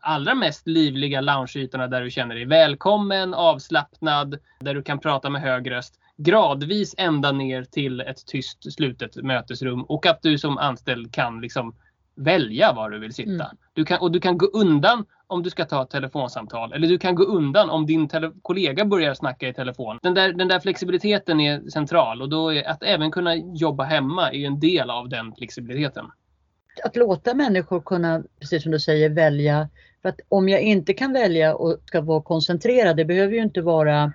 allra 0.00 0.34
mest 0.34 0.66
livliga 0.66 1.20
loungeytorna 1.20 1.86
där 1.86 2.00
du 2.00 2.10
känner 2.10 2.34
dig 2.34 2.44
välkommen, 2.44 3.34
avslappnad, 3.34 4.38
där 4.60 4.74
du 4.74 4.82
kan 4.82 4.98
prata 4.98 5.30
med 5.30 5.42
hög 5.42 5.70
röst. 5.70 5.94
Gradvis 6.16 6.94
ända 6.98 7.32
ner 7.32 7.64
till 7.64 8.00
ett 8.00 8.26
tyst 8.26 8.72
slutet 8.72 9.16
mötesrum 9.16 9.82
och 9.82 10.06
att 10.06 10.22
du 10.22 10.38
som 10.38 10.58
anställd 10.58 11.12
kan 11.14 11.40
liksom 11.40 11.74
välja 12.18 12.72
var 12.72 12.90
du 12.90 12.98
vill 12.98 13.14
sitta. 13.14 13.30
Mm. 13.30 13.56
Du 13.72 13.84
kan, 13.84 13.98
och 14.00 14.12
du 14.12 14.20
kan 14.20 14.38
gå 14.38 14.46
undan 14.46 15.04
om 15.26 15.42
du 15.42 15.50
ska 15.50 15.64
ta 15.64 15.82
ett 15.82 15.90
telefonsamtal 15.90 16.72
eller 16.72 16.88
du 16.88 16.98
kan 16.98 17.14
gå 17.14 17.22
undan 17.24 17.70
om 17.70 17.86
din 17.86 18.08
kollega 18.42 18.84
börjar 18.84 19.14
snacka 19.14 19.48
i 19.48 19.54
telefon. 19.54 19.98
Den 20.02 20.14
där, 20.14 20.32
den 20.32 20.48
där 20.48 20.60
flexibiliteten 20.60 21.40
är 21.40 21.70
central 21.70 22.22
och 22.22 22.28
då 22.28 22.54
är, 22.54 22.68
att 22.68 22.82
även 22.82 23.10
kunna 23.10 23.34
jobba 23.34 23.84
hemma 23.84 24.32
är 24.32 24.46
en 24.46 24.60
del 24.60 24.90
av 24.90 25.08
den 25.08 25.34
flexibiliteten. 25.34 26.06
Att 26.84 26.96
låta 26.96 27.34
människor 27.34 27.80
kunna, 27.80 28.22
precis 28.40 28.62
som 28.62 28.72
du 28.72 28.80
säger, 28.80 29.10
välja. 29.10 29.68
För 30.02 30.08
att 30.08 30.20
om 30.28 30.48
jag 30.48 30.60
inte 30.60 30.94
kan 30.94 31.12
välja 31.12 31.54
och 31.54 31.78
ska 31.84 32.00
vara 32.00 32.22
koncentrerad, 32.22 32.96
det 32.96 33.04
behöver 33.04 33.34
ju 33.34 33.42
inte 33.42 33.62
vara 33.62 34.12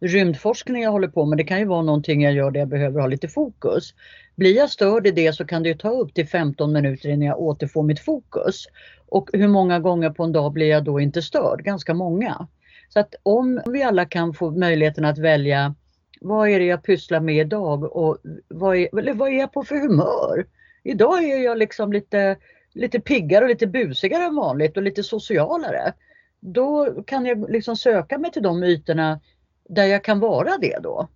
rymdforskning 0.00 0.82
jag 0.82 0.90
håller 0.90 1.08
på 1.08 1.24
med. 1.24 1.38
Det 1.38 1.44
kan 1.44 1.58
ju 1.58 1.64
vara 1.64 1.82
någonting 1.82 2.22
jag 2.22 2.32
gör 2.32 2.50
där 2.50 2.60
jag 2.60 2.68
behöver 2.68 3.00
ha 3.00 3.06
lite 3.06 3.28
fokus. 3.28 3.94
Blir 4.36 4.56
jag 4.56 4.70
störd 4.70 5.06
i 5.06 5.10
det 5.10 5.32
så 5.32 5.44
kan 5.44 5.62
det 5.62 5.74
ta 5.74 5.90
upp 5.90 6.14
till 6.14 6.28
15 6.28 6.72
minuter 6.72 7.08
innan 7.08 7.26
jag 7.26 7.40
återfår 7.40 7.82
mitt 7.82 8.00
fokus. 8.00 8.66
Och 9.08 9.30
hur 9.32 9.48
många 9.48 9.80
gånger 9.80 10.10
på 10.10 10.24
en 10.24 10.32
dag 10.32 10.52
blir 10.52 10.66
jag 10.66 10.84
då 10.84 11.00
inte 11.00 11.22
störd? 11.22 11.62
Ganska 11.62 11.94
många. 11.94 12.48
Så 12.88 13.00
att 13.00 13.14
om 13.22 13.60
vi 13.66 13.82
alla 13.82 14.04
kan 14.04 14.34
få 14.34 14.50
möjligheten 14.50 15.04
att 15.04 15.18
välja 15.18 15.74
vad 16.20 16.48
är 16.48 16.58
det 16.58 16.64
jag 16.64 16.82
pysslar 16.82 17.20
med 17.20 17.36
idag 17.36 17.96
och 17.96 18.18
vad 18.48 18.76
är, 18.76 18.98
eller 18.98 19.14
vad 19.14 19.28
är 19.28 19.38
jag 19.38 19.52
på 19.52 19.62
för 19.62 19.76
humör? 19.76 20.46
Idag 20.82 21.24
är 21.24 21.38
jag 21.44 21.58
liksom 21.58 21.92
lite, 21.92 22.36
lite 22.72 23.00
piggare 23.00 23.44
och 23.44 23.48
lite 23.48 23.66
busigare 23.66 24.24
än 24.24 24.36
vanligt 24.36 24.76
och 24.76 24.82
lite 24.82 25.02
socialare. 25.02 25.92
Då 26.40 27.02
kan 27.06 27.26
jag 27.26 27.50
liksom 27.50 27.76
söka 27.76 28.18
mig 28.18 28.32
till 28.32 28.42
de 28.42 28.64
ytorna 28.64 29.20
där 29.68 29.84
jag 29.84 30.04
kan 30.04 30.20
vara 30.20 30.58
det 30.60 30.78
då. 30.82 31.08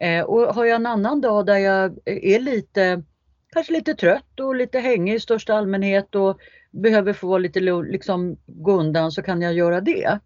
Eh, 0.00 0.24
och 0.24 0.54
har 0.54 0.64
jag 0.64 0.76
en 0.76 0.86
annan 0.86 1.20
dag 1.20 1.46
där 1.46 1.56
jag 1.56 1.98
är 2.04 2.40
lite, 2.40 3.02
kanske 3.52 3.72
lite 3.72 3.94
trött 3.94 4.40
och 4.40 4.54
lite 4.54 4.78
hängig 4.78 5.14
i 5.14 5.20
största 5.20 5.54
allmänhet 5.54 6.14
och 6.14 6.38
behöver 6.70 7.12
få 7.12 7.26
vara 7.26 7.38
lite 7.38 7.60
liksom, 7.60 8.36
gå 8.46 8.72
undan 8.72 9.12
så 9.12 9.22
kan 9.22 9.42
jag 9.42 9.52
göra 9.52 9.80
det. 9.80 10.18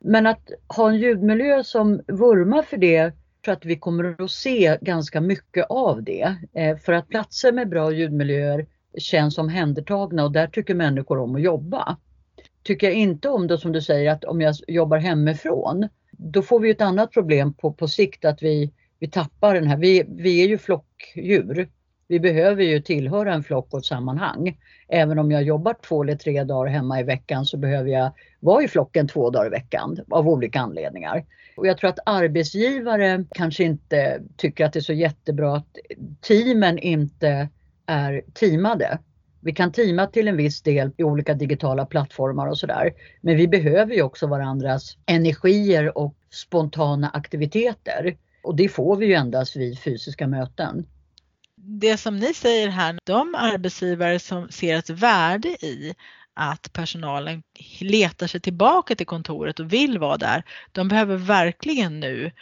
Men 0.00 0.26
att 0.26 0.50
ha 0.76 0.88
en 0.88 0.96
ljudmiljö 0.96 1.64
som 1.64 2.00
vurmar 2.06 2.62
för 2.62 2.76
det 2.76 3.12
för 3.44 3.52
att 3.52 3.64
vi 3.64 3.78
kommer 3.78 4.24
att 4.24 4.30
se 4.30 4.78
ganska 4.80 5.20
mycket 5.20 5.66
av 5.68 6.02
det. 6.02 6.36
Eh, 6.54 6.76
för 6.76 6.92
att 6.92 7.08
platser 7.08 7.52
med 7.52 7.68
bra 7.68 7.92
ljudmiljöer 7.92 8.66
känns 8.98 9.38
omhändertagna 9.38 10.24
och 10.24 10.32
där 10.32 10.46
tycker 10.46 10.74
människor 10.74 11.18
om 11.18 11.34
att 11.34 11.42
jobba. 11.42 11.96
Tycker 12.62 12.86
jag 12.86 12.96
inte 12.96 13.28
om 13.28 13.46
det 13.46 13.58
som 13.58 13.72
du 13.72 13.80
säger 13.80 14.12
att 14.12 14.24
om 14.24 14.40
jag 14.40 14.54
jobbar 14.68 14.98
hemifrån, 14.98 15.88
då 16.10 16.42
får 16.42 16.60
vi 16.60 16.70
ett 16.70 16.80
annat 16.80 17.12
problem 17.12 17.54
på, 17.54 17.72
på 17.72 17.88
sikt 17.88 18.24
att 18.24 18.42
vi, 18.42 18.72
vi 19.00 19.08
tappar 19.08 19.54
den 19.54 19.66
här, 19.66 19.76
vi, 19.76 20.04
vi 20.08 20.42
är 20.44 20.48
ju 20.48 20.58
flockdjur. 20.58 21.68
Vi 22.08 22.20
behöver 22.20 22.62
ju 22.62 22.80
tillhöra 22.80 23.34
en 23.34 23.42
flock 23.42 23.72
och 23.72 23.78
ett 23.78 23.84
sammanhang. 23.84 24.58
Även 24.88 25.18
om 25.18 25.30
jag 25.30 25.42
jobbar 25.42 25.76
två 25.88 26.02
eller 26.02 26.16
tre 26.16 26.44
dagar 26.44 26.70
hemma 26.70 27.00
i 27.00 27.02
veckan 27.02 27.44
så 27.46 27.56
behöver 27.56 27.90
jag 27.90 28.12
vara 28.40 28.62
i 28.62 28.68
flocken 28.68 29.08
två 29.08 29.30
dagar 29.30 29.46
i 29.46 29.50
veckan 29.50 29.98
av 30.10 30.28
olika 30.28 30.60
anledningar. 30.60 31.24
Och 31.56 31.66
jag 31.66 31.78
tror 31.78 31.90
att 31.90 31.98
arbetsgivare 32.06 33.24
kanske 33.30 33.64
inte 33.64 34.22
tycker 34.36 34.64
att 34.64 34.72
det 34.72 34.78
är 34.78 34.80
så 34.80 34.92
jättebra 34.92 35.56
att 35.56 35.76
teamen 36.20 36.78
inte 36.78 37.48
är 37.86 38.22
teamade. 38.34 38.98
Vi 39.40 39.52
kan 39.52 39.72
teama 39.72 40.06
till 40.06 40.28
en 40.28 40.36
viss 40.36 40.62
del 40.62 40.90
i 40.96 41.04
olika 41.04 41.34
digitala 41.34 41.86
plattformar 41.86 42.46
och 42.46 42.58
sådär. 42.58 42.92
Men 43.20 43.36
vi 43.36 43.48
behöver 43.48 43.94
ju 43.94 44.02
också 44.02 44.26
varandras 44.26 44.96
energier 45.06 45.98
och 45.98 46.14
spontana 46.30 47.08
aktiviteter. 47.08 48.16
Och 48.42 48.56
det 48.56 48.68
får 48.68 48.96
vi 48.96 49.06
ju 49.06 49.14
endast 49.14 49.56
vid 49.56 49.78
fysiska 49.78 50.26
möten. 50.26 50.86
Det 51.56 51.96
som 51.96 52.16
ni 52.16 52.34
säger 52.34 52.68
här, 52.68 52.98
de 53.04 53.34
arbetsgivare 53.34 54.18
som 54.18 54.48
ser 54.48 54.76
ett 54.76 54.90
värde 54.90 55.48
i 55.48 55.94
att 56.34 56.72
personalen 56.72 57.42
letar 57.80 58.26
sig 58.26 58.40
tillbaka 58.40 58.94
till 58.94 59.06
kontoret 59.06 59.60
och 59.60 59.72
vill 59.72 59.98
vara 59.98 60.16
där, 60.16 60.44
de 60.72 60.88
behöver 60.88 61.16
verkligen 61.16 62.00
nu 62.00 62.32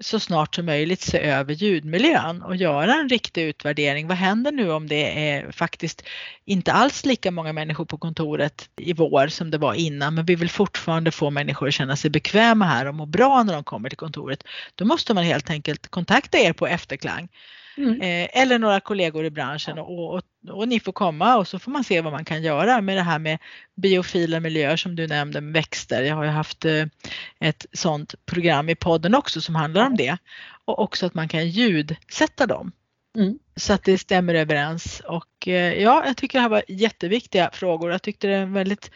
så 0.00 0.20
snart 0.20 0.54
som 0.54 0.66
möjligt 0.66 1.00
se 1.00 1.18
över 1.18 1.54
ljudmiljön 1.54 2.42
och 2.42 2.56
göra 2.56 2.94
en 2.94 3.08
riktig 3.08 3.42
utvärdering. 3.42 4.08
Vad 4.08 4.16
händer 4.16 4.52
nu 4.52 4.70
om 4.72 4.88
det 4.88 5.30
är 5.30 5.52
faktiskt 5.52 6.02
inte 6.44 6.72
alls 6.72 7.04
lika 7.04 7.30
många 7.30 7.52
människor 7.52 7.84
på 7.84 7.98
kontoret 7.98 8.70
i 8.76 8.92
vår 8.92 9.28
som 9.28 9.50
det 9.50 9.58
var 9.58 9.74
innan, 9.74 10.14
men 10.14 10.24
vi 10.24 10.34
vill 10.34 10.50
fortfarande 10.50 11.10
få 11.10 11.30
människor 11.30 11.68
att 11.68 11.74
känna 11.74 11.96
sig 11.96 12.10
bekväma 12.10 12.64
här 12.64 12.86
och 12.86 12.94
må 12.94 13.06
bra 13.06 13.42
när 13.42 13.52
de 13.54 13.64
kommer 13.64 13.88
till 13.88 13.98
kontoret. 13.98 14.44
Då 14.74 14.84
måste 14.84 15.14
man 15.14 15.24
helt 15.24 15.50
enkelt 15.50 15.88
kontakta 15.88 16.38
er 16.38 16.52
på 16.52 16.66
efterklang 16.66 17.28
Mm. 17.76 18.00
Eh, 18.00 18.42
eller 18.42 18.58
några 18.58 18.80
kollegor 18.80 19.24
i 19.24 19.30
branschen 19.30 19.78
och, 19.78 20.14
och, 20.14 20.22
och, 20.50 20.68
ni 20.68 20.80
får 20.80 20.92
komma 20.92 21.36
och 21.36 21.48
så 21.48 21.58
får 21.58 21.70
man 21.70 21.84
se 21.84 22.00
vad 22.00 22.12
man 22.12 22.24
kan 22.24 22.42
göra 22.42 22.80
med 22.80 22.96
det 22.96 23.02
här 23.02 23.18
med 23.18 23.38
biofila 23.74 24.40
miljöer 24.40 24.76
som 24.76 24.96
du 24.96 25.06
nämnde 25.06 25.40
med 25.40 25.52
växter. 25.52 26.02
Jag 26.02 26.16
har 26.16 26.24
ju 26.24 26.30
haft 26.30 26.64
eh, 26.64 26.84
ett 27.40 27.66
sådant 27.72 28.14
program 28.26 28.68
i 28.68 28.74
podden 28.74 29.14
också 29.14 29.40
som 29.40 29.54
handlar 29.54 29.86
om 29.86 29.96
det. 29.96 30.18
Och 30.64 30.78
också 30.78 31.06
att 31.06 31.14
man 31.14 31.28
kan 31.28 31.48
ljudsätta 31.48 32.46
dem. 32.46 32.72
Mm. 33.16 33.38
Så 33.56 33.72
att 33.72 33.84
det 33.84 33.98
stämmer 33.98 34.34
överens 34.34 35.02
och 35.04 35.48
eh, 35.48 35.82
ja, 35.82 36.02
jag 36.06 36.16
tycker 36.16 36.38
det 36.38 36.42
här 36.42 36.48
var 36.48 36.62
jätteviktiga 36.68 37.50
frågor. 37.52 37.90
Jag 37.90 38.02
tyckte 38.02 38.26
det 38.26 38.34
är 38.34 38.46
väldigt 38.46 38.90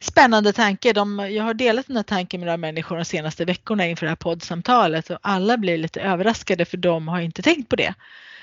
spännande 0.00 0.52
tanke. 0.52 0.92
De, 0.92 1.18
jag 1.18 1.44
har 1.44 1.54
delat 1.54 1.86
den 1.86 1.96
här 1.96 2.02
tanken 2.02 2.40
med 2.40 2.46
några 2.46 2.56
människor 2.56 2.96
de 2.96 3.04
senaste 3.04 3.44
veckorna 3.44 3.86
inför 3.86 4.06
det 4.06 4.10
här 4.10 4.16
poddsamtalet 4.16 5.10
och 5.10 5.18
alla 5.22 5.56
blir 5.56 5.78
lite 5.78 6.00
överraskade 6.00 6.64
för 6.64 6.76
de 6.76 7.08
har 7.08 7.20
inte 7.20 7.42
tänkt 7.42 7.68
på 7.68 7.76
det. 7.76 7.94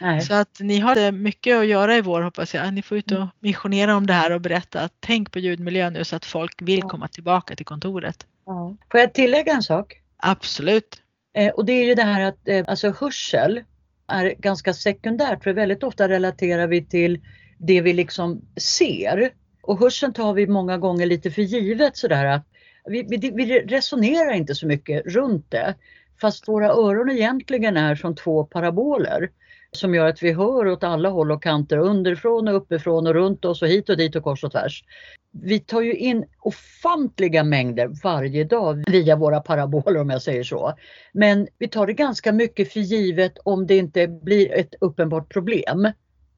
Nej. 0.02 0.22
Så 0.22 0.34
att 0.34 0.60
ni 0.60 0.80
har 0.80 1.12
mycket 1.12 1.58
att 1.58 1.66
göra 1.66 1.96
i 1.96 2.02
vår 2.02 2.22
hoppas 2.22 2.54
jag. 2.54 2.74
Ni 2.74 2.82
får 2.82 2.98
ut 2.98 3.12
och 3.12 3.18
mm. 3.18 3.30
missionera 3.40 3.96
om 3.96 4.08
det 4.08 4.14
här 4.14 4.32
och 4.32 4.42
berätta 4.42 4.82
att 4.82 4.94
tänk 5.00 5.32
på 5.32 5.40
ljudmiljön 5.40 5.94
nu 5.94 6.04
så 6.04 6.16
att 6.16 6.26
folk 6.26 6.62
vill 6.62 6.82
komma 6.82 7.08
tillbaka 7.08 7.56
till 7.56 7.66
kontoret. 7.66 8.28
Ja. 8.46 8.76
Får 8.92 9.00
jag 9.00 9.14
tillägga 9.14 9.54
en 9.54 9.64
sak? 9.64 10.02
Absolut. 10.18 11.02
Eh, 11.36 11.50
och 11.50 11.66
det 11.66 11.74
är 11.74 11.86
ju 11.86 11.96
det 11.96 12.04
här 12.04 12.22
att 12.22 12.48
eh, 12.48 12.66
alltså 12.68 12.94
hörsel 13.00 13.64
är 14.08 14.36
ganska 14.40 14.74
sekundärt 14.74 15.44
för 15.44 15.54
väldigt 15.54 15.84
ofta 15.84 16.10
relaterar 16.10 16.68
vi 16.68 16.86
till 16.86 17.22
det 17.58 17.82
vi 17.82 17.94
liksom 17.94 18.42
ser 18.58 19.32
och 19.64 19.80
hörseln 19.80 20.14
tar 20.14 20.34
vi 20.34 20.48
många 20.48 20.78
gånger 20.78 21.06
lite 21.06 21.32
för 21.32 21.42
givet 21.42 21.98
sådär 21.98 22.26
att 22.26 22.48
vi, 22.86 23.04
vi, 23.10 23.32
vi 23.32 23.60
resonerar 23.60 24.32
inte 24.34 24.56
så 24.56 24.68
mycket 24.68 25.06
runt 25.06 25.52
det. 25.52 25.76
Fast 26.22 26.48
våra 26.48 26.70
öron 26.70 27.10
egentligen 27.10 27.78
är 27.78 27.96
som 27.96 28.16
två 28.16 28.44
paraboler 28.44 29.30
som 29.72 29.96
gör 29.96 30.06
att 30.06 30.24
vi 30.24 30.34
hör 30.34 30.68
åt 30.68 30.84
alla 30.84 31.10
håll 31.10 31.32
och 31.32 31.44
kanter, 31.44 31.78
underifrån 31.78 32.48
och 32.48 32.56
uppifrån 32.56 33.08
och 33.08 33.14
runt 33.14 33.46
oss 33.46 33.62
och 33.62 33.68
hit 33.68 33.90
och 33.90 33.98
dit 33.98 34.16
och 34.16 34.24
kors 34.24 34.44
och 34.44 34.52
tvärs. 34.52 34.84
Vi 35.32 35.60
tar 35.60 35.82
ju 35.82 35.94
in 35.94 36.26
ofantliga 36.40 37.44
mängder 37.44 37.92
varje 38.04 38.44
dag 38.44 38.84
via 38.92 39.16
våra 39.16 39.42
paraboler 39.42 40.02
om 40.02 40.10
jag 40.10 40.22
säger 40.22 40.44
så. 40.44 40.74
Men 41.14 41.48
vi 41.58 41.68
tar 41.68 41.88
det 41.88 41.94
ganska 41.94 42.32
mycket 42.32 42.74
för 42.74 42.80
givet 42.80 43.38
om 43.44 43.68
det 43.68 43.78
inte 43.78 44.08
blir 44.08 44.54
ett 44.54 44.74
uppenbart 44.82 45.34
problem. 45.34 45.92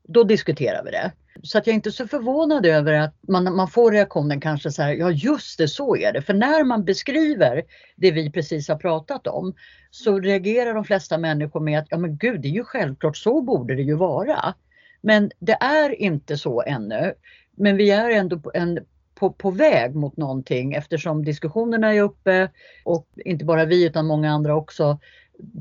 Då 0.07 0.23
diskuterar 0.23 0.83
vi 0.83 0.91
det. 0.91 1.11
Så 1.43 1.57
att 1.57 1.67
jag 1.67 1.71
är 1.71 1.75
inte 1.75 1.91
så 1.91 2.07
förvånad 2.07 2.65
över 2.65 2.93
att 2.93 3.15
man, 3.27 3.55
man 3.55 3.67
får 3.67 3.91
reaktionen 3.91 4.41
kanske 4.41 4.71
så 4.71 4.81
här, 4.81 4.93
ja 4.93 5.11
just 5.11 5.57
det, 5.57 5.67
så 5.67 5.97
är 5.97 6.13
det. 6.13 6.21
För 6.21 6.33
när 6.33 6.63
man 6.63 6.85
beskriver 6.85 7.63
det 7.95 8.11
vi 8.11 8.31
precis 8.31 8.67
har 8.67 8.75
pratat 8.75 9.27
om 9.27 9.53
så 9.91 10.19
reagerar 10.19 10.73
de 10.73 10.83
flesta 10.83 11.17
människor 11.17 11.59
med 11.59 11.79
att, 11.79 11.87
ja 11.89 11.97
men 11.97 12.17
gud, 12.17 12.41
det 12.41 12.47
är 12.47 12.51
ju 12.51 12.63
självklart, 12.63 13.17
så 13.17 13.41
borde 13.41 13.75
det 13.75 13.81
ju 13.81 13.95
vara. 13.95 14.53
Men 15.01 15.31
det 15.39 15.57
är 15.61 16.01
inte 16.01 16.37
så 16.37 16.61
ännu. 16.61 17.13
Men 17.57 17.77
vi 17.77 17.91
är 17.91 18.09
ändå 18.09 18.41
en, 18.53 18.79
på, 19.15 19.31
på 19.31 19.51
väg 19.51 19.95
mot 19.95 20.17
någonting 20.17 20.73
eftersom 20.73 21.25
diskussionerna 21.25 21.93
är 21.93 22.01
uppe 22.01 22.49
och 22.83 23.07
inte 23.25 23.45
bara 23.45 23.65
vi 23.65 23.85
utan 23.85 24.05
många 24.05 24.31
andra 24.31 24.55
också 24.55 24.99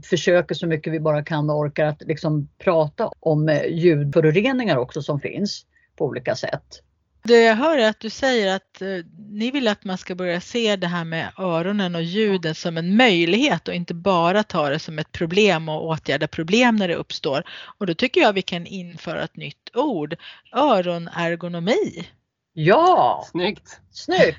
försöker 0.05 0.55
så 0.55 0.67
mycket 0.67 0.93
vi 0.93 1.01
bara 1.01 1.25
kan 1.25 1.51
och 1.51 1.57
orkar 1.57 1.85
att 1.85 2.03
liksom 2.03 2.49
prata 2.59 3.11
om 3.21 3.49
eh, 3.49 3.67
ljudföroreningar 3.67 4.77
också 4.77 5.03
som 5.03 5.21
finns 5.21 5.67
på 5.97 6.05
olika 6.05 6.35
sätt. 6.35 6.83
Det 7.27 7.41
jag 7.41 7.57
hör 7.57 7.79
är 7.79 7.89
att 7.89 8.01
du 8.01 8.11
säger 8.11 8.57
att 8.57 8.83
eh, 8.83 8.89
ni 9.31 9.51
vill 9.51 9.69
att 9.69 9.85
man 9.85 9.99
ska 9.99 10.15
börja 10.15 10.41
se 10.41 10.77
det 10.77 10.87
här 10.87 11.05
med 11.05 11.33
öronen 11.39 11.95
och 11.95 12.03
ljuden 12.03 12.55
som 12.55 12.77
en 12.77 12.97
möjlighet 12.97 13.69
och 13.69 13.75
inte 13.75 13.95
bara 13.95 14.43
ta 14.43 14.69
det 14.69 14.79
som 14.79 14.99
ett 14.99 15.13
problem 15.13 15.69
och 15.69 15.87
åtgärda 15.87 16.29
problem 16.29 16.77
när 16.77 16.89
det 16.89 16.95
uppstår. 16.95 17.43
Och 17.79 17.87
då 17.87 17.95
tycker 17.95 18.21
jag 18.21 18.33
vi 18.33 18.43
kan 18.43 18.67
införa 18.67 19.23
ett 19.23 19.37
nytt 19.37 19.71
ord, 19.75 20.17
öronergonomi. 20.53 22.09
Ja, 22.53 23.27
Snyggt! 23.31 23.81
snyggt! 23.91 24.39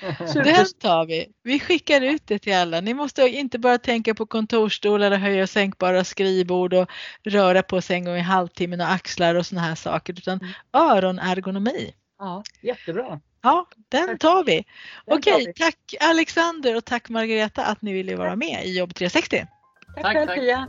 Den 0.34 0.66
tar 0.80 1.06
vi. 1.06 1.26
Vi 1.42 1.60
skickar 1.60 2.00
ut 2.00 2.22
det 2.26 2.38
till 2.38 2.54
alla. 2.54 2.80
Ni 2.80 2.94
måste 2.94 3.22
inte 3.22 3.58
bara 3.58 3.78
tänka 3.78 4.14
på 4.14 4.26
kontorsstolar 4.26 5.10
och 5.10 5.18
höja 5.18 5.42
och 5.42 5.50
sänkbara 5.50 6.04
skrivbord 6.04 6.74
och 6.74 6.90
röra 7.24 7.62
på 7.62 7.80
sig 7.80 7.96
en 7.96 8.04
gång 8.04 8.16
i 8.16 8.20
halvtimmen 8.20 8.80
och 8.80 8.90
axlar 8.90 9.34
och 9.34 9.46
såna 9.46 9.60
här 9.60 9.74
saker 9.74 10.12
utan 10.12 10.40
öronergonomi. 10.72 11.94
Ja, 12.18 12.42
jättebra. 12.62 13.20
Ja, 13.42 13.66
den 13.88 14.18
tar 14.18 14.44
vi. 14.44 14.64
Den 15.06 15.22
tar 15.22 15.32
Okej, 15.32 15.46
vi. 15.46 15.52
tack 15.52 15.94
Alexander 16.00 16.76
och 16.76 16.84
tack 16.84 17.08
Margareta 17.08 17.64
att 17.64 17.82
ni 17.82 17.92
ville 17.92 18.16
vara 18.16 18.36
med 18.36 18.64
i 18.64 18.78
Jobb 18.78 18.94
360. 18.94 19.46
Tack, 19.94 20.02
Tack, 20.02 20.26
tack. 20.26 20.38
Pia. 20.38 20.66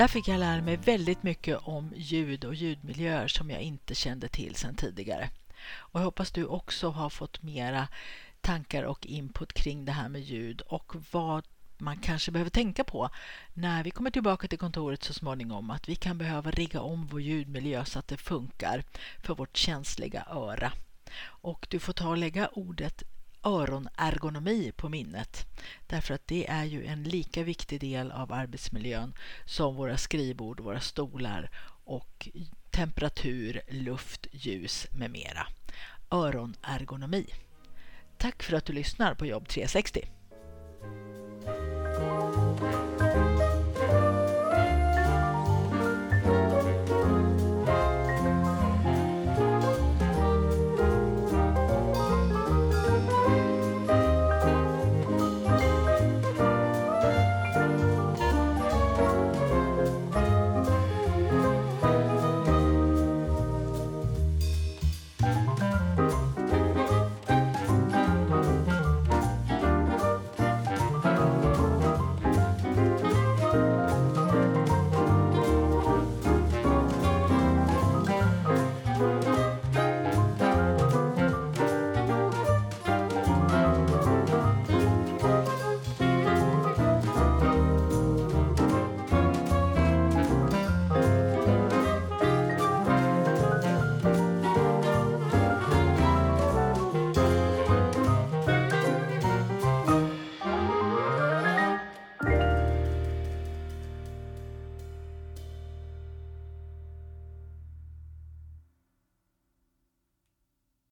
Där 0.00 0.08
fick 0.08 0.28
jag 0.28 0.40
lära 0.40 0.62
mig 0.62 0.76
väldigt 0.76 1.22
mycket 1.22 1.58
om 1.62 1.92
ljud 1.96 2.44
och 2.44 2.54
ljudmiljöer 2.54 3.28
som 3.28 3.50
jag 3.50 3.60
inte 3.60 3.94
kände 3.94 4.28
till 4.28 4.54
sedan 4.54 4.74
tidigare. 4.74 5.30
Och 5.76 6.00
jag 6.00 6.04
hoppas 6.04 6.30
du 6.30 6.44
också 6.44 6.90
har 6.90 7.10
fått 7.10 7.42
mera 7.42 7.88
tankar 8.40 8.82
och 8.82 9.06
input 9.06 9.52
kring 9.52 9.84
det 9.84 9.92
här 9.92 10.08
med 10.08 10.20
ljud 10.20 10.60
och 10.60 10.96
vad 11.10 11.44
man 11.78 11.96
kanske 11.96 12.30
behöver 12.30 12.50
tänka 12.50 12.84
på 12.84 13.10
när 13.54 13.84
vi 13.84 13.90
kommer 13.90 14.10
tillbaka 14.10 14.48
till 14.48 14.58
kontoret 14.58 15.02
så 15.04 15.14
småningom 15.14 15.70
att 15.70 15.88
vi 15.88 15.96
kan 15.96 16.18
behöva 16.18 16.50
rigga 16.50 16.80
om 16.80 17.06
vår 17.06 17.20
ljudmiljö 17.20 17.84
så 17.84 17.98
att 17.98 18.08
det 18.08 18.16
funkar 18.16 18.84
för 19.22 19.34
vårt 19.34 19.56
känsliga 19.56 20.26
öra. 20.30 20.72
Och 21.22 21.66
du 21.70 21.78
får 21.78 21.92
ta 21.92 22.08
och 22.08 22.18
lägga 22.18 22.48
ordet 22.48 23.02
öronergonomi 23.44 24.72
på 24.76 24.88
minnet. 24.88 25.46
Därför 25.86 26.14
att 26.14 26.26
det 26.26 26.50
är 26.50 26.64
ju 26.64 26.86
en 26.86 27.02
lika 27.02 27.42
viktig 27.42 27.80
del 27.80 28.12
av 28.12 28.32
arbetsmiljön 28.32 29.14
som 29.44 29.74
våra 29.74 29.96
skrivbord, 29.96 30.60
våra 30.60 30.80
stolar 30.80 31.50
och 31.84 32.28
temperatur, 32.70 33.60
luft, 33.68 34.26
ljus 34.32 34.86
med 34.92 35.10
mera. 35.10 35.46
Öronergonomi. 36.10 37.26
Tack 38.18 38.42
för 38.42 38.56
att 38.56 38.64
du 38.64 38.72
lyssnar 38.72 39.14
på 39.14 39.26
Jobb 39.26 39.48
360. 39.48 40.08